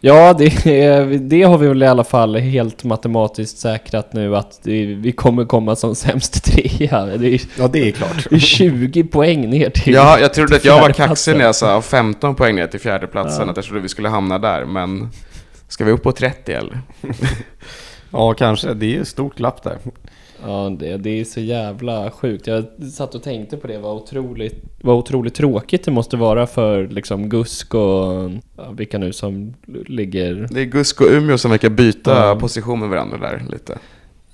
Ja, 0.00 0.32
det, 0.32 0.48
det 1.18 1.42
har 1.42 1.58
vi 1.58 1.68
väl 1.68 1.82
i 1.82 1.86
alla 1.86 2.04
fall 2.04 2.36
helt 2.36 2.84
matematiskt 2.84 3.58
säkrat 3.58 4.12
nu 4.12 4.36
att 4.36 4.60
det, 4.62 4.84
vi 4.86 5.12
kommer 5.12 5.44
komma 5.44 5.76
som 5.76 5.94
sämst 5.94 6.44
trea. 6.44 7.06
Det 7.06 7.34
är, 7.34 7.40
Ja, 7.58 7.68
det 7.68 7.88
är 7.88 7.92
klart. 7.92 8.26
det 8.30 8.36
är 8.36 8.40
20 8.40 9.04
poäng 9.04 9.50
ner 9.50 9.70
till... 9.70 9.94
Ja, 9.94 10.18
jag 10.20 10.34
trodde 10.34 10.56
att 10.56 10.64
jag 10.64 10.80
var 10.80 10.90
kaxig 10.90 11.36
när 11.36 11.44
jag 11.44 11.54
sa 11.54 11.82
15 11.82 12.34
poäng 12.34 12.54
ner 12.54 12.66
till 12.66 12.80
fjärdeplatsen, 12.80 13.44
Ja. 13.44 13.50
att 13.50 13.56
jag 13.56 13.64
trodde 13.64 13.80
vi 13.82 13.88
skulle 13.88 14.08
hamna 14.08 14.38
där, 14.38 14.64
men 14.64 15.08
ska 15.68 15.84
vi 15.84 15.92
upp 15.92 16.02
på 16.02 16.12
30 16.12 16.52
eller? 16.52 16.80
Ja, 18.10 18.34
kanske. 18.34 18.74
Det 18.74 18.86
är 18.86 18.90
ju 18.90 19.04
stort 19.04 19.36
glapp 19.36 19.62
där. 19.62 19.78
Ja, 20.44 20.76
det, 20.78 20.96
det 20.96 21.20
är 21.20 21.24
så 21.24 21.40
jävla 21.40 22.10
sjukt. 22.10 22.46
Jag 22.46 22.64
satt 22.92 23.14
och 23.14 23.22
tänkte 23.22 23.56
på 23.56 23.66
det, 23.66 23.78
vad 23.78 23.96
otroligt, 23.96 24.54
vad 24.80 24.96
otroligt 24.96 25.34
tråkigt 25.34 25.84
det 25.84 25.90
måste 25.90 26.16
vara 26.16 26.46
för 26.46 26.88
liksom 26.88 27.28
Gusk 27.28 27.74
och 27.74 28.30
ja, 28.56 28.70
vilka 28.76 28.98
nu 28.98 29.12
som 29.12 29.54
ligger... 29.86 30.48
Det 30.50 30.60
är 30.60 30.64
Gusk 30.64 31.00
och 31.00 31.06
Umeå 31.10 31.38
som 31.38 31.50
verkar 31.50 31.70
byta 31.70 32.26
Ja. 32.28 32.36
position 32.40 32.80
med 32.80 32.88
varandra 32.88 33.18
där 33.18 33.42
lite. 33.52 33.78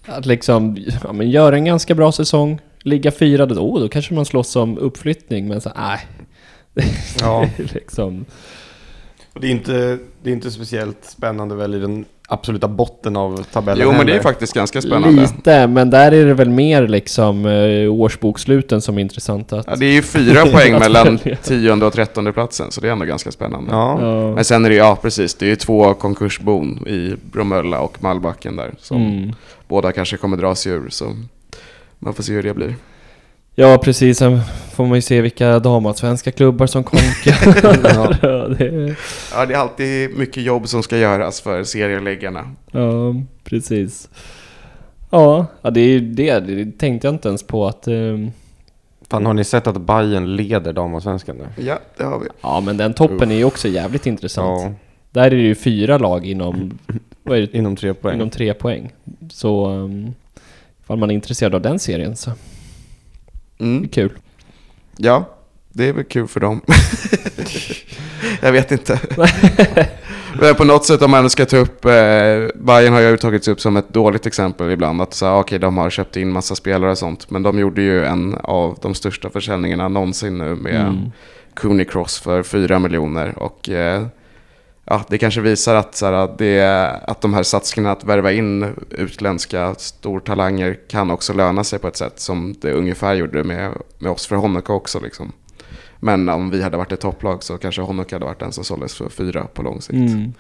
Att 0.07 0.27
liksom, 0.27 0.77
ja 1.05 1.13
men 1.13 1.31
göra 1.31 1.57
en 1.57 1.65
ganska 1.65 1.95
bra 1.95 2.13
säsong, 2.13 2.59
ligga 2.83 3.11
fyra, 3.11 3.47
då, 3.47 3.79
då 3.79 3.89
kanske 3.89 4.15
man 4.15 4.25
slåss 4.25 4.57
om 4.57 4.79
uppflyttning, 4.79 5.49
men 5.49 5.61
så 5.61 5.71
nej. 5.77 5.99
Ja. 7.21 7.47
liksom. 7.75 8.25
Och 9.35 9.41
det 9.41 9.47
är 9.47 9.51
inte, 9.51 9.99
det 10.23 10.31
är 10.31 10.35
inte 10.35 10.51
speciellt 10.51 11.05
spännande 11.05 11.55
väl 11.55 11.75
i 11.75 11.79
den 11.79 12.05
absoluta 12.29 12.69
botten 12.69 13.17
av 13.17 13.43
tabellen 13.53 13.87
Jo, 13.87 13.93
men 13.93 14.07
det 14.07 14.15
är 14.17 14.21
faktiskt 14.21 14.55
ganska 14.55 14.83
spännande. 14.83 15.23
Lite, 15.23 15.67
men 15.67 15.91
där 15.91 16.13
är 16.13 16.27
det 16.27 16.35
väl 16.35 16.51
mer 16.51 16.89
liksom 16.89 17.47
eh, 17.47 17.93
årsboksluten 17.93 18.81
som 18.81 18.99
är 18.99 19.03
intressanta. 19.03 19.59
Att, 19.59 19.67
Ja, 19.69 19.77
det 19.77 19.87
är 19.87 19.93
ju 19.93 20.03
fyra 20.03 20.47
poäng 20.53 20.79
mellan 20.79 21.19
tionde 21.43 21.87
och 21.87 21.93
trettonde 21.93 22.33
platsen, 22.33 22.71
så 22.71 22.81
det 22.81 22.89
är 22.89 22.93
ändå 22.93 23.05
ganska 23.05 23.31
spännande. 23.33 23.71
Ja. 23.73 23.99
Ja. 24.01 24.35
Men 24.35 24.45
sen 24.45 24.65
är 24.65 24.69
det 24.69 24.75
ju, 24.75 24.81
ja 24.81 24.99
precis, 25.03 25.35
det 25.35 25.45
är 25.47 25.51
ju 25.51 25.57
två 25.57 25.95
konkursbon 25.95 26.87
i 26.89 27.15
Bromölla 27.33 27.81
och 27.81 28.03
Malbacken 28.03 28.57
där, 28.57 28.75
som 28.79 29.03
Mm. 29.03 29.33
båda 29.69 29.93
kanske 29.93 30.17
kommer 30.17 30.37
dra 30.37 30.55
sig 30.55 30.73
ur, 30.73 30.89
så 30.89 31.17
man 31.99 32.15
får 32.15 32.23
se 32.23 32.33
hur 32.33 32.43
det 32.43 32.55
blir. 32.55 32.75
Ja, 33.55 33.79
precis. 33.79 34.19
Sen 34.19 34.41
får 34.73 34.87
man 34.87 34.95
ju 34.95 35.03
se 35.03 35.21
vilka 35.21 35.59
damallsvenska 35.59 36.33
klubbar 36.33 36.67
som 36.67 36.85
konkar. 36.85 37.63
Ja. 37.95 38.15
ja, 38.29 38.49
det, 38.49 38.95
Ja, 39.35 39.47
det 39.47 39.55
är 39.55 39.59
alltid 39.59 40.17
mycket 40.19 40.43
jobb 40.43 40.69
som 40.69 40.83
ska 40.83 40.99
göras 40.99 41.41
för 41.41 41.65
serieläggarna. 41.65 42.51
ja, 42.73 43.15
precis. 43.45 44.09
Ja, 45.11 45.47
ja 45.63 45.71
det, 45.71 45.81
är 45.81 45.87
ju 45.89 46.01
det, 46.01 46.41
det 46.41 46.79
tänkte 46.79 47.07
jag 47.07 47.15
inte 47.15 47.29
ens 47.29 47.43
på 47.43 47.67
att... 47.67 47.87
ehm, 47.87 48.31
Fan, 49.11 49.27
har 49.27 49.35
ni 49.35 49.45
sett 49.45 49.67
att 49.67 49.81
Bayern 49.81 50.37
leder 50.37 50.73
damallsvenskan 50.73 51.37
nu? 51.37 51.65
Ja, 51.65 51.79
det 51.97 52.05
har 52.05 52.19
vi. 52.19 52.27
ja, 52.43 52.61
men 52.61 52.77
den 52.77 52.95
toppen 52.95 53.31
är 53.31 53.35
ju 53.35 53.45
också 53.45 53.69
jävligt 53.69 54.07
intressant. 54.07 54.63
Ja, 54.63 54.73
Där 55.11 55.25
är 55.25 55.31
det 55.31 55.37
ju 55.43 55.55
fyra 55.55 55.99
lag 55.99 56.27
inom, 56.27 56.79
vad 57.23 57.37
är 57.39 57.41
det, 57.41 57.55
inom 57.55 57.77
tre 57.77 57.95
poäng. 57.95 58.15
inom 58.15 58.31
tre 58.31 58.55
poäng. 58.55 58.93
Så 59.31 59.67
um, 59.69 60.15
ifall 60.83 60.99
man 60.99 61.11
är 61.11 61.15
intresserad 61.15 61.55
av 61.55 61.61
den 61.61 61.79
serien 61.79 62.17
så 62.17 62.31
det 63.63 63.67
är 63.69 63.77
Mm. 63.77 63.89
kul. 63.89 64.11
Ja, 64.97 65.25
det 65.73 65.89
är 65.89 65.93
väl 65.93 66.05
kul 66.05 66.29
för 66.29 66.41
dem. 66.41 66.61
jag 68.41 68.53
vet 68.53 68.73
inte. 68.73 69.01
Men 70.41 70.55
på 70.55 70.65
något 70.65 70.85
sätt 70.85 71.03
om 71.03 71.11
man 71.11 71.31
ska 71.31 71.47
ta 71.47 71.57
upp, 71.57 71.85
eh, 71.85 71.91
Bayern 72.55 72.93
har 72.93 73.01
ju 73.01 73.17
tagits 73.17 73.49
upp 73.49 73.61
som 73.61 73.77
ett 73.77 73.89
dåligt 73.95 74.27
exempel 74.27 74.71
ibland. 74.71 75.03
Att 75.03 75.15
säga, 75.15 75.35
okej, 75.37 75.59
de 75.59 75.77
har 75.79 75.91
köpt 75.91 76.17
in 76.17 76.33
massa 76.33 76.55
spelare 76.55 76.91
och 76.91 76.99
sånt. 76.99 77.31
Men 77.31 77.43
de 77.43 77.59
gjorde 77.59 77.83
ju 77.83 78.05
en 78.05 78.35
av 78.43 78.79
de 78.83 78.95
största 78.95 79.31
försäljningarna 79.31 79.89
någonsin 79.89 80.39
nu 80.39 80.55
med 80.55 80.81
Mm. 80.81 81.13
Cooney 81.55 81.85
Cross 81.85 82.19
för 82.21 82.43
4 82.43 82.79
miljoner. 82.79 83.39
Och 83.39 83.69
eh, 83.69 84.07
ja, 84.93 85.05
det 85.09 85.19
kanske 85.19 85.41
visar 85.41 85.75
att, 85.75 85.95
så 85.97 86.07
här, 86.07 86.35
det, 86.39 86.63
att 87.03 87.21
de 87.21 87.35
här 87.35 87.43
satsningarna 87.43 87.93
att 87.93 88.05
värva 88.05 88.33
in 88.33 88.75
utländska 88.91 89.75
stortalanger 89.75 90.79
kan 90.89 91.11
också 91.11 91.33
löna 91.33 91.65
sig 91.65 91.79
på 91.79 91.89
ett 91.89 91.97
sätt 91.97 92.21
som 92.21 92.55
det 92.61 92.73
ungefär 92.73 93.15
gjorde 93.15 93.45
med, 93.45 93.73
med 93.99 94.13
oss 94.13 94.27
för 94.27 94.37
Honoka 94.37 94.73
också. 94.73 95.01
Liksom. 95.01 95.33
Men 96.01 96.29
om 96.29 96.51
vi 96.51 96.63
hade 96.63 96.77
varit 96.77 96.93
ett 96.93 97.01
topplag 97.01 97.43
så 97.43 97.59
kanske 97.59 97.83
Honoka 97.83 98.15
hade 98.17 98.25
varit 98.25 98.39
den 98.39 98.53
som 98.53 98.65
såldes 98.65 98.95
för 98.95 99.09
fyra 99.09 99.47
på 99.55 99.63
lång 99.63 99.81
sikt. 99.81 99.93
Mm. 99.97 100.33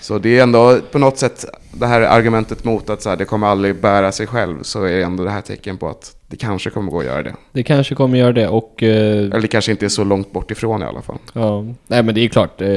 Så 0.00 0.18
det 0.18 0.38
är 0.38 0.42
ändå 0.42 0.78
på 0.92 0.98
något 0.98 1.18
sätt 1.18 1.44
det 1.72 1.86
här 1.86 2.00
argumentet 2.00 2.64
mot 2.64 2.90
att 2.90 3.02
så 3.02 3.08
här, 3.08 3.16
det 3.16 3.24
kommer 3.24 3.46
aldrig 3.46 3.80
bära 3.80 4.12
sig 4.12 4.26
själv 4.26 4.62
så 4.62 4.84
är 4.84 5.00
ändå 5.00 5.24
det 5.24 5.30
här 5.30 5.40
tecken 5.40 5.76
på 5.78 5.88
att 5.88 6.16
det 6.26 6.36
kanske 6.36 6.70
kommer 6.70 6.90
gå 6.90 6.98
att 6.98 7.04
göra 7.04 7.22
det. 7.22 7.34
Det 7.52 7.62
kanske 7.62 7.94
kommer 7.94 8.18
göra 8.18 8.32
det 8.32 8.48
och... 8.48 8.82
eh, 8.82 9.18
Eller 9.18 9.40
det 9.40 9.48
kanske 9.48 9.70
inte 9.70 9.84
är 9.84 9.88
så 9.88 10.04
långt 10.04 10.32
bort 10.32 10.50
ifrån 10.50 10.82
i 10.82 10.84
alla 10.84 11.02
fall. 11.02 11.18
Ja, 11.32 11.64
nej 11.86 12.02
men 12.02 12.14
det 12.14 12.20
är 12.20 12.28
klart. 12.28 12.60
Eh, 12.60 12.68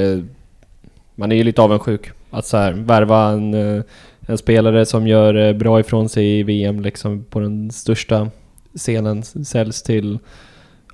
man 1.18 1.32
är 1.32 1.36
ju 1.36 1.44
lite 1.44 1.62
avundsjuk. 1.62 2.12
Att 2.30 2.46
så 2.46 2.58
här, 2.58 2.72
värva 2.74 3.30
en, 3.30 3.54
eh, 3.54 3.84
en 4.20 4.38
spelare 4.38 4.86
som 4.86 5.08
gör 5.08 5.36
eh, 5.36 5.54
bra 5.54 5.80
ifrån 5.80 6.10
sig 6.10 6.40
i 6.40 6.44
VM 6.44 6.82
liksom 6.82 7.24
på 7.24 7.40
den 7.40 7.72
största 7.72 8.30
scenen 8.76 9.24
säljs 9.24 9.84
till 9.84 10.20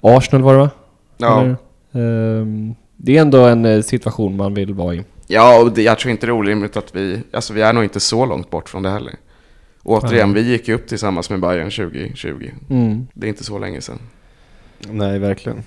Arsenal 0.02 0.44
var 0.44 0.54
det 0.54 0.60
va? 0.60 0.70
Ja, 1.18 1.42
Eller? 1.42 1.56
Ehm, 2.42 2.76
det 2.98 3.18
är 3.18 3.22
ändå 3.22 3.46
en 3.46 3.66
eh, 3.66 3.82
situation 3.82 4.38
man 4.38 4.54
vill 4.54 4.74
vara 4.74 4.96
i. 4.96 5.04
ja 5.28 5.62
och 5.62 5.72
det, 5.72 5.82
jag 5.82 6.00
tror 6.00 6.12
inte 6.12 6.26
det 6.26 6.30
är 6.30 6.38
orimligt 6.38 6.78
att 6.78 6.96
vi, 6.96 7.20
alltså 7.34 7.54
vi 7.54 7.62
är 7.62 7.74
nog 7.74 7.84
inte 7.84 8.00
så 8.00 8.26
långt 8.26 8.50
bort 8.50 8.70
från 8.70 8.84
det 8.84 8.90
heller. 8.90 9.14
Återigen, 9.84 10.32
Nej. 10.32 10.44
vi 10.44 10.52
gick 10.52 10.68
ju 10.68 10.74
upp 10.74 10.88
tillsammans 10.88 11.30
med 11.30 11.40
Bayern 11.40 11.72
2020. 11.72 12.50
Mm. 12.70 13.08
Det 13.14 13.28
är 13.28 13.30
inte 13.30 13.44
så 13.44 13.60
länge 13.60 13.82
sedan. 13.82 14.00
Nej, 14.90 15.20
verkligen. 15.20 15.64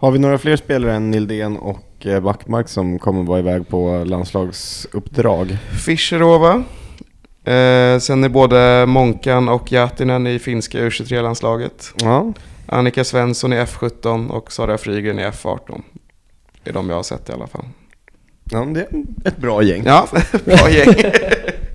Har 0.00 0.10
vi 0.10 0.18
några 0.18 0.38
fler 0.38 0.56
spelare 0.56 0.94
än 0.94 1.10
Nildén 1.10 1.56
och 1.56 2.06
eh, 2.06 2.20
Backmark 2.20 2.68
som 2.68 2.98
kommer 2.98 3.22
vara 3.22 3.38
iväg 3.38 3.68
på 3.68 4.04
landslagsuppdrag? 4.04 5.58
Fischerova. 5.84 6.54
Eh, 7.44 7.98
sen 7.98 8.24
är 8.24 8.28
både 8.28 8.86
Monkan 8.86 9.48
och 9.48 9.72
Jatinen 9.72 10.26
i 10.26 10.38
finska 10.38 10.78
U23-landslaget. 10.78 11.92
Ja, 11.96 12.32
Annika 12.66 13.04
Svensson 13.04 13.52
i 13.52 13.56
F17 13.56 14.28
och 14.28 14.52
Sara 14.52 14.78
Frygren 14.78 15.18
i 15.18 15.22
F18. 15.22 15.82
Det 16.64 16.70
är 16.70 16.74
de 16.74 16.88
jag 16.88 16.96
har 16.96 17.02
sett 17.02 17.28
i 17.28 17.32
alla 17.32 17.46
fall. 17.46 17.64
ja 18.50 18.64
det 18.64 18.80
är 18.80 18.88
ett 19.24 19.36
bra 19.36 19.62
gäng. 19.62 19.82
Ja, 19.86 20.08
bra 20.44 20.70
gäng. 20.70 20.94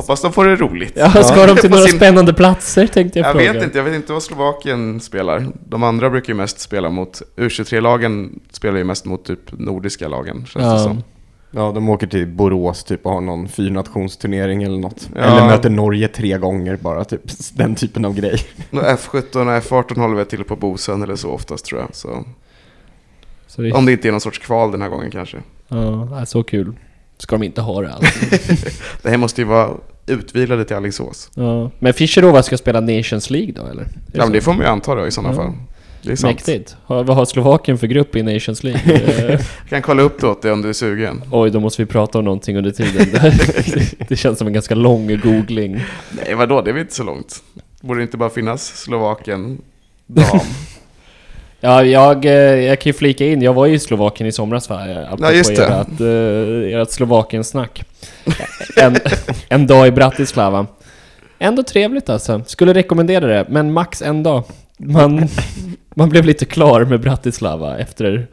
Hoppas 0.00 0.22
de 0.22 0.32
får 0.32 0.44
det 0.46 0.56
roligt. 0.56 0.92
Ja, 0.96 1.10
ska 1.10 1.46
de 1.46 1.56
till 1.56 1.70
några 1.70 1.82
sin- 1.84 1.96
spännande 1.96 2.34
platser 2.34 2.86
tänkte 2.86 3.18
jag, 3.18 3.26
Jag 3.26 3.32
fråga. 3.32 3.52
vet 3.52 3.62
inte, 3.62 3.78
jag 3.78 3.84
vet 3.84 3.94
inte 3.94 4.12
vad 4.12 4.22
Slovakien 4.22 5.00
spelar. 5.00 5.46
De 5.68 5.82
andra 5.82 6.10
brukar 6.10 6.28
ju 6.28 6.34
mest 6.36 6.60
spela 6.60 6.90
mot, 6.90 7.22
U23-lagen 7.36 8.40
spelar 8.52 8.78
ju 8.78 8.84
mest 8.84 9.04
mot 9.04 9.24
typ 9.24 9.52
nordiska 9.58 10.08
lagen, 10.08 10.36
känns 10.36 10.52
det 10.54 10.60
Ja. 10.62 10.78
som. 10.78 11.02
Ja, 11.50 11.72
de 11.74 11.88
åker 11.88 12.06
till 12.06 12.26
Borås 12.26 12.84
typ 12.84 13.06
och 13.06 13.12
har 13.12 13.20
någon 13.20 13.48
fyrnationsturnering 13.48 14.62
eller 14.62 14.78
något. 14.78 15.10
Ja. 15.14 15.20
Eller 15.20 15.46
möter 15.46 15.70
Norge 15.70 16.08
tre 16.08 16.38
gånger 16.38 16.76
bara, 16.76 17.04
typ 17.04 17.20
den 17.54 17.74
typen 17.74 18.04
av 18.04 18.14
grej. 18.14 18.38
Och 18.70 18.78
F17 18.82 19.36
och 19.56 19.62
F18 19.62 20.00
håller 20.00 20.16
vi 20.16 20.24
till 20.24 20.44
på 20.44 20.56
Bosön 20.56 21.02
eller 21.02 21.16
så 21.16 21.30
oftast 21.30 21.64
tror 21.64 21.80
jag. 21.80 21.94
Så, 21.94 22.24
Så 23.46 23.62
det, 23.62 23.72
om 23.72 23.86
det 23.86 23.92
inte 23.92 24.08
är 24.08 24.12
någon 24.12 24.20
sorts 24.20 24.38
kval 24.38 24.72
den 24.72 24.82
här 24.82 24.88
gången 24.88 25.10
kanske. 25.10 25.36
ja, 25.68 26.26
så 26.26 26.42
kul. 26.42 26.72
Ska 27.18 27.36
de 27.36 27.42
inte 27.42 27.60
ha 27.60 27.82
det 27.82 27.92
alltså. 27.92 28.24
Det 29.02 29.10
här 29.10 29.16
måste 29.16 29.40
ju 29.40 29.44
vara 29.46 29.70
utvilade 30.06 30.64
till 30.64 30.76
Alingsås. 30.76 31.30
ja. 31.34 31.70
Men 31.78 31.92
Fischerova 31.94 32.42
ska 32.42 32.56
spela 32.58 32.80
Nations 32.80 33.30
League 33.30 33.52
då 33.52 33.66
eller? 33.66 33.86
Ja, 34.12 34.22
men 34.24 34.32
det 34.32 34.40
får 34.40 34.52
man 34.52 34.60
ju 34.60 34.66
anta 34.66 34.94
då 34.94 35.06
i 35.06 35.10
sådana 35.10 35.34
Ja. 35.34 35.36
fall. 35.42 35.52
Det 36.02 36.12
är 36.12 36.16
sant. 36.16 36.34
Mäktigt. 36.34 36.76
Har- 36.84 37.04
Vad 37.04 37.16
har 37.16 37.24
Slovakien 37.24 37.78
för 37.78 37.86
grupp 37.86 38.16
i 38.16 38.22
Nations 38.22 38.62
League? 38.64 39.38
Kan 39.68 39.82
kolla 39.82 40.02
upp 40.02 40.20
det 40.20 40.26
åt 40.26 40.42
dig 40.42 40.52
om 40.52 40.62
du 40.62 40.68
är 40.68 40.72
sugen. 40.72 41.22
Oj, 41.32 41.50
då 41.50 41.60
måste 41.60 41.82
vi 41.82 41.86
prata 41.86 42.18
om 42.18 42.24
någonting 42.24 42.56
under 42.56 42.70
tiden. 42.70 43.06
det, 43.12 43.94
det 44.08 44.16
känns 44.16 44.38
som 44.38 44.46
en 44.46 44.52
ganska 44.52 44.74
lång 44.74 45.20
googling. 45.20 45.80
Nej, 46.10 46.34
vadå? 46.34 46.62
Det 46.62 46.70
är 46.70 46.72
väl 46.72 46.80
inte 46.82 46.94
så 46.94 47.02
långt. 47.04 47.42
Borde 47.80 48.00
det 48.00 48.02
inte 48.02 48.16
bara 48.16 48.30
finnas 48.30 48.66
Slovakien 48.66 49.58
dam? 50.06 50.40
Ja, 51.60 51.84
jag, 51.84 52.24
eh, 52.24 52.32
jag 52.32 52.80
kan 52.80 52.90
ju 52.90 52.94
flika 52.94 53.26
in, 53.26 53.42
jag 53.42 53.54
var 53.54 53.66
ju 53.66 53.74
i 53.74 53.78
Slovakien 53.78 54.28
i 54.28 54.32
somras 54.32 54.70
va? 54.70 54.80
Apropå 55.06 55.24
Ja, 55.24 55.32
just 55.32 55.56
det. 55.56 55.64
Ert, 55.64 56.00
uh, 56.00 56.80
ert 56.80 56.90
Slovakien-snack. 56.90 57.84
en, 58.76 58.96
en 59.48 59.66
dag 59.66 59.86
i 59.88 59.90
Bratislava. 59.90 60.66
Ändå 61.38 61.62
trevligt 61.62 62.08
alltså. 62.08 62.42
Skulle 62.46 62.74
rekommendera 62.74 63.26
det, 63.26 63.46
men 63.48 63.72
max 63.72 64.02
en 64.02 64.22
dag. 64.22 64.42
Man, 64.76 65.28
man 65.94 66.08
blev 66.08 66.24
lite 66.24 66.44
klar 66.44 66.84
med 66.84 67.00
Bratislava 67.00 67.78
efter... 67.78 68.26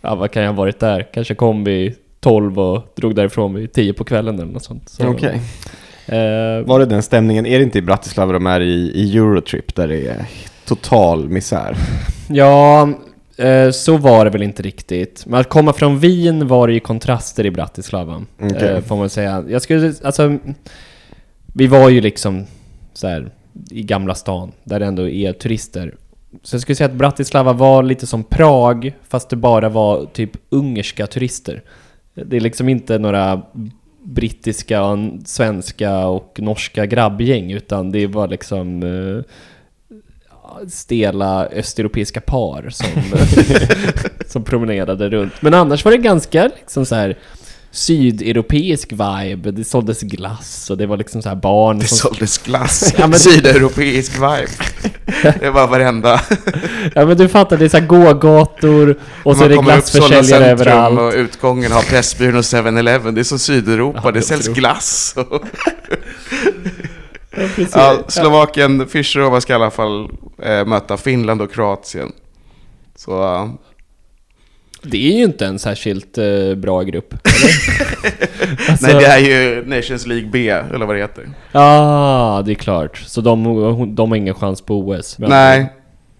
Ja, 0.00 0.14
vad 0.14 0.30
kan 0.30 0.42
jag 0.42 0.50
ha 0.50 0.56
varit 0.56 0.80
där? 0.80 1.08
Kanske 1.14 1.34
kom 1.34 1.64
vid 1.64 1.94
12 2.20 2.58
och 2.60 2.92
drog 2.96 3.14
därifrån 3.14 3.54
vid 3.54 3.72
10 3.72 3.92
på 3.92 4.04
kvällen 4.04 4.34
eller 4.34 4.52
något 4.52 4.64
sånt. 4.64 4.88
Så, 4.88 5.06
Okej. 5.06 5.40
eh, 6.06 6.66
Var 6.66 6.78
det 6.78 6.86
den 6.86 7.02
stämningen? 7.02 7.46
Är 7.46 7.58
det 7.58 7.64
inte 7.64 7.78
i 7.78 7.82
Bratislava 7.82 8.32
de 8.32 8.46
är 8.46 8.60
i, 8.60 8.92
i 8.94 9.16
Eurotrip 9.16 9.74
där 9.74 9.88
det 9.88 10.06
är 10.06 10.26
total 10.74 11.28
misär? 11.28 11.76
Ja, 12.28 12.88
eh, 13.36 13.70
så 13.70 13.96
var 13.96 14.24
det 14.24 14.30
väl 14.30 14.42
inte 14.42 14.62
riktigt. 14.62 15.24
Men 15.26 15.40
att 15.40 15.48
komma 15.48 15.72
från 15.72 15.98
Wien 15.98 16.48
var 16.48 16.66
det 16.68 16.74
ju 16.74 16.80
kontraster 16.80 17.46
i 17.46 17.50
Bratislava. 17.50 18.22
Okej. 18.40 18.68
Eh, 18.68 18.80
får 18.80 18.96
man 18.96 19.10
säga. 19.10 19.44
Jag 19.48 19.62
skulle, 19.62 19.94
alltså... 20.02 20.38
Vi 21.54 21.66
var 21.66 21.88
ju 21.88 22.00
liksom 22.00 22.46
så 22.92 23.08
här 23.08 23.30
i 23.70 23.82
Gamla 23.82 24.14
stan, 24.14 24.52
där 24.64 24.80
det 24.80 24.86
ändå 24.86 25.08
är 25.08 25.32
turister. 25.32 25.94
Så 26.42 26.54
jag 26.54 26.62
skulle 26.62 26.76
säga 26.76 26.88
att 26.90 26.96
Bratislava 26.96 27.52
var 27.52 27.82
lite 27.82 28.06
som 28.06 28.24
Prag, 28.24 28.92
fast 29.08 29.30
det 29.30 29.36
bara 29.36 29.68
var 29.68 30.06
typ 30.12 30.30
ungerska 30.48 31.06
turister. 31.06 31.62
Det 32.14 32.36
är 32.36 32.40
liksom 32.40 32.68
inte 32.68 32.98
några 32.98 33.42
brittiska, 34.02 34.84
och 34.84 34.98
svenska 35.24 36.06
och 36.06 36.38
norska 36.42 36.86
grabbgäng, 36.86 37.52
utan 37.52 37.92
det 37.92 38.06
var 38.06 38.28
liksom 38.28 38.82
eh, 38.82 39.24
stela 40.68 41.46
östeuropeiska 41.46 42.20
par 42.20 42.70
som, 42.70 42.86
som 44.28 44.44
promenerade 44.44 45.08
runt. 45.08 45.32
Men 45.40 45.54
annars 45.54 45.84
var 45.84 45.92
det 45.92 45.98
ganska 45.98 46.42
liksom 46.58 46.86
så 46.86 46.94
här 46.94 47.18
sydeuropeisk 47.74 48.92
vibe. 48.92 49.50
Det 49.50 49.64
såldes 49.64 50.00
glass 50.00 50.70
och 50.70 50.76
det 50.78 50.86
var 50.86 50.96
liksom 50.96 51.22
så 51.22 51.28
här 51.28 51.36
barn 51.36 51.78
Det 51.78 51.86
som... 51.86 51.96
såldes 51.98 52.38
glass. 52.38 52.94
Ja, 52.98 53.06
men- 53.06 53.18
Sydeuropeisk 53.18 54.14
vibe. 54.14 54.48
Det 55.40 55.50
var 55.50 55.66
varenda. 55.68 56.20
Ja 56.94 57.06
men 57.06 57.16
du 57.16 57.28
fattar, 57.28 57.56
det 57.56 57.64
är 57.64 57.68
så 57.68 57.76
här 57.78 57.86
gågator 57.86 58.98
och 59.22 59.36
så 59.36 59.44
är 59.44 59.48
det 59.48 59.56
glassförsäljare 59.56 60.46
överallt. 60.46 60.98
och 61.00 61.12
utgången 61.14 61.72
har 61.72 61.82
Pressbyrån 61.82 62.36
och 62.36 62.42
7-Eleven. 62.42 63.14
Det 63.14 63.20
är 63.20 63.24
som 63.24 63.38
Sydeuropa, 63.38 64.00
Ja, 64.04 64.10
det 64.10 64.16
jag 64.18 64.24
säljs 64.24 64.48
glass. 64.48 65.14
Precis. 65.14 66.21
Ja, 67.74 67.98
Slovakien, 68.08 68.86
Fischerova 68.88 69.40
ska 69.40 69.52
i 69.52 69.56
alla 69.56 69.70
fall 69.70 70.08
eh, 70.42 70.64
möta 70.66 70.96
Finland 70.96 71.42
och 71.42 71.52
Kroatien. 71.52 72.12
Så 72.96 73.34
eh, 73.34 73.48
Det 74.82 75.12
är 75.12 75.16
ju 75.16 75.24
inte 75.24 75.46
en 75.46 75.58
särskilt 75.58 76.18
eh, 76.18 76.54
bra 76.56 76.82
grupp. 76.82 77.14
eller? 77.14 77.92
Alltså- 78.70 78.86
nej, 78.86 78.94
det 78.94 79.06
är 79.06 79.18
ju 79.18 79.64
Nations 79.66 80.06
League 80.06 80.28
B, 80.32 80.48
eller 80.48 80.86
vad 80.86 80.96
det 80.96 81.00
heter. 81.00 81.28
Ja, 81.52 82.42
det 82.46 82.52
är 82.52 82.54
klart. 82.54 82.96
Så 83.06 83.20
de, 83.20 83.94
de 83.94 84.10
har 84.10 84.16
ingen 84.16 84.34
chans 84.34 84.60
på 84.60 84.78
OS. 84.78 85.16
Nej, 85.18 85.72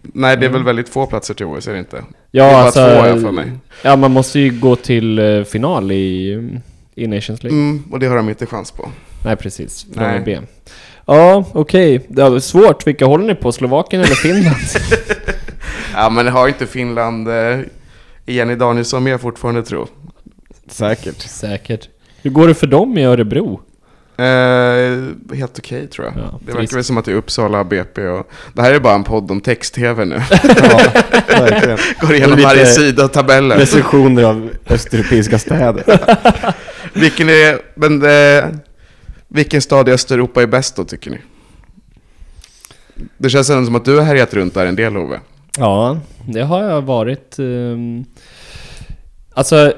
nej 0.03 0.37
det 0.37 0.47
är 0.47 0.51
väl 0.51 0.65
väldigt 0.65 0.89
få 0.89 1.07
platser 1.07 1.35
till 1.35 1.47
OS, 1.47 1.69
är 1.69 1.73
det 1.73 1.79
inte? 1.79 2.05
Ja, 2.31 2.45
det 2.45 2.51
är 2.51 2.53
bara 2.53 2.63
alltså, 2.63 2.81
två, 2.81 3.07
jag 3.07 3.21
för 3.23 3.31
mig. 3.31 3.53
Ja, 3.83 3.97
man 3.97 4.11
måste 4.11 4.39
ju 4.41 4.61
gå 4.61 4.77
till 4.77 5.19
eh, 5.19 5.45
final 5.45 5.93
i, 5.93 6.33
i 6.95 7.07
Nations 7.07 7.43
League. 7.43 7.59
Mm, 7.61 7.85
och 7.91 8.01
det 8.01 8.07
har 8.07 8.17
de 8.17 8.29
inte 8.29 8.47
chans 8.47 8.71
på. 8.71 8.89
Nej, 9.25 9.37
precis. 9.37 9.87
Från 9.95 10.03
Nej. 10.05 10.23
B. 10.25 10.39
Ja, 11.07 11.45
okej. 11.53 12.07
Det 12.09 12.31
var 12.31 12.39
svårt. 12.39 12.87
Vilka 12.87 13.07
håller 13.07 13.27
ni 13.27 13.35
på? 13.35 13.53
Slovakien 13.53 14.03
eller 14.03 14.15
Finland? 14.15 14.57
Ja, 15.95 16.11
men 16.11 16.29
har 16.29 16.49
inte 16.49 16.67
Finland 16.67 17.29
eh, 17.29 17.59
Jenny 18.27 18.55
Danielsson 18.55 19.05
med 19.05 19.21
fortfarande, 19.21 19.63
tro? 19.63 19.87
Säkert. 20.69 21.21
Säkert. 21.21 21.89
Hur 22.23 22.31
går 22.31 22.49
det 22.49 22.55
för 22.55 22.67
dem 22.67 22.99
i 22.99 23.05
Örebro? 23.05 23.61
Eh, 24.17 25.37
helt 25.37 25.59
okej 25.59 25.87
tror 25.87 26.07
jag. 26.07 26.15
Ja, 26.17 26.41
det 26.47 26.53
verkar 26.53 26.75
väl 26.75 26.85
som 26.85 26.99
att 26.99 27.05
det 27.05 27.13
är 27.13 27.17
Uppsala, 27.17 27.65
BP 27.65 28.07
och... 28.07 28.31
Det 28.55 28.63
här 28.63 28.75
är 28.75 28.81
bara 28.81 28.95
en 28.95 29.05
podd 29.05 29.31
om 29.31 29.41
text-tv 29.41 30.05
nu. 30.05 30.23
Ja, 31.29 31.41
verkligen. 31.41 31.79
Går 32.01 32.15
igenom 32.15 32.37
Lite 32.37 32.49
varje 32.49 32.67
sida 32.67 33.05
och 33.05 33.13
tabeller. 33.13 33.57
Recensioner 33.57 34.23
av 34.23 34.51
östeuropeiska 34.69 35.39
städer. 35.39 35.85
Vilken 36.93 37.29
är... 37.29 37.59
Men 37.75 38.03
eh, 38.03 38.45
vilken 39.35 39.63
stad 39.63 39.89
i 39.89 39.93
Östeuropa 39.93 40.43
är 40.43 40.47
bäst 40.47 40.77
då, 40.77 40.85
tycker 40.85 41.11
ni? 41.11 41.19
Det 43.19 43.31
känns 43.31 43.51
ändå 43.51 43.65
som 43.67 43.75
att 43.75 43.85
du 43.85 43.97
har 43.97 44.03
härjat 44.05 44.35
runt 44.35 44.55
där 44.55 44.67
en 44.67 44.77
del, 44.77 44.97
Ove. 44.97 45.21
Ja, 45.59 45.99
det 46.29 46.43
har 46.43 46.63
jag 46.63 46.83
varit. 46.83 47.39
ehm, 47.39 48.05
Alltså, 49.35 49.73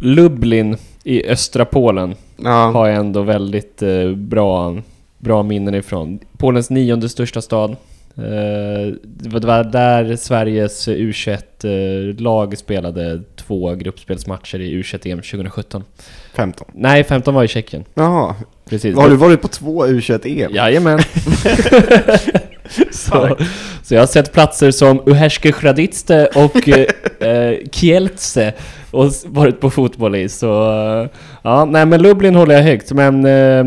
Lublin 0.00 0.76
i 1.04 1.26
östra 1.28 1.64
Polen 1.64 2.14
Ja, 2.36 2.50
har 2.70 2.86
jag 2.86 2.96
ändå 2.96 3.22
väldigt 3.22 3.82
eh, 3.82 4.10
bra, 4.10 4.76
bra 5.18 5.42
minnen 5.42 5.74
ifrån. 5.74 6.18
Polens 6.38 6.70
nionde 6.70 7.08
största 7.08 7.42
stad. 7.42 7.76
Eh, 8.18 8.94
det 9.04 9.28
var- 9.46 9.64
där 9.64 10.16
Sveriges 10.16 10.88
U21-lag 10.88 12.58
spelade 12.58 13.22
två 13.36 13.74
gruppspelsmatcher 13.74 14.60
i 14.60 14.82
U21-EM 14.82 15.22
2017. 15.22 15.84
15. 16.34 16.66
Nej, 16.74 17.04
15 17.04 17.34
var 17.34 17.44
i 17.44 17.48
Tjeckien. 17.48 17.84
Jaha. 17.94 18.34
Precis. 18.70 18.96
Har 18.96 19.08
du 19.10 19.16
varit 19.16 19.42
på 19.42 19.48
två 19.48 19.86
U21-EM? 19.86 20.54
Jajamän. 20.54 20.98
så, 22.90 23.36
så 23.82 23.94
jag 23.94 24.02
har 24.02 24.06
sett 24.06 24.32
platser 24.32 24.70
som 24.70 25.02
Uherske 25.06 25.52
Hraditste 25.60 26.26
och 26.34 26.68
eh, 26.68 26.86
eh, 27.30 27.58
Kielce 27.72 28.52
och 28.90 29.10
varit 29.26 29.60
på 29.60 29.70
fotboll 29.70 30.16
i. 30.16 30.28
Så 30.28 30.72
eh, 31.02 31.08
ja, 31.42 31.64
nej 31.64 31.86
men 31.86 32.02
Lublin 32.02 32.34
håller 32.34 32.54
jag 32.54 32.62
högt, 32.62 32.92
men 32.92 33.24
eh, 33.24 33.64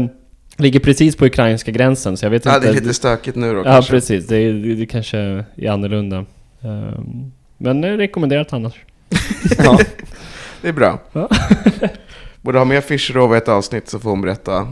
ligger 0.59 0.79
precis 0.79 1.15
på 1.15 1.25
ukrainska 1.25 1.71
gränsen 1.71 2.17
så 2.17 2.25
jag 2.25 2.29
vet 2.31 2.45
ja 2.45 2.55
inte. 2.55 2.67
det 2.67 2.71
är 2.77 2.81
lite 2.81 2.93
stökigt 2.93 3.37
nu 3.37 3.53
då 3.53 3.59
Ja, 3.59 3.63
kanske. 3.63 3.91
precis. 3.91 4.27
Det, 4.27 4.37
är- 4.37 4.53
det, 4.53 4.75
det 4.75 4.85
kanske 4.85 5.17
är 5.55 5.69
annorlunda. 5.69 6.25
Ehm, 6.61 7.31
men 7.57 7.83
eh, 7.83 7.91
rekommenderat 7.97 8.53
annars. 8.53 8.73
Ja. 9.57 9.79
Det 10.61 10.67
är 10.67 10.73
bra. 10.73 10.99
Ja. 11.13 11.29
Borde 12.41 12.57
ha 12.57 12.65
med 12.65 12.83
Fischerova 12.83 13.35
i 13.35 13.37
ett 13.37 13.47
avsnitt 13.47 13.89
så 13.89 13.99
får 13.99 14.09
hon 14.09 14.21
berätta 14.21 14.67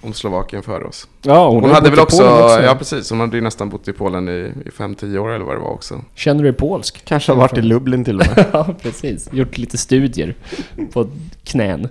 om 0.00 0.12
Slovakien 0.12 0.62
för 0.62 0.86
oss. 0.86 1.08
Ja, 1.22 1.48
Hon, 1.50 1.62
har 1.64 1.70
hade 1.70 1.90
väl 1.90 1.98
också, 2.00 2.18
Polen 2.18 2.64
ja 2.64 2.74
precis, 2.74 3.10
hon 3.10 3.20
hade 3.20 3.36
ju 3.36 3.42
nästan 3.42 3.68
bott 3.68 3.88
i 3.88 3.92
Polen 3.92 4.28
i, 4.28 4.32
i 4.66 4.68
5-10 4.76 5.18
år 5.18 5.30
eller 5.32 5.44
vad 5.44 5.56
det 5.56 5.60
var 5.60 5.70
också. 5.70 6.00
Känner 6.14 6.42
du 6.42 6.50
dig 6.50 6.58
polsk? 6.58 7.04
Kanske 7.04 7.32
har 7.32 7.36
varit 7.36 7.58
i 7.58 7.62
Lublin 7.62 8.04
till 8.04 8.20
och 8.20 8.26
med. 8.36 8.44
Ja, 8.52 8.74
precis. 8.82 9.28
Gjort 9.32 9.58
lite 9.58 9.78
studier 9.78 10.34
på 10.92 11.06
knän. 11.44 11.88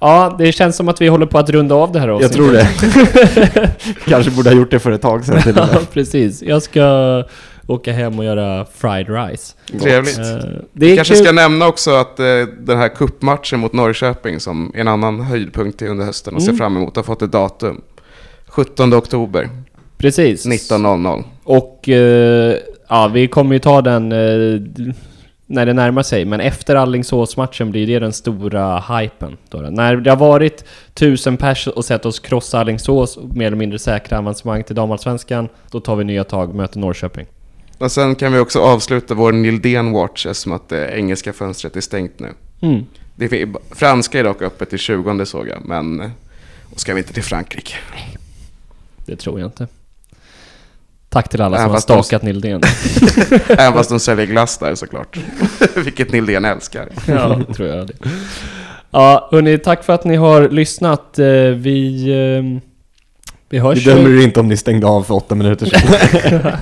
Ja, 0.00 0.34
det 0.38 0.52
känns 0.52 0.76
som 0.76 0.88
att 0.88 1.00
vi 1.00 1.08
håller 1.08 1.26
på 1.26 1.38
att 1.38 1.50
runda 1.50 1.74
av 1.74 1.92
det 1.92 2.00
här 2.00 2.08
Jag 2.08 2.14
avsnittet. 2.16 2.36
tror 2.36 2.52
det. 2.52 3.70
Kanske 4.08 4.30
borde 4.30 4.50
ha 4.50 4.56
gjort 4.56 4.70
det 4.70 4.78
för 4.78 4.90
ett 4.90 5.02
tag 5.02 5.24
sedan 5.24 5.42
Ja, 5.56 5.68
precis. 5.92 6.42
Jag 6.42 6.62
ska 6.62 7.22
åka 7.66 7.92
hem 7.92 8.18
och 8.18 8.24
göra 8.24 8.66
fried 8.74 9.08
rice. 9.08 9.54
Trevligt. 9.82 10.18
Är 10.18 10.96
kanske 10.96 11.14
kul. 11.14 11.24
ska 11.24 11.32
nämna 11.32 11.66
också 11.66 11.90
att 11.90 12.20
eh, 12.20 12.26
den 12.58 12.78
här 12.78 12.88
kuppmatchen 12.88 13.60
mot 13.60 13.72
Norrköping 13.72 14.40
som 14.40 14.72
är 14.74 14.80
en 14.80 14.88
annan 14.88 15.20
höjdpunkt 15.20 15.82
under 15.82 16.04
hösten 16.04 16.34
och 16.34 16.42
ser 16.42 16.48
Mm. 16.48 16.58
fram 16.58 16.76
emot 16.76 16.96
har 16.96 17.02
fått 17.02 17.22
ett 17.22 17.32
datum. 17.32 17.80
17 18.48 18.94
oktober 18.94 19.48
Precis. 19.98 20.46
19.00. 20.46 21.24
Och 21.44 21.88
eh, 21.88 22.56
ja, 22.88 23.08
vi 23.14 23.28
kommer 23.28 23.52
ju 23.54 23.58
ta 23.58 23.82
den 23.82 24.12
när 25.46 25.66
det 25.66 25.72
närmar 25.72 26.02
sig. 26.02 26.24
Men 26.24 26.40
efter 26.40 26.76
Alingsås-matchen 26.76 27.70
blir 27.70 27.86
det 27.86 27.98
den 27.98 28.12
stora 28.12 28.80
hypen. 28.80 29.36
Då. 29.48 29.58
När 29.58 29.96
det 29.96 30.10
har 30.10 30.16
varit 30.16 30.64
tusen 30.94 31.36
pers 31.36 31.66
och 31.66 31.84
sett 31.84 32.06
oss 32.06 32.20
krossa 32.20 32.58
Alingsås 32.58 33.16
och 33.16 33.36
mer 33.36 33.46
eller 33.46 33.56
mindre 33.56 33.78
säkra 33.78 34.18
avancemang 34.18 34.64
till 34.64 34.74
damallsvenskan, 34.74 35.48
då 35.70 35.80
tar 35.80 35.96
vi 35.96 36.04
nya 36.04 36.24
tag, 36.24 36.54
möter 36.54 36.78
Norrköping. 36.78 37.26
Och 37.78 37.92
sen 37.92 38.14
kan 38.14 38.32
vi 38.32 38.38
också 38.38 38.60
avsluta 38.60 39.14
vår 39.14 39.32
Nildén 39.32 39.92
Watch 39.92 40.26
eftersom 40.26 40.52
att 40.52 40.68
det 40.68 40.98
engelska 40.98 41.32
fönstret 41.32 41.76
är 41.76 41.80
stängt 41.80 42.18
nu. 42.18 42.28
Mm. 42.60 42.86
Det 43.16 43.46
franska 43.70 44.20
är 44.20 44.24
dock 44.24 44.42
öppet 44.42 44.70
till 44.70 44.78
20 44.78 45.26
såg 45.26 45.48
jag, 45.48 45.64
men 45.64 46.00
eh, 46.00 46.10
och 46.72 46.80
ska 46.80 46.94
vi 46.94 47.00
inte 47.00 47.12
till 47.12 47.22
Frankrike? 47.22 47.74
Det 49.06 49.16
tror 49.16 49.40
jag 49.40 49.46
inte. 49.46 49.68
Tack 51.16 51.28
till 51.28 51.40
alla 51.42 51.56
Även 51.56 51.64
som 51.64 51.70
har 51.70 51.76
fast 51.76 51.88
de- 51.88 52.02
stakat 52.02 52.22
Nildén. 52.22 52.60
Även 53.48 53.72
fast 53.72 53.90
de 53.90 54.00
säljer 54.00 54.26
glass 54.26 54.58
där 54.58 54.74
såklart. 54.74 55.16
Vilket 55.74 56.12
Nildén 56.12 56.44
älskar. 56.44 56.88
ja, 57.06 57.40
tror 57.56 57.68
jag 57.68 57.86
det. 57.86 57.92
Ja, 58.90 59.28
hörni, 59.32 59.58
tack 59.58 59.84
för 59.84 59.92
att 59.92 60.04
ni 60.04 60.16
har 60.16 60.48
lyssnat. 60.48 61.18
Eh, 61.18 61.26
Vi, 61.56 62.08
eh, 62.10 62.62
vi 63.48 63.58
hörs 63.58 63.78
Vi 63.78 63.84
dömer 63.84 64.10
er 64.10 64.22
inte 64.24 64.40
om 64.40 64.48
ni 64.48 64.56
stängde 64.56 64.86
av 64.86 65.02
för 65.02 65.14
åtta 65.14 65.34
minuter 65.34 65.66
sedan. 65.66 66.52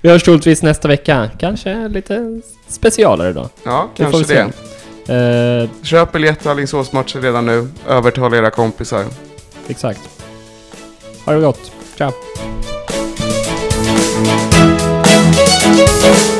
Vi 0.00 0.08
hörs 0.10 0.22
troligtvis 0.22 0.62
nästa 0.62 0.88
vecka. 0.88 1.30
Kanske 1.38 1.88
lite 1.88 2.40
specialare 2.68 3.32
då. 3.32 3.48
Ja, 3.64 3.88
Det 3.96 4.02
kanske 4.10 4.50
det. 5.06 5.62
Eh, 5.62 5.68
Köp 5.82 6.12
biljett 6.12 6.40
till 6.40 6.50
Alingsåsmatcher 6.50 7.20
redan 7.20 7.46
nu. 7.46 7.68
Övertala 7.88 8.36
era 8.36 8.50
kompisar. 8.50 9.04
exakt. 9.68 10.00
Ha 11.26 11.32
det 11.32 11.40
gott. 11.40 11.72
Ciao. 11.98 12.12
Thank 16.04 16.33